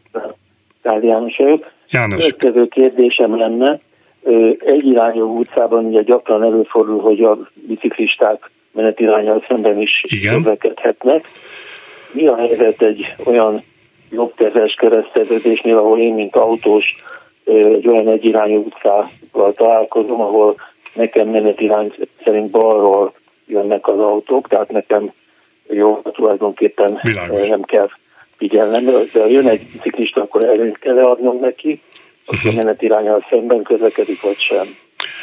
Kár 0.83 1.03
János 1.03 1.37
vagyok. 1.37 1.67
János. 1.91 2.19
Következő 2.19 2.69
kérdésem 2.69 3.37
lenne, 3.37 3.81
egyirányú 4.59 5.39
utcában 5.39 5.85
ugye 5.85 6.03
gyakran 6.03 6.43
előfordul, 6.43 7.01
hogy 7.01 7.21
a 7.23 7.39
biciklisták 7.55 8.51
menetirányal 8.73 9.45
szemben 9.49 9.81
is 9.81 10.05
közlekedhetnek. 10.31 11.29
Mi 12.13 12.27
a 12.27 12.37
helyzet 12.37 12.83
egy 12.83 13.15
olyan 13.25 13.63
jobbkezes 14.11 14.75
kereszteződésnél, 14.75 15.77
ahol 15.77 15.99
én, 15.99 16.15
mint 16.15 16.37
autós, 16.37 16.85
egy 17.45 17.89
olyan 17.89 18.09
egyirányú 18.09 18.65
utcával 18.65 19.53
találkozom, 19.55 20.21
ahol 20.21 20.57
nekem 20.95 21.29
menetirány 21.29 21.95
szerint 22.25 22.51
balról 22.51 23.13
jönnek 23.47 23.89
az 23.89 23.99
autók, 23.99 24.49
tehát 24.49 24.71
nekem 24.71 25.13
jó, 25.69 26.03
tulajdonképpen 26.03 26.99
Világos. 27.03 27.49
nem 27.49 27.63
kell 27.63 27.89
figyelnem, 28.37 28.85
de 28.85 29.21
ha 29.21 29.27
jön 29.27 29.49
egy 29.49 29.67
ciklista, 29.81 30.21
akkor 30.21 30.43
előnyt 30.43 30.79
kell 30.79 30.95
leadnom 30.95 31.41
neki, 31.41 31.83
hogy 32.27 32.39
a 32.43 32.53
menetirányal 32.53 33.27
szemben 33.31 33.63
közlekedik, 33.63 34.21
vagy 34.21 34.39
sem. 34.39 34.77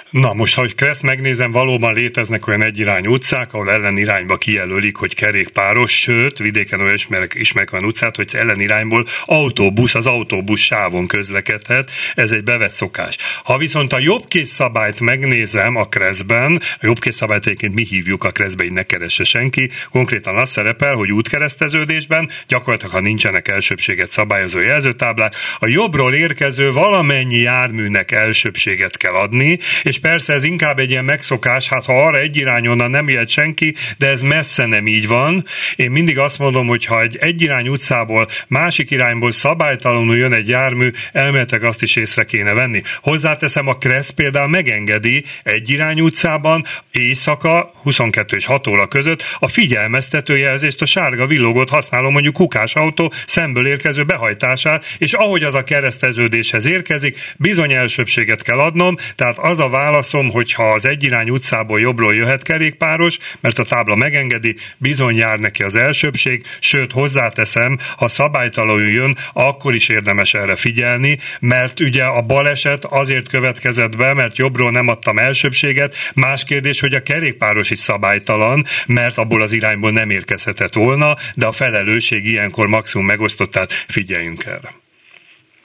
Na, 0.09 0.33
most, 0.33 0.55
ha 0.55 0.65
Kressz 0.75 1.01
megnézem, 1.01 1.51
valóban 1.51 1.93
léteznek 1.93 2.47
olyan 2.47 2.63
egyirányú 2.63 3.11
utcák, 3.11 3.53
ahol 3.53 3.71
ellenirányba 3.71 4.37
kijelölik, 4.37 4.95
hogy 4.95 5.15
kerékpáros, 5.15 5.91
sőt, 5.91 6.37
vidéken 6.37 6.79
olyan 6.81 6.93
ismerek, 6.93 7.33
ismerek 7.35 7.73
olyan 7.73 7.85
utcát, 7.85 8.15
hogy 8.15 8.29
ellenirányból 8.31 9.05
autóbusz, 9.25 9.95
az 9.95 10.05
autóbusz 10.05 10.59
sávon 10.59 11.07
közlekedhet, 11.07 11.91
ez 12.15 12.31
egy 12.31 12.43
bevett 12.43 12.71
szokás. 12.71 13.17
Ha 13.43 13.57
viszont 13.57 13.93
a 13.93 13.99
jobbkész 13.99 14.49
szabályt 14.49 14.99
megnézem 14.99 15.75
a 15.75 15.87
Kreszben, 15.87 16.61
a 16.73 16.85
jobbkész 16.85 17.15
szabályt 17.15 17.45
egyébként 17.45 17.73
mi 17.73 17.83
hívjuk 17.83 18.23
a 18.23 18.31
Kreszbe, 18.31 18.63
így 18.63 18.71
ne 18.71 18.83
keresse 18.83 19.23
senki, 19.23 19.69
konkrétan 19.91 20.37
az 20.37 20.49
szerepel, 20.49 20.93
hogy 20.93 21.11
útkereszteződésben, 21.11 22.29
gyakorlatilag 22.47 22.93
ha 22.93 22.99
nincsenek 22.99 23.47
elsőbséget 23.47 24.09
szabályozó 24.09 24.59
jelzőtáblák, 24.59 25.35
a 25.59 25.67
jobbról 25.67 26.13
érkező 26.13 26.71
valamennyi 26.71 27.37
járműnek 27.37 28.11
elsőbséget 28.11 28.97
kell 28.97 29.13
adni, 29.13 29.59
és 29.83 29.96
persze 29.99 30.33
ez 30.33 30.43
inkább 30.43 30.79
egy 30.79 30.89
ilyen 30.89 31.05
megszokás, 31.05 31.69
hát 31.69 31.85
ha 31.85 32.05
arra 32.05 32.17
egy 32.17 32.37
irányonnan 32.37 32.89
nem 32.89 33.09
ilyet 33.09 33.29
senki, 33.29 33.75
de 33.97 34.07
ez 34.07 34.21
messze 34.21 34.65
nem 34.65 34.87
így 34.87 35.07
van. 35.07 35.45
Én 35.75 35.91
mindig 35.91 36.19
azt 36.19 36.39
mondom, 36.39 36.67
hogy 36.67 36.85
ha 36.85 37.01
egy 37.01 37.17
egyirány 37.17 37.67
utcából, 37.67 38.27
másik 38.47 38.91
irányból 38.91 39.31
szabálytalanul 39.31 40.17
jön 40.17 40.33
egy 40.33 40.47
jármű, 40.47 40.91
elméletek 41.11 41.63
azt 41.63 41.81
is 41.81 41.95
észre 41.95 42.23
kéne 42.23 42.53
venni. 42.53 42.81
Hozzáteszem, 43.01 43.67
a 43.67 43.77
Kressz 43.77 44.09
például 44.09 44.47
megengedi 44.47 45.23
egy 45.43 45.69
irány 45.69 46.01
utcában 46.01 46.65
éjszaka 46.91 47.71
22 47.83 48.35
és 48.35 48.45
6 48.45 48.67
óra 48.67 48.87
között 48.87 49.23
a 49.39 49.47
figyelmeztető 49.47 50.37
jelzést, 50.37 50.81
a 50.81 50.85
sárga 50.85 51.25
villogót 51.25 51.69
használom 51.69 52.11
mondjuk 52.11 52.33
kukás 52.33 52.75
autó 52.75 53.13
szemből 53.25 53.67
érkező 53.67 54.03
behajtását, 54.03 54.85
és 54.97 55.13
ahogy 55.13 55.43
az 55.43 55.53
a 55.53 55.63
kereszteződéshez 55.63 56.65
érkezik, 56.65 57.33
bizony 57.37 57.71
elsőbséget 57.71 58.41
kell 58.41 58.59
adnom, 58.59 58.95
tehát 59.15 59.37
az 59.37 59.59
a 59.59 59.69
válaszom, 59.87 60.31
hogy 60.31 60.53
ha 60.53 60.71
az 60.71 60.85
egyirány 60.85 61.29
utcából 61.29 61.79
jobbról 61.79 62.15
jöhet 62.15 62.43
kerékpáros, 62.43 63.17
mert 63.39 63.59
a 63.59 63.63
tábla 63.63 63.95
megengedi, 63.95 64.55
bizony 64.77 65.15
jár 65.15 65.39
neki 65.39 65.63
az 65.63 65.75
elsőbség, 65.75 66.45
sőt 66.59 66.91
hozzáteszem, 66.91 67.77
ha 67.97 68.07
szabálytalanul 68.07 68.87
jön, 68.87 69.17
akkor 69.33 69.73
is 69.75 69.89
érdemes 69.89 70.33
erre 70.33 70.55
figyelni, 70.55 71.17
mert 71.39 71.79
ugye 71.79 72.03
a 72.03 72.21
baleset 72.21 72.85
azért 72.85 73.27
következett 73.29 73.97
be, 73.97 74.13
mert 74.13 74.37
jobbról 74.37 74.71
nem 74.71 74.87
adtam 74.87 75.17
elsőbséget, 75.17 75.95
más 76.15 76.43
kérdés, 76.43 76.79
hogy 76.79 76.93
a 76.93 77.03
kerékpáros 77.03 77.69
is 77.69 77.79
szabálytalan, 77.79 78.65
mert 78.87 79.17
abból 79.17 79.41
az 79.41 79.51
irányból 79.51 79.91
nem 79.91 80.09
érkezhetett 80.09 80.73
volna, 80.73 81.15
de 81.35 81.45
a 81.45 81.51
felelősség 81.51 82.25
ilyenkor 82.25 82.67
maximum 82.67 83.05
megosztott, 83.05 83.51
tehát 83.51 83.71
figyeljünk 83.71 84.45
erre. 84.45 84.73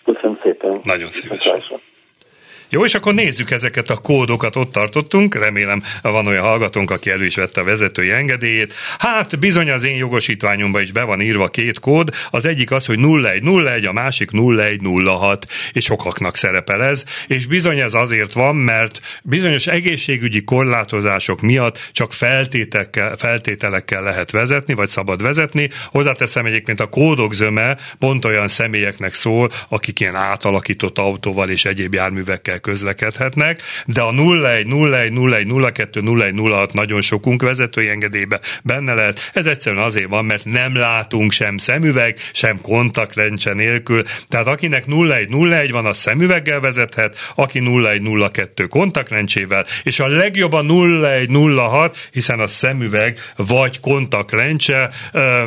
Köszönöm 0.04 0.38
szépen. 0.42 0.80
Nagyon 0.82 1.10
szívesen. 1.12 1.90
Jó, 2.72 2.84
és 2.84 2.94
akkor 2.94 3.14
nézzük 3.14 3.50
ezeket 3.50 3.90
a 3.90 3.96
kódokat, 3.96 4.56
ott 4.56 4.72
tartottunk, 4.72 5.34
remélem 5.34 5.82
van 6.02 6.26
olyan 6.26 6.44
hallgatónk, 6.44 6.90
aki 6.90 7.10
elő 7.10 7.24
is 7.24 7.34
vette 7.34 7.60
a 7.60 7.64
vezetői 7.64 8.10
engedélyét. 8.10 8.74
Hát 8.98 9.38
bizony 9.38 9.70
az 9.70 9.84
én 9.84 9.96
jogosítványomban 9.96 10.82
is 10.82 10.92
be 10.92 11.02
van 11.02 11.20
írva 11.20 11.48
két 11.48 11.80
kód, 11.80 12.10
az 12.30 12.44
egyik 12.44 12.70
az, 12.70 12.86
hogy 12.86 12.98
0101, 12.98 13.84
a 13.86 13.92
másik 13.92 14.30
0106, 14.30 15.46
és 15.72 15.84
sokaknak 15.84 16.36
szerepel 16.36 16.82
ez, 16.82 17.04
és 17.26 17.46
bizony 17.46 17.78
ez 17.78 17.94
azért 17.94 18.32
van, 18.32 18.56
mert 18.56 19.00
bizonyos 19.22 19.66
egészségügyi 19.66 20.44
korlátozások 20.44 21.40
miatt 21.40 21.88
csak 21.92 22.12
feltételekkel, 22.12 23.16
feltételekkel 23.16 24.02
lehet 24.02 24.30
vezetni, 24.30 24.74
vagy 24.74 24.88
szabad 24.88 25.22
vezetni. 25.22 25.70
Hozzáteszem 25.86 26.46
egyébként 26.46 26.80
a 26.80 26.88
kódok 26.88 27.34
zöme 27.34 27.76
pont 27.98 28.24
olyan 28.24 28.48
személyeknek 28.48 29.14
szól, 29.14 29.50
akik 29.68 30.00
ilyen 30.00 30.16
átalakított 30.16 30.98
autóval 30.98 31.48
és 31.48 31.64
egyéb 31.64 31.94
járművekkel 31.94 32.60
közlekedhetnek, 32.62 33.62
de 33.86 34.00
a 34.00 34.12
01, 34.12 34.66
01, 34.66 35.12
01, 35.12 35.46
02, 35.72 35.96
01, 35.96 36.34
06 36.36 36.72
nagyon 36.72 37.00
sokunk 37.00 37.42
vezetői 37.42 37.88
engedélybe 37.88 38.40
benne 38.62 38.94
lehet. 38.94 39.30
Ez 39.32 39.46
egyszerűen 39.46 39.82
azért 39.82 40.08
van, 40.08 40.24
mert 40.24 40.44
nem 40.44 40.76
látunk 40.76 41.32
sem 41.32 41.56
szemüveg, 41.58 42.18
sem 42.32 42.60
kontaktlencse 42.60 43.52
nélkül. 43.52 44.02
Tehát 44.28 44.46
akinek 44.46 44.84
01, 44.86 45.28
01 45.30 45.70
van, 45.70 45.86
az 45.86 45.98
szemüveggel 45.98 46.60
vezethet, 46.60 47.16
aki 47.34 47.58
01, 47.58 48.02
02 48.32 48.66
kontaktlencsével, 48.66 49.66
és 49.82 50.00
a 50.00 50.06
legjobb 50.06 50.52
a 50.52 50.62
01, 50.62 51.28
06, 51.56 52.08
hiszen 52.10 52.40
a 52.40 52.46
szemüveg 52.46 53.18
vagy 53.36 53.80
kontaktlencse, 53.80 54.90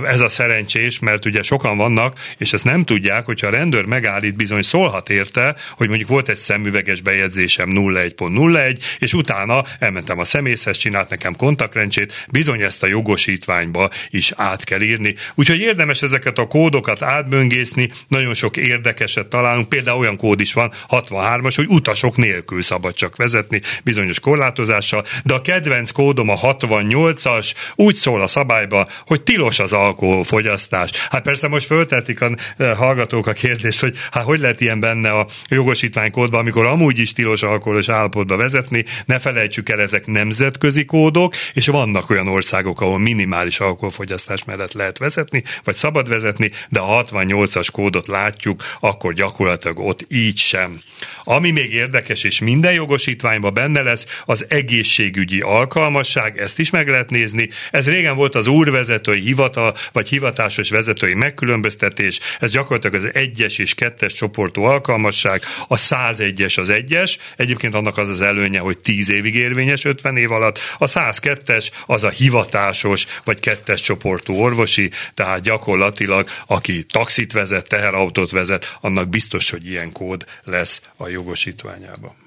ez 0.06 0.22
a 0.22 0.30
szerencsés, 0.30 1.00
mert 1.00 1.26
ugye 1.26 1.42
sokan 1.42 1.78
vannak, 1.78 2.20
és 2.38 2.54
ezt 2.54 2.64
nem 2.64 2.84
tudják, 2.84 3.26
hogyha 3.26 3.48
a 3.48 3.52
rendőr 3.52 3.86
megállít, 3.86 4.36
bizony 4.36 4.62
szólhat 4.62 5.10
érte, 5.10 5.56
hogy 5.72 5.88
mondjuk 5.88 6.10
volt 6.10 6.30
egy 6.30 6.36
szemüveges 6.36 7.02
bejegyzésem 7.06 7.70
01.01, 7.74 8.78
és 9.00 9.14
utána 9.14 9.64
elmentem 9.80 10.20
a 10.20 10.26
szemészhez, 10.26 10.78
csinált 10.78 11.10
nekem 11.10 11.36
kontaktrencsét, 11.36 12.26
bizony 12.32 12.62
ezt 12.62 12.84
a 12.84 12.88
jogosítványba 12.88 13.90
is 14.10 14.32
át 14.36 14.64
kell 14.64 14.82
írni. 14.82 15.16
Úgyhogy 15.36 15.60
érdemes 15.60 16.02
ezeket 16.02 16.38
a 16.38 16.48
kódokat 16.48 17.02
átböngészni, 17.02 17.90
nagyon 18.08 18.34
sok 18.34 18.58
érdekeset 18.58 19.28
találunk, 19.28 19.70
például 19.70 20.00
olyan 20.00 20.18
kód 20.18 20.40
is 20.40 20.54
van, 20.54 20.72
63-as, 20.90 21.54
hogy 21.56 21.66
utasok 21.70 22.18
nélkül 22.18 22.62
szabad 22.62 22.94
csak 22.94 23.16
vezetni 23.16 23.62
bizonyos 23.84 24.20
korlátozással, 24.20 25.06
de 25.24 25.34
a 25.34 25.42
kedvenc 25.42 25.92
kódom 25.92 26.30
a 26.30 26.40
68-as, 26.40 27.54
úgy 27.76 27.96
szól 27.96 28.22
a 28.22 28.28
szabályba, 28.28 28.88
hogy 29.06 29.22
tilos 29.22 29.60
az 29.60 29.74
alkoholfogyasztás. 29.74 30.92
Hát 31.10 31.22
persze 31.22 31.48
most 31.48 31.66
föltetik 31.66 32.22
a 32.22 32.36
eh, 32.58 32.78
hallgatók 32.78 33.28
a 33.28 33.34
kérdést, 33.34 33.80
hogy 33.80 33.98
hát 34.12 34.24
hogy 34.24 34.40
lehet 34.40 34.62
ilyen 34.62 34.80
benne 34.80 35.10
a 35.10 35.28
jogosítványkódban, 35.50 36.40
amikor 36.40 36.66
amúgy 36.66 36.95
amúgy 36.96 37.08
is 37.08 37.14
tilos 37.14 37.44
alkoholos 37.44 37.90
állapotba 37.90 38.38
vezetni, 38.38 38.86
ne 39.06 39.20
felejtsük 39.20 39.70
el, 39.70 39.82
ezek 39.82 40.06
nemzetközi 40.06 40.86
kódok, 40.86 41.34
és 41.54 41.68
vannak 41.68 42.10
olyan 42.10 42.28
országok, 42.28 42.82
ahol 42.82 43.00
minimális 43.00 43.60
alkoholfogyasztás 43.60 44.44
mellett 44.44 44.74
lehet 44.74 44.98
vezetni, 44.98 45.44
vagy 45.64 45.76
szabad 45.76 46.10
vezetni, 46.10 46.52
de 46.70 46.80
a 46.80 47.04
68-as 47.04 47.68
kódot 47.72 48.08
látjuk, 48.08 48.64
akkor 48.80 49.14
gyakorlatilag 49.14 49.80
ott 49.80 50.06
így 50.08 50.38
sem. 50.38 50.82
Ami 51.24 51.52
még 51.52 51.74
érdekes, 51.74 52.24
és 52.24 52.40
minden 52.40 52.74
jogosítványban 52.74 53.54
benne 53.54 53.82
lesz, 53.82 54.22
az 54.26 54.46
egészségügyi 54.50 55.42
alkalmasság, 55.42 56.40
ezt 56.40 56.60
is 56.60 56.70
meg 56.70 56.88
lehet 56.88 57.10
nézni. 57.10 57.50
Ez 57.72 57.90
régen 57.90 58.16
volt 58.16 58.36
az 58.36 58.48
úrvezetői 58.48 59.20
hivatal, 59.20 59.74
vagy 59.92 60.10
hivatásos 60.10 60.70
vezetői 60.70 61.14
megkülönböztetés, 61.14 62.20
ez 62.40 62.52
gyakorlatilag 62.52 62.96
az 62.96 63.10
egyes 63.14 63.58
és 63.58 63.74
kettes 63.74 64.14
csoportú 64.14 64.64
alkalmasság, 64.64 65.42
a 65.68 65.76
101-es 65.76 66.60
az 66.60 66.70
egy 66.70 66.85
101-es, 66.86 67.18
egyébként 67.38 67.76
annak 67.76 67.98
az 67.98 68.10
az 68.10 68.22
előnye, 68.22 68.60
hogy 68.60 68.78
10 68.78 69.10
évig 69.10 69.36
érvényes 69.36 69.86
50 69.86 70.18
év 70.18 70.32
alatt, 70.32 70.60
a 70.78 70.86
102-es 70.86 71.72
az 71.86 72.04
a 72.04 72.10
hivatásos 72.10 73.06
vagy 73.24 73.40
kettes 73.40 73.82
csoportú 73.82 74.34
orvosi, 74.34 74.92
tehát 75.14 75.42
gyakorlatilag 75.42 76.30
aki 76.48 76.84
taxit 76.84 77.32
vezet, 77.32 77.68
teherautót 77.68 78.32
vezet, 78.32 78.78
annak 78.82 79.10
biztos, 79.10 79.50
hogy 79.50 79.68
ilyen 79.68 79.92
kód 79.92 80.26
lesz 80.44 80.82
a 80.98 81.08
jogosítványában. 81.08 82.25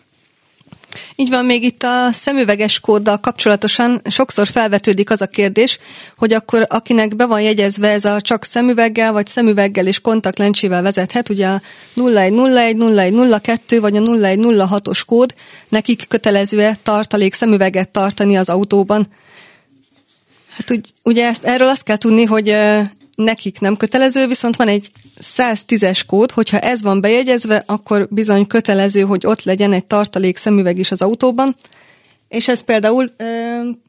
Így 1.16 1.28
van, 1.30 1.44
még 1.44 1.64
itt 1.64 1.82
a 1.82 2.12
szemüveges 2.12 2.80
kóddal 2.80 3.18
kapcsolatosan 3.18 4.00
sokszor 4.10 4.46
felvetődik 4.46 5.10
az 5.10 5.22
a 5.22 5.26
kérdés, 5.26 5.78
hogy 6.16 6.32
akkor 6.32 6.66
akinek 6.68 7.16
be 7.16 7.26
van 7.26 7.40
jegyezve 7.40 7.88
ez 7.88 8.04
a 8.04 8.20
csak 8.20 8.44
szemüveggel, 8.44 9.12
vagy 9.12 9.26
szemüveggel 9.26 9.86
és 9.86 10.00
kontaktlencsével 10.00 10.82
vezethet, 10.82 11.28
ugye 11.28 11.46
a 11.46 11.60
0101, 11.94 12.76
0102 12.76 13.80
vagy 13.80 13.96
a 13.96 14.00
0106-os 14.00 15.00
kód, 15.06 15.34
nekik 15.68 16.04
kötelező 16.08 16.72
tartalék 16.82 17.34
szemüveget 17.34 17.88
tartani 17.88 18.36
az 18.36 18.48
autóban. 18.48 19.08
Hát 20.56 20.80
ugye 21.02 21.26
ezt, 21.26 21.44
erről 21.44 21.68
azt 21.68 21.82
kell 21.82 21.96
tudni, 21.96 22.24
hogy 22.24 22.56
nekik 23.24 23.60
nem 23.60 23.76
kötelező, 23.76 24.26
viszont 24.26 24.56
van 24.56 24.68
egy 24.68 24.90
110-es 25.20 26.00
kód, 26.06 26.30
hogyha 26.30 26.58
ez 26.58 26.82
van 26.82 27.00
bejegyezve, 27.00 27.62
akkor 27.66 28.08
bizony 28.10 28.46
kötelező, 28.46 29.00
hogy 29.00 29.26
ott 29.26 29.42
legyen 29.42 29.72
egy 29.72 29.84
tartalék 29.84 30.36
szemüveg 30.36 30.78
is 30.78 30.90
az 30.90 31.02
autóban, 31.02 31.56
és 32.28 32.48
ez 32.48 32.60
például 32.60 33.12
ö, 33.16 33.24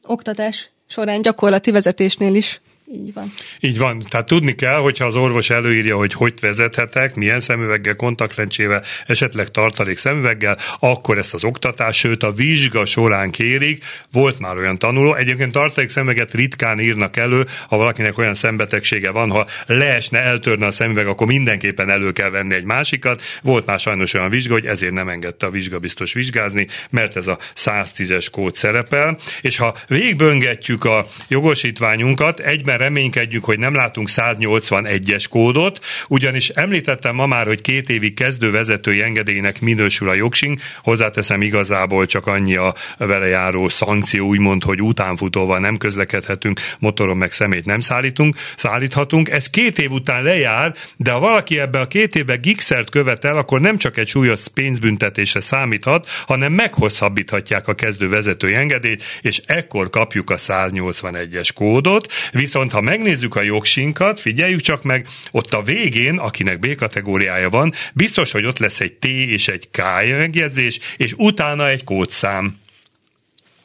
oktatás 0.02 0.70
során 0.86 1.22
gyakorlati 1.22 1.70
vezetésnél 1.70 2.34
is 2.34 2.60
így 2.92 3.12
van. 3.12 3.32
Így 3.60 3.78
van. 3.78 4.02
Tehát 4.08 4.26
tudni 4.26 4.54
kell, 4.54 4.78
hogyha 4.78 5.04
az 5.04 5.16
orvos 5.16 5.50
előírja, 5.50 5.96
hogy 5.96 6.12
hogy 6.12 6.34
vezethetek, 6.40 7.14
milyen 7.14 7.40
szemüveggel, 7.40 7.96
kontaktlencsével, 7.96 8.82
esetleg 9.06 9.48
tartalék 9.48 9.96
szemüveggel, 9.96 10.58
akkor 10.78 11.18
ezt 11.18 11.34
az 11.34 11.44
oktatás, 11.44 11.96
sőt 11.96 12.22
a 12.22 12.32
vizsga 12.32 12.84
során 12.84 13.30
kérik. 13.30 13.84
Volt 14.12 14.38
már 14.38 14.56
olyan 14.56 14.78
tanuló. 14.78 15.14
Egyébként 15.14 15.52
tartalék 15.52 15.88
szemüveget 15.88 16.32
ritkán 16.32 16.80
írnak 16.80 17.16
elő, 17.16 17.46
ha 17.68 17.76
valakinek 17.76 18.18
olyan 18.18 18.34
szembetegsége 18.34 19.10
van, 19.10 19.30
ha 19.30 19.46
leesne, 19.66 20.18
eltörne 20.18 20.66
a 20.66 20.70
szemüveg, 20.70 21.06
akkor 21.06 21.26
mindenképpen 21.26 21.90
elő 21.90 22.12
kell 22.12 22.30
venni 22.30 22.54
egy 22.54 22.64
másikat. 22.64 23.22
Volt 23.42 23.66
már 23.66 23.78
sajnos 23.78 24.14
olyan 24.14 24.30
vizsga, 24.30 24.52
hogy 24.52 24.66
ezért 24.66 24.92
nem 24.92 25.08
engedte 25.08 25.46
a 25.46 25.50
vizsga 25.50 25.78
biztos 25.78 26.12
vizsgázni, 26.12 26.66
mert 26.90 27.16
ez 27.16 27.26
a 27.26 27.38
110-es 27.56 28.26
kód 28.30 28.54
szerepel. 28.54 29.18
És 29.40 29.56
ha 29.56 29.76
végböngetjük 29.88 30.84
a 30.84 31.06
jogosítványunkat, 31.28 32.40
egyben 32.40 32.78
reménykedjünk, 32.80 33.44
hogy 33.44 33.58
nem 33.58 33.74
látunk 33.74 34.08
181-es 34.10 35.24
kódot, 35.30 35.80
ugyanis 36.08 36.48
említettem 36.48 37.14
ma 37.14 37.26
már, 37.26 37.46
hogy 37.46 37.60
két 37.60 37.88
évig 37.88 38.14
kezdő 38.14 38.50
vezetői 38.50 39.02
engedélynek 39.02 39.60
minősül 39.60 40.08
a 40.08 40.14
jogsing, 40.14 40.58
hozzáteszem 40.82 41.42
igazából 41.42 42.06
csak 42.06 42.26
annyi 42.26 42.56
a 42.56 42.74
vele 42.98 43.26
járó 43.26 43.68
szankció, 43.68 44.26
úgymond, 44.26 44.62
hogy 44.62 44.82
utánfutóval 44.82 45.58
nem 45.58 45.76
közlekedhetünk, 45.76 46.60
motoron 46.78 47.16
meg 47.16 47.32
szemét 47.32 47.64
nem 47.64 47.80
szállítunk, 47.80 48.36
szállíthatunk. 48.56 49.28
Ez 49.28 49.50
két 49.50 49.78
év 49.78 49.90
után 49.90 50.22
lejár, 50.22 50.74
de 50.96 51.10
ha 51.10 51.18
valaki 51.18 51.58
ebbe 51.58 51.80
a 51.80 51.86
két 51.86 52.16
évbe 52.16 52.36
gigsert 52.36 52.90
követel, 52.90 53.36
akkor 53.36 53.60
nem 53.60 53.76
csak 53.76 53.96
egy 53.96 54.08
súlyos 54.08 54.48
pénzbüntetésre 54.54 55.40
számíthat, 55.40 56.08
hanem 56.26 56.52
meghosszabbíthatják 56.52 57.68
a 57.68 57.74
kezdő 57.74 58.08
vezetői 58.08 58.54
engedélyt, 58.54 59.02
és 59.22 59.42
ekkor 59.46 59.90
kapjuk 59.90 60.30
a 60.30 60.36
181-es 60.36 61.48
kódot, 61.54 62.12
viszont 62.32 62.69
Viszont 62.70 62.88
ha 62.88 62.96
megnézzük 62.96 63.36
a 63.36 63.42
jogsinkat, 63.42 64.20
figyeljük 64.20 64.60
csak 64.60 64.82
meg, 64.82 65.06
ott 65.30 65.54
a 65.54 65.62
végén, 65.62 66.18
akinek 66.18 66.58
B 66.58 66.74
kategóriája 66.74 67.50
van, 67.50 67.72
biztos, 67.94 68.32
hogy 68.32 68.44
ott 68.44 68.58
lesz 68.58 68.80
egy 68.80 68.92
T 68.92 69.04
és 69.04 69.48
egy 69.48 69.70
K 69.70 69.82
megjegyzés, 70.16 70.78
és 70.96 71.14
utána 71.16 71.68
egy 71.68 71.84
kódszám. 71.84 72.56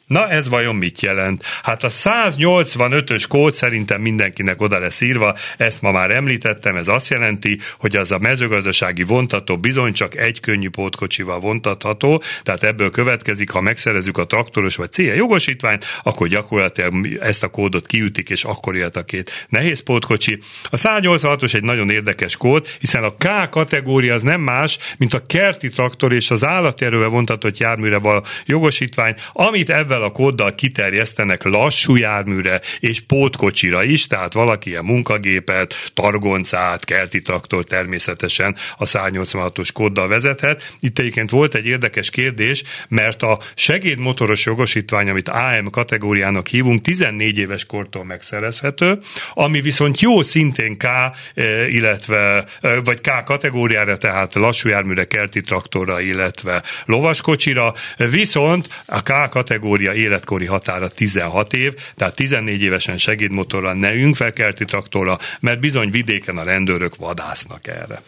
Na 0.06 0.28
ez 0.28 0.48
vajon 0.48 0.76
mit 0.76 1.00
jelent? 1.00 1.44
Hát 1.62 1.84
a 1.84 1.88
185-ös 1.88 3.24
kód 3.28 3.54
szerintem 3.54 4.00
mindenkinek 4.00 4.60
oda 4.60 4.78
lesz 4.78 5.00
írva, 5.00 5.36
ezt 5.56 5.82
ma 5.82 5.90
már 5.90 6.10
említettem, 6.10 6.76
ez 6.76 6.88
azt 6.88 7.08
jelenti, 7.08 7.58
hogy 7.78 7.96
az 7.96 8.12
a 8.12 8.18
mezőgazdasági 8.18 9.02
vontató 9.02 9.58
bizony 9.58 9.92
csak 9.92 10.16
egy 10.16 10.40
könnyű 10.40 10.68
pótkocsival 10.70 11.40
vontatható, 11.40 12.22
tehát 12.42 12.62
ebből 12.62 12.90
következik, 12.90 13.50
ha 13.50 13.60
megszerezzük 13.60 14.18
a 14.18 14.26
traktoros 14.26 14.76
vagy 14.76 14.92
CE 14.92 15.14
jogosítványt, 15.14 15.84
akkor 16.02 16.28
gyakorlatilag 16.28 17.18
ezt 17.20 17.42
a 17.42 17.48
kódot 17.48 17.86
kiütik, 17.86 18.30
és 18.30 18.44
akkor 18.44 18.76
jött 18.76 18.96
a 18.96 19.04
két 19.04 19.46
nehéz 19.48 19.82
pótkocsi. 19.82 20.38
A 20.70 20.76
186-os 20.76 21.54
egy 21.54 21.62
nagyon 21.62 21.90
érdekes 21.90 22.36
kód, 22.36 22.66
hiszen 22.80 23.04
a 23.04 23.14
K 23.18 23.50
kategória 23.50 24.14
az 24.14 24.22
nem 24.22 24.40
más, 24.40 24.78
mint 24.98 25.14
a 25.14 25.26
kerti 25.26 25.68
traktor 25.68 26.12
és 26.12 26.30
az 26.30 26.44
állati 26.44 26.84
erővel 26.84 27.08
vontatott 27.08 27.58
járműre 27.58 27.98
való 27.98 28.24
jogosítvány, 28.44 29.14
amit 29.32 29.70
ebben 29.70 29.94
ezzel 29.96 30.08
a 30.08 30.12
kóddal 30.12 30.54
kiterjesztenek 30.54 31.42
lassú 31.42 31.96
járműre 31.96 32.60
és 32.80 33.00
pótkocsira 33.00 33.84
is, 33.84 34.06
tehát 34.06 34.32
valaki 34.32 34.70
ilyen 34.70 34.84
munkagépet, 34.84 35.90
targoncát, 35.94 36.84
kerti 36.84 37.22
traktor 37.22 37.64
természetesen 37.64 38.56
a 38.76 38.84
186-os 38.84 39.68
kóddal 39.72 40.08
vezethet. 40.08 40.72
Itt 40.80 40.98
egyébként 40.98 41.30
volt 41.30 41.54
egy 41.54 41.66
érdekes 41.66 42.10
kérdés, 42.10 42.62
mert 42.88 43.22
a 43.22 43.38
segédmotoros 43.54 44.44
jogosítvány, 44.44 45.08
amit 45.08 45.28
AM 45.28 45.70
kategóriának 45.70 46.46
hívunk, 46.46 46.82
14 46.82 47.38
éves 47.38 47.64
kortól 47.64 48.04
megszerezhető, 48.04 48.98
ami 49.34 49.60
viszont 49.60 50.00
jó 50.00 50.22
szintén 50.22 50.76
K, 50.76 50.84
eh, 50.84 51.74
illetve, 51.74 52.44
eh, 52.60 52.76
vagy 52.84 53.00
K 53.00 53.24
kategóriára, 53.24 53.96
tehát 53.96 54.34
lassú 54.34 54.68
járműre, 54.68 55.04
kerti 55.04 55.40
traktorra, 55.40 56.00
illetve 56.00 56.62
lovaskocsira, 56.84 57.74
viszont 57.96 58.68
a 58.86 59.02
K 59.02 59.28
kategória 59.30 59.85
kategória 59.86 59.92
életkori 59.94 60.46
határa 60.46 60.88
16 60.88 61.52
év, 61.52 61.74
tehát 61.96 62.14
14 62.14 62.62
évesen 62.62 62.98
segédmotorral 62.98 63.74
ne 63.74 63.94
ünk 63.94 64.16
fel 64.16 64.32
kerti 64.32 64.64
traktorra, 64.64 65.18
mert 65.40 65.60
bizony 65.60 65.90
vidéken 65.90 66.38
a 66.38 66.42
rendőrök 66.42 66.96
vadásznak 66.96 67.66
erre. 67.66 68.00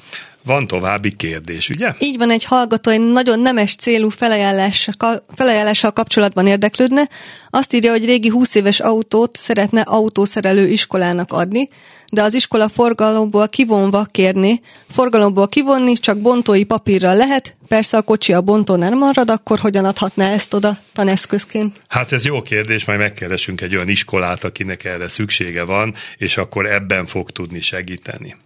Van 0.49 0.67
további 0.67 1.17
kérdés, 1.17 1.69
ugye? 1.69 1.93
Így 1.99 2.19
van, 2.19 2.31
egy 2.31 2.45
hallgató 2.45 2.91
egy 2.91 3.01
nagyon 3.01 3.41
nemes 3.41 3.75
célú 3.75 4.09
felajánlással, 4.09 5.25
felajánlással 5.35 5.91
kapcsolatban 5.91 6.47
érdeklődne. 6.47 7.09
Azt 7.51 7.75
írja, 7.75 7.91
hogy 7.91 8.05
régi 8.05 8.29
20 8.29 8.55
éves 8.55 8.81
autót 8.81 9.37
szeretne 9.37 9.81
autószerelő 9.81 10.69
iskolának 10.69 11.33
adni, 11.33 11.69
de 12.13 12.23
az 12.23 12.35
iskola 12.35 12.69
forgalomból 12.69 13.49
kivonva 13.49 14.05
kérni. 14.05 14.61
Forgalomból 14.89 15.47
kivonni 15.47 15.93
csak 15.93 16.19
bontói 16.21 16.65
papírral 16.65 17.17
lehet, 17.17 17.57
persze 17.69 17.97
a 17.97 18.03
kocsi 18.03 18.33
a 18.33 18.41
bontón 18.41 18.79
nem 18.79 18.99
marad, 18.99 19.31
akkor 19.31 19.59
hogyan 19.59 19.85
adhatná 19.85 20.31
ezt 20.31 20.55
oda 20.55 20.79
taneszközként? 20.93 21.83
Hát 21.89 22.13
ez 22.13 22.25
jó 22.25 22.43
kérdés, 22.43 22.85
majd 22.85 22.99
megkeresünk 22.99 23.61
egy 23.61 23.75
olyan 23.75 23.89
iskolát, 23.89 24.45
akinek 24.45 24.85
erre 24.85 25.09
szüksége 25.09 25.65
van, 25.65 25.95
és 26.17 26.37
akkor 26.37 26.67
ebben 26.67 27.07
fog 27.07 27.31
tudni 27.31 27.61
segíteni. 27.61 28.37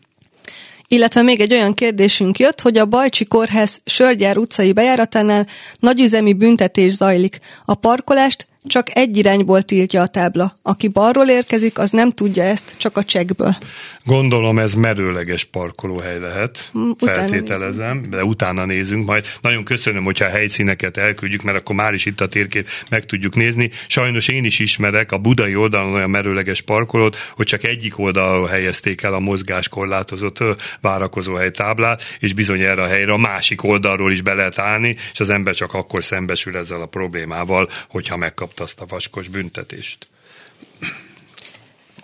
Illetve 0.92 1.22
még 1.22 1.40
egy 1.40 1.52
olyan 1.52 1.74
kérdésünk 1.74 2.38
jött, 2.38 2.60
hogy 2.60 2.78
a 2.78 2.86
Bajcsi 2.86 3.24
Kórház 3.24 3.80
Sörgyár 3.84 4.36
utcai 4.38 4.72
bejáratánál 4.72 5.46
nagyüzemi 5.78 6.32
büntetés 6.32 6.92
zajlik. 6.92 7.38
A 7.64 7.74
parkolást 7.74 8.46
csak 8.64 8.96
egy 8.96 9.16
irányból 9.16 9.62
tiltja 9.62 10.00
a 10.02 10.06
tábla. 10.06 10.52
Aki 10.62 10.88
balról 10.88 11.28
érkezik, 11.28 11.78
az 11.78 11.90
nem 11.90 12.10
tudja 12.10 12.44
ezt, 12.44 12.74
csak 12.76 12.96
a 12.96 13.04
csekkből. 13.04 13.56
Gondolom 14.04 14.58
ez 14.58 14.74
merőleges 14.74 15.44
parkolóhely 15.44 16.18
lehet, 16.18 16.70
mm, 16.78 16.90
utána 16.90 17.18
feltételezem, 17.18 17.96
nézünk. 17.96 18.14
de 18.14 18.24
utána 18.24 18.64
nézünk 18.64 19.06
majd. 19.06 19.24
Nagyon 19.40 19.64
köszönöm, 19.64 20.04
hogyha 20.04 20.24
a 20.24 20.28
helyszíneket 20.28 20.96
elküldjük, 20.96 21.42
mert 21.42 21.58
akkor 21.58 21.74
már 21.74 21.94
is 21.94 22.04
itt 22.04 22.20
a 22.20 22.26
térkép 22.26 22.68
meg 22.90 23.04
tudjuk 23.04 23.34
nézni. 23.34 23.70
Sajnos 23.88 24.28
én 24.28 24.44
is 24.44 24.58
ismerek 24.58 25.12
a 25.12 25.18
budai 25.18 25.56
oldalon 25.56 25.94
olyan 25.94 26.10
merőleges 26.10 26.60
parkolót, 26.60 27.16
hogy 27.36 27.46
csak 27.46 27.64
egyik 27.64 27.98
oldalról 27.98 28.46
helyezték 28.46 29.02
el 29.02 29.14
a 29.14 29.18
mozgáskorlátozott 29.18 30.38
várakozóhely 30.80 31.50
táblát, 31.50 32.02
és 32.18 32.32
bizony 32.32 32.60
erre 32.60 32.82
a 32.82 32.86
helyre 32.86 33.12
a 33.12 33.16
másik 33.16 33.64
oldalról 33.64 34.12
is 34.12 34.20
be 34.20 34.34
lehet 34.34 34.58
állni, 34.58 34.96
és 35.12 35.20
az 35.20 35.30
ember 35.30 35.54
csak 35.54 35.74
akkor 35.74 36.04
szembesül 36.04 36.56
ezzel 36.56 36.80
a 36.80 36.86
problémával, 36.86 37.68
hogyha 37.88 38.16
megkapta 38.52 38.62
azt 38.62 38.80
a 38.80 38.94
vaskos 38.94 39.28
büntetést. 39.28 40.06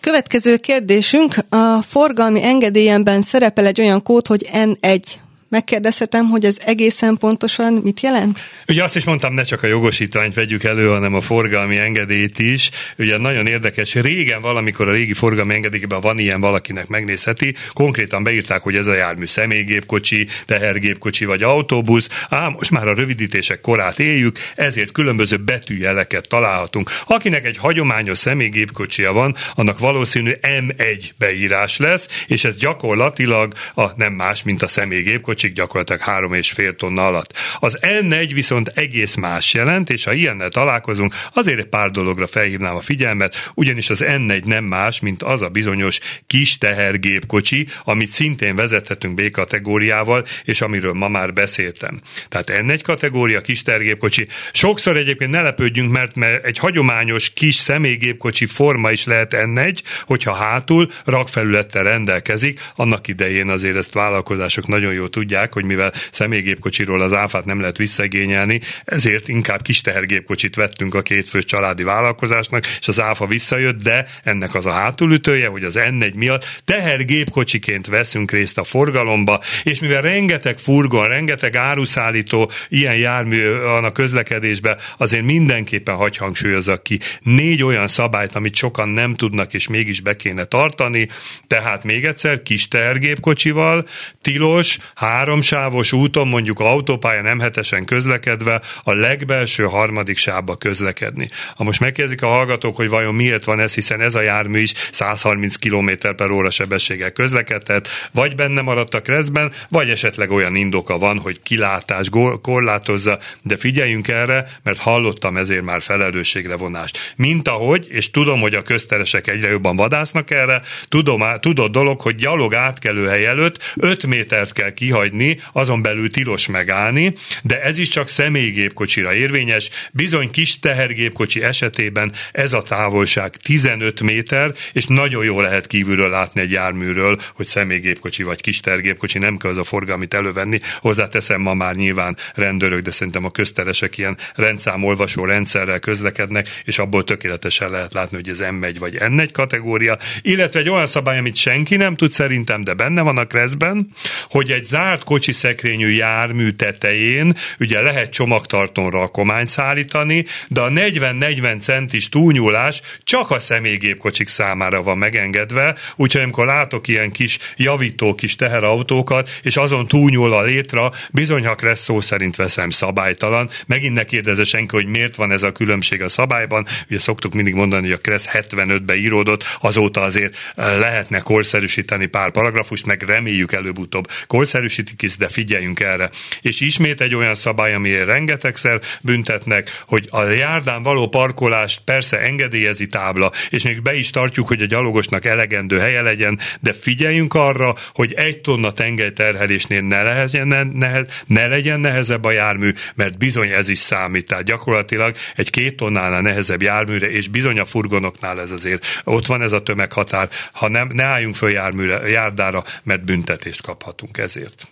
Következő 0.01 0.57
kérdésünk. 0.57 1.35
A 1.49 1.83
forgalmi 1.83 2.43
engedélyemben 2.43 3.23
szerepel 3.23 3.67
egy 3.67 3.81
olyan 3.81 4.03
kód, 4.03 4.27
hogy 4.27 4.49
N1 4.53 5.03
megkérdezhetem, 5.49 6.29
hogy 6.29 6.45
ez 6.45 6.57
egészen 6.65 7.17
pontosan 7.17 7.73
mit 7.73 8.01
jelent? 8.01 8.41
Ugye 8.69 8.83
azt 8.83 8.97
is 8.97 9.05
mondtam, 9.05 9.35
ne 9.35 9.43
csak 9.43 9.63
a 9.63 9.67
jogosítványt 9.67 10.35
vegyük 10.35 10.65
elő, 10.65 10.89
hanem 10.89 11.15
a 11.15 11.21
forgalmi 11.21 11.77
engedélyt 11.77 12.39
is. 12.39 12.71
Ugye 12.99 13.19
nagyon 13.19 13.47
érdekes, 13.47 13.95
régen 13.95 14.41
valamikor 14.41 14.89
a 14.89 14.93
régi 14.93 15.13
forgalmi 15.13 15.55
engedélyben 15.55 16.01
van 16.01 16.19
ilyen, 16.19 16.41
valakinek 16.41 16.87
megnézheti, 16.87 17.55
konkrétan 17.73 18.23
beírták, 18.23 18.63
hogy 18.63 18.77
ez 18.77 18.87
a 18.87 18.95
jármű 18.95 19.27
személygépkocsi, 19.27 20.27
tehergépkocsi 20.47 21.25
vagy 21.25 21.43
autóbusz, 21.43 22.09
ám 22.29 22.53
most 22.53 22.71
már 22.71 22.89
a 22.89 22.95
rövidítések 22.95 23.61
korát 23.61 23.99
éljük, 23.99 24.39
ezért 24.55 24.93
különböző 24.93 25.37
betűjeleket 25.37 26.29
találhatunk. 26.29 26.91
Akinek 27.07 27.45
egy 27.45 27.57
hagyományos 27.57 28.19
személygépkocsia 28.19 29.13
van, 29.13 29.35
annak 29.55 29.79
valószínű 29.79 30.33
M1 30.43 31.05
beírás 31.19 31.77
lesz, 31.77 32.09
és 32.27 32.45
ez 32.45 32.57
gyakorlatilag 32.57 33.53
a 33.75 33.87
nem 33.97 34.13
más, 34.13 34.43
mint 34.43 34.63
a 34.63 34.69
személygépkocsi 34.69 35.38
kocsik 35.39 35.57
gyakorlatilag 35.57 36.01
három 36.01 36.33
és 36.33 36.51
fél 36.51 36.77
tonna 36.77 37.07
alatt. 37.07 37.33
Az 37.61 37.79
N1 37.83 38.31
viszont 38.35 38.73
egész 38.75 39.15
más 39.15 39.55
jelent, 39.55 39.91
és 39.91 40.05
ha 40.05 40.13
ilyennel 40.13 40.49
találkozunk, 40.49 41.15
azért 41.33 41.59
egy 41.59 41.67
pár 41.67 41.91
dologra 41.91 42.27
felhívnám 42.27 42.75
a 42.75 42.81
figyelmet, 42.81 43.51
ugyanis 43.55 43.91
az 43.91 44.05
N1 44.07 44.45
nem 44.45 44.65
más, 44.65 45.01
mint 45.01 45.23
az 45.23 45.43
a 45.43 45.49
bizonyos 45.49 45.99
kis 46.27 46.59
tehergépkocsi, 46.59 47.67
amit 47.85 48.11
szintén 48.11 48.57
vezethetünk 48.57 49.15
B 49.15 49.31
kategóriával, 49.31 50.25
és 50.45 50.61
amiről 50.61 50.93
ma 50.93 51.09
már 51.09 51.33
beszéltem. 51.33 52.01
Tehát 52.29 52.51
N1 52.53 52.81
kategória, 52.83 53.41
kis 53.41 53.63
tehergépkocsi. 53.63 54.27
Sokszor 54.53 54.97
egyébként 54.97 55.31
ne 55.31 55.43
lepődjünk, 55.43 55.93
mert, 55.93 56.15
mert 56.15 56.45
egy 56.45 56.59
hagyományos 56.59 57.33
kis 57.33 57.55
személygépkocsi 57.55 58.47
forma 58.47 58.91
is 58.91 59.05
lehet 59.05 59.35
N1, 59.37 59.79
hogyha 60.05 60.33
hátul 60.33 60.91
rakfelülettel 61.05 61.83
rendelkezik, 61.83 62.61
annak 62.77 63.09
idején 63.09 63.49
azért 63.49 63.77
ezt 63.77 63.93
vállalkozások 63.93 64.67
nagyon 64.67 64.93
jól 64.93 65.09
tudják, 65.09 65.27
hogy 65.53 65.65
mivel 65.65 65.93
személygépkocsiról 66.11 67.03
az 67.03 67.13
áfát 67.13 67.45
nem 67.45 67.61
lehet 67.61 67.77
visszagényelni, 67.77 68.61
ezért 68.85 69.29
inkább 69.29 69.63
kis 69.63 69.81
tehergépkocsit 69.81 70.55
vettünk 70.55 70.95
a 70.95 71.03
kétfős 71.03 71.45
családi 71.45 71.83
vállalkozásnak, 71.83 72.67
és 72.81 72.89
az 72.89 73.01
áfa 73.01 73.27
visszajött, 73.27 73.83
de 73.83 74.07
ennek 74.25 74.55
az 74.55 74.67
a 74.67 74.71
hátulütője, 74.71 75.49
hogy 75.49 75.65
az 75.65 75.79
N1 75.79 76.15
miatt 76.15 76.61
tehergépkocsiként 76.65 77.87
veszünk 77.87 78.31
részt 78.31 78.59
a 78.59 78.65
forgalomba, 78.65 79.41
és 79.63 79.81
mivel 79.81 80.03
rengeteg 80.03 80.59
furgon, 80.59 81.09
rengeteg 81.09 81.57
áruszállító 81.57 82.51
ilyen 82.69 82.97
jármű 82.97 83.51
van 83.61 83.85
a 83.85 83.93
közlekedésben, 83.93 84.79
azért 84.97 85.25
mindenképpen 85.25 85.95
hagy 85.95 86.17
hangsúlyozzak 86.17 86.83
ki 86.83 87.01
négy 87.23 87.63
olyan 87.63 87.87
szabályt, 87.87 88.35
amit 88.35 88.55
sokan 88.55 88.89
nem 88.89 89.15
tudnak, 89.15 89.55
és 89.55 89.69
mégis 89.69 90.01
be 90.01 90.17
kéne 90.17 90.45
tartani, 90.45 91.09
tehát 91.47 91.85
még 91.85 92.05
egyszer 92.05 92.43
kis 92.43 92.69
tehergépkocsival, 92.69 93.87
tilos, 94.23 94.79
háromsávos 95.19 95.93
úton, 95.93 96.29
mondjuk 96.29 96.61
autópálya 96.61 97.23
nem 97.23 97.41
hetesen 97.41 97.85
közlekedve, 97.85 98.61
a 98.83 98.93
legbelső 98.93 99.65
harmadik 99.65 100.17
sávba 100.17 100.57
közlekedni. 100.57 101.31
Ha 101.55 101.65
most 101.65 101.81
megkérdezik 101.81 102.23
a 102.23 102.27
hallgatók, 102.27 102.77
hogy 102.77 102.89
vajon 102.89 103.15
miért 103.15 103.45
van 103.45 103.61
ez, 103.61 103.75
hiszen 103.75 104.01
ez 104.01 104.15
a 104.15 104.21
jármű 104.21 104.61
is 104.61 104.73
130 104.91 105.57
km 105.57 105.91
per 106.17 106.31
óra 106.31 106.51
sebességgel 106.51 107.11
közlekedett, 107.11 107.89
vagy 108.13 108.35
benne 108.35 108.61
maradt 108.61 108.95
a 108.95 109.03
kreszben, 109.03 109.53
vagy 109.69 109.91
esetleg 109.91 110.31
olyan 110.31 110.55
indoka 110.55 110.99
van, 110.99 111.19
hogy 111.19 111.43
kilátás 111.43 112.09
korlátozza, 112.43 113.19
de 113.43 113.57
figyeljünk 113.57 114.09
erre, 114.09 114.51
mert 114.63 114.79
hallottam 114.79 115.37
ezért 115.37 115.65
már 115.65 115.83
felelősségre 115.83 116.57
vonást. 116.57 117.15
Mint 117.17 117.49
ahogy, 117.49 117.87
és 117.91 118.11
tudom, 118.11 118.41
hogy 118.41 118.55
a 118.55 118.63
közteresek 118.63 119.27
egyre 119.27 119.49
jobban 119.49 119.77
vadásznak 119.77 120.31
erre, 120.31 120.63
tudom, 120.89 121.23
tudod 121.41 121.71
dolog, 121.71 122.01
hogy 122.01 122.15
gyalog 122.15 122.55
átkelőhely 122.55 123.27
előtt 123.27 123.75
5 123.77 124.07
métert 124.07 124.53
kell 124.53 124.73
kihagyni, 125.09 125.39
azon 125.53 125.83
belül 125.83 126.11
tilos 126.11 126.47
megállni, 126.47 127.13
de 127.43 127.63
ez 127.63 127.79
is 127.79 127.89
csak 127.89 128.09
személygépkocsira 128.09 129.15
érvényes. 129.15 129.71
Bizony 129.93 130.31
kis 130.31 130.59
tehergépkocsi 130.59 131.43
esetében 131.43 132.13
ez 132.33 132.53
a 132.53 132.63
távolság 132.63 133.37
15 133.37 134.01
méter, 134.01 134.55
és 134.73 134.87
nagyon 134.87 135.25
jó 135.25 135.41
lehet 135.41 135.67
kívülről 135.67 136.11
látni 136.11 136.41
egy 136.41 136.51
járműről, 136.51 137.19
hogy 137.35 137.47
személygépkocsi 137.47 138.23
vagy 138.23 138.41
kis 138.41 138.61
tehergépkocsi, 138.61 139.19
nem 139.19 139.37
kell 139.37 139.51
az 139.51 139.57
a 139.57 139.65
forgalmit 139.65 140.15
elővenni. 140.15 140.61
Hozzáteszem, 140.81 141.41
ma 141.41 141.55
már 141.55 141.75
nyilván 141.75 142.17
rendőrök, 142.35 142.81
de 142.81 142.91
szerintem 142.91 143.25
a 143.25 143.31
közteresek 143.31 143.99
ilyen 143.99 144.17
rendszámolvasó 144.35 145.25
rendszerrel 145.25 145.79
közlekednek, 145.79 146.49
és 146.65 146.79
abból 146.79 147.05
tökéletesen 147.05 147.71
lehet 147.71 147.93
látni, 147.93 148.17
hogy 148.17 148.29
ez 148.29 148.39
M1 148.41 148.77
vagy 148.79 148.97
N1 148.99 149.29
kategória, 149.33 149.99
illetve 150.23 150.61
egy 150.61 150.69
olyan 150.69 150.87
szabály, 150.87 151.19
amit 151.19 151.37
senki 151.37 151.77
nem 151.77 151.97
tud 151.97 152.11
szerintem, 152.11 152.65
de 152.65 152.75
benne 152.75 153.03
van 153.03 153.19
a 153.19 153.27
kreszben, 153.27 153.89
hogy 154.31 154.51
egy 154.51 154.65
zárt 154.65 154.98
kocsi 155.05 155.33
szekrényű 155.33 155.89
jármű 155.89 156.51
tetején 156.51 157.35
ugye 157.61 157.81
lehet 157.81 158.13
csomagtartón 158.13 158.91
rakományt 158.91 159.49
szállítani, 159.49 160.25
de 160.49 160.61
a 160.61 160.69
40-40 160.69 161.61
centis 161.61 162.09
túlnyúlás 162.09 162.81
csak 163.05 163.31
a 163.31 163.39
személygépkocsik 163.39 164.29
számára 164.29 164.83
van 164.83 164.99
megengedve, 164.99 165.75
úgyhogy 165.97 166.23
amikor 166.23 166.47
látok 166.47 166.89
ilyen 166.89 167.11
kis 167.11 167.39
javító 167.57 168.15
kis 168.15 168.37
teherautókat, 168.37 169.31
és 169.43 169.57
azon 169.57 169.87
túlnyúl 169.87 170.33
a 170.33 170.43
létra, 170.43 170.93
bizony, 171.11 171.47
ha 171.47 171.55
kressz 171.55 171.83
szó 171.83 172.01
szerint 172.01 172.37
veszem 172.37 172.71
szabálytalan. 172.71 173.51
Megint 173.67 173.95
ne 173.95 174.05
kérdezze 174.05 174.45
senki, 174.45 174.77
hogy 174.77 174.87
miért 174.87 175.17
van 175.17 175.33
ez 175.33 175.43
a 175.43 175.53
különbség 175.53 176.03
a 176.03 176.09
szabályban. 176.09 176.67
Ugye 176.89 176.99
szoktuk 176.99 177.33
mindig 177.35 177.55
mondani, 177.55 177.83
hogy 177.83 177.93
a 177.93 178.01
kressz 178.01 178.29
75-be 178.33 178.97
íródott, 178.97 179.45
azóta 179.61 180.01
azért 180.01 180.37
eh, 180.57 180.79
lehetne 180.79 181.19
korszerűsíteni 181.19 182.07
pár 182.07 182.31
paragrafust, 182.31 182.87
meg 182.87 183.03
reméljük 183.03 183.53
előbb-utóbb 183.53 184.09
korszerűsítik 184.27 184.88
is, 185.03 185.17
de 185.17 185.29
figyeljünk 185.29 185.81
erre. 185.81 186.11
És 186.41 186.61
ismét 186.61 187.01
egy 187.01 187.15
olyan 187.15 187.35
szabály, 187.35 187.75
amiért 187.75 188.07
rengetegszer 188.07 188.81
büntetnek, 189.01 189.83
hogy 189.87 190.09
a 190.11 190.23
járdán 190.23 190.83
való 190.83 191.09
parkolást 191.09 191.81
persze 191.85 192.21
engedélyezi 192.21 192.87
tábla, 192.87 193.33
és 193.51 193.63
még 193.63 193.83
be 193.83 193.95
is 193.95 194.11
tartjuk, 194.11 194.49
hogy 194.49 194.63
a 194.63 194.67
gyalogosnak 194.67 195.25
elegendő 195.25 195.79
helye 195.79 196.03
legyen, 196.03 196.39
de 196.61 196.73
figyeljünk 196.73 197.35
arra, 197.35 197.75
hogy 197.95 198.13
egy 198.13 198.41
tonna 198.41 198.73
tengelyterhelésnél 198.73 199.81
ne, 199.81 200.03
legyen, 200.03 200.47
ne, 200.47 200.63
ne, 200.63 201.01
ne 201.27 201.47
legyen 201.47 201.81
nehezebb 201.81 202.25
a 202.25 202.31
jármű, 202.31 202.73
mert 202.95 203.19
bizony 203.19 203.51
ez 203.51 203.69
is 203.69 203.79
számít. 203.79 204.27
Tehát 204.27 204.45
gyakorlatilag 204.45 205.17
egy 205.37 205.51
két 205.51 205.77
tonnánál 205.77 206.21
nehezebb 206.21 206.63
járműre, 206.63 207.11
és 207.11 207.29
bizony 207.29 207.59
a 207.59 207.65
furgonoknál 207.65 208.41
ez 208.41 208.51
azért 208.51 208.87
ott 209.05 209.27
van 209.27 209.43
ez 209.43 209.53
a 209.53 209.63
tömeghatár, 209.63 210.29
ha 210.53 210.69
nem, 210.69 210.89
ne 210.93 211.05
álljunk 211.05 211.35
föl 211.35 211.51
járműre, 211.51 212.09
járdára, 212.09 212.65
mert 212.83 213.05
büntetést 213.05 213.63
kaphatunk 213.63 214.19
ezért. 214.19 214.69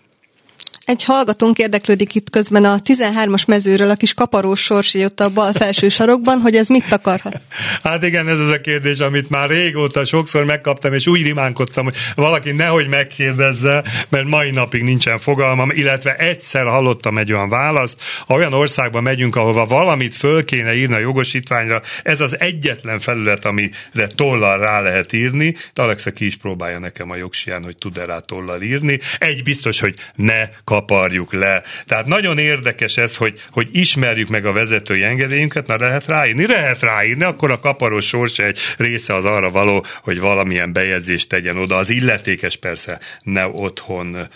Egy 0.86 1.04
hallgatónk 1.04 1.58
érdeklődik 1.58 2.14
itt 2.14 2.30
közben 2.30 2.64
a 2.64 2.76
13-as 2.78 3.46
mezőről, 3.46 3.90
a 3.90 3.94
kis 3.94 4.14
kaparós 4.14 4.60
sorsi 4.60 5.04
ott 5.04 5.20
a 5.20 5.28
bal 5.30 5.52
felső 5.52 5.88
sarokban, 5.88 6.38
hogy 6.38 6.54
ez 6.54 6.68
mit 6.68 6.92
akarhat? 6.92 7.40
Hát 7.82 8.04
igen, 8.04 8.28
ez 8.28 8.38
az 8.38 8.50
a 8.50 8.60
kérdés, 8.60 8.98
amit 8.98 9.30
már 9.30 9.48
régóta 9.48 10.04
sokszor 10.04 10.44
megkaptam, 10.44 10.92
és 10.94 11.06
úgy 11.06 11.22
rimánkodtam, 11.22 11.84
hogy 11.84 11.94
valaki 12.14 12.52
nehogy 12.52 12.88
megkérdezze, 12.88 13.84
mert 14.08 14.26
mai 14.26 14.50
napig 14.50 14.82
nincsen 14.82 15.18
fogalmam, 15.18 15.70
illetve 15.70 16.16
egyszer 16.16 16.66
hallottam 16.66 17.18
egy 17.18 17.32
olyan 17.32 17.48
választ, 17.48 18.00
ha 18.26 18.34
olyan 18.34 18.52
országba 18.52 19.00
megyünk, 19.00 19.36
ahova 19.36 19.66
valamit 19.66 20.14
föl 20.14 20.44
kéne 20.44 20.74
írni 20.74 20.94
a 20.94 20.98
jogosítványra, 20.98 21.82
ez 22.02 22.20
az 22.20 22.40
egyetlen 22.40 22.98
felület, 22.98 23.44
amire 23.44 24.06
tollal 24.14 24.58
rá 24.58 24.80
lehet 24.80 25.12
írni, 25.12 25.56
de 25.74 25.82
Alexa 25.82 26.10
ki 26.10 26.26
is 26.26 26.36
próbálja 26.36 26.78
nekem 26.78 27.10
a 27.10 27.16
jogsiján, 27.16 27.62
hogy 27.62 27.76
tud-e 27.76 28.04
rá 28.04 28.18
tollal 28.18 28.62
írni. 28.62 28.98
Egy 29.18 29.42
biztos, 29.42 29.80
hogy 29.80 29.94
ne 30.14 30.48
kaparjuk 30.76 31.32
le. 31.32 31.62
Tehát 31.86 32.06
nagyon 32.06 32.38
érdekes 32.38 32.96
ez, 32.96 33.16
hogy, 33.16 33.42
hogy 33.50 33.68
ismerjük 33.72 34.28
meg 34.28 34.46
a 34.46 34.52
vezetői 34.52 35.02
engedélyünket, 35.02 35.66
na 35.66 35.76
lehet 35.76 36.06
ráírni? 36.06 36.46
Lehet 36.46 36.80
ráírni, 36.80 37.24
akkor 37.24 37.50
a 37.50 37.60
kaparós 37.60 38.06
sors 38.06 38.38
egy 38.38 38.58
része 38.76 39.14
az 39.14 39.24
arra 39.24 39.50
való, 39.50 39.84
hogy 40.02 40.20
valamilyen 40.20 40.72
bejegyzést 40.72 41.28
tegyen 41.28 41.56
oda. 41.56 41.76
Az 41.76 41.90
illetékes 41.90 42.56
persze 42.56 43.00
ne 43.22 43.46
otthon 43.46 44.28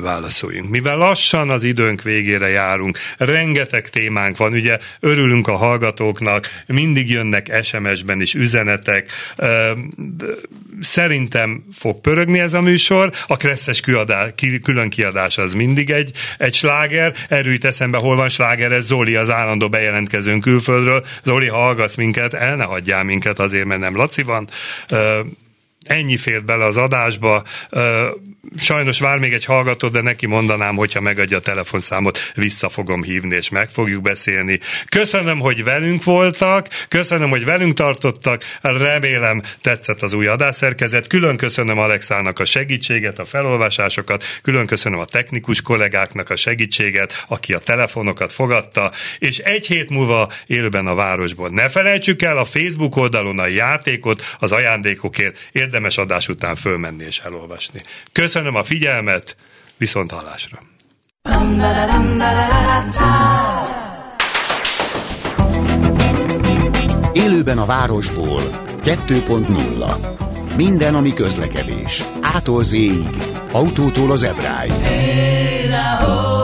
válaszoljunk. 0.00 0.70
Mivel 0.70 0.96
lassan 0.96 1.50
az 1.50 1.62
időnk 1.62 2.02
végére 2.02 2.48
járunk, 2.48 2.98
rengeteg 3.16 3.88
témánk 3.90 4.36
van, 4.36 4.52
ugye 4.52 4.78
örülünk 5.00 5.48
a 5.48 5.56
hallgatóknak, 5.56 6.46
mindig 6.66 7.10
jönnek 7.10 7.64
SMS-ben 7.64 8.20
is 8.20 8.34
üzenetek, 8.34 9.10
szerintem 10.80 11.64
fog 11.78 12.00
pörögni 12.00 12.38
ez 12.38 12.54
a 12.54 12.60
műsor, 12.60 13.12
a 13.26 13.36
kresszes 13.36 13.80
külön 14.62 14.90
kiadás 14.90 15.38
az 15.38 15.52
mindig 15.52 15.90
egy, 15.90 16.12
egy 16.38 16.54
sláger, 16.54 17.14
erőt 17.28 17.64
eszembe, 17.64 17.98
hol 17.98 18.16
van 18.16 18.28
sláger, 18.28 18.72
ez 18.72 18.84
Zoli 18.84 19.14
az 19.14 19.30
állandó 19.30 19.68
bejelentkezőn 19.68 20.40
külföldről, 20.40 21.04
Zoli, 21.22 21.46
ha 21.46 21.56
hallgatsz 21.56 21.96
minket, 21.96 22.34
el 22.34 22.56
ne 22.56 22.64
hagyjál 22.64 23.04
minket 23.04 23.38
azért, 23.38 23.64
mert 23.64 23.80
nem 23.80 23.96
Laci 23.96 24.22
van, 24.22 24.48
ennyi 25.88 26.16
fért 26.16 26.44
bele 26.44 26.64
az 26.64 26.76
adásba. 26.76 27.42
Sajnos 28.58 29.00
vár 29.00 29.18
még 29.18 29.32
egy 29.32 29.44
hallgató, 29.44 29.88
de 29.88 30.02
neki 30.02 30.26
mondanám, 30.26 30.76
hogyha 30.76 31.00
megadja 31.00 31.36
a 31.36 31.40
telefonszámot, 31.40 32.32
vissza 32.34 32.68
fogom 32.68 33.02
hívni, 33.02 33.36
és 33.36 33.48
meg 33.48 33.68
fogjuk 33.68 34.02
beszélni. 34.02 34.58
Köszönöm, 34.88 35.38
hogy 35.38 35.64
velünk 35.64 36.04
voltak, 36.04 36.68
köszönöm, 36.88 37.30
hogy 37.30 37.44
velünk 37.44 37.72
tartottak, 37.72 38.42
remélem 38.60 39.42
tetszett 39.60 40.02
az 40.02 40.12
új 40.12 40.26
adásszerkezet. 40.26 41.06
Külön 41.06 41.36
köszönöm 41.36 41.78
Alexának 41.78 42.38
a 42.38 42.44
segítséget, 42.44 43.18
a 43.18 43.24
felolvasásokat, 43.24 44.24
külön 44.42 44.66
köszönöm 44.66 44.98
a 44.98 45.04
technikus 45.04 45.62
kollégáknak 45.62 46.30
a 46.30 46.36
segítséget, 46.36 47.24
aki 47.28 47.52
a 47.52 47.58
telefonokat 47.58 48.32
fogadta, 48.32 48.92
és 49.18 49.38
egy 49.38 49.66
hét 49.66 49.90
múlva 49.90 50.32
élőben 50.46 50.86
a 50.86 50.94
városból. 50.94 51.48
Ne 51.48 51.68
felejtsük 51.68 52.22
el 52.22 52.38
a 52.38 52.44
Facebook 52.44 52.96
oldalon 52.96 53.38
a 53.38 53.46
játékot, 53.46 54.36
az 54.38 54.52
ajándékokért 54.52 55.48
érdemes 55.52 55.98
adás 55.98 56.28
után 56.28 56.54
fölmenni 56.54 57.04
és 57.04 57.18
elolvasni. 57.18 57.80
Köszönöm 58.28 58.54
a 58.54 58.62
figyelmet, 58.62 59.36
viszont 59.76 60.10
hallásra! 60.10 60.58
Élőben 67.12 67.58
a 67.58 67.66
városból 67.66 68.42
2.0 68.84 70.56
Minden, 70.56 70.94
ami 70.94 71.14
közlekedés. 71.14 72.04
Ától 72.20 72.64
z 72.64 72.76
Autótól 73.52 74.10
az 74.10 74.22
ebráig. 74.22 74.72
Hey, 74.72 76.37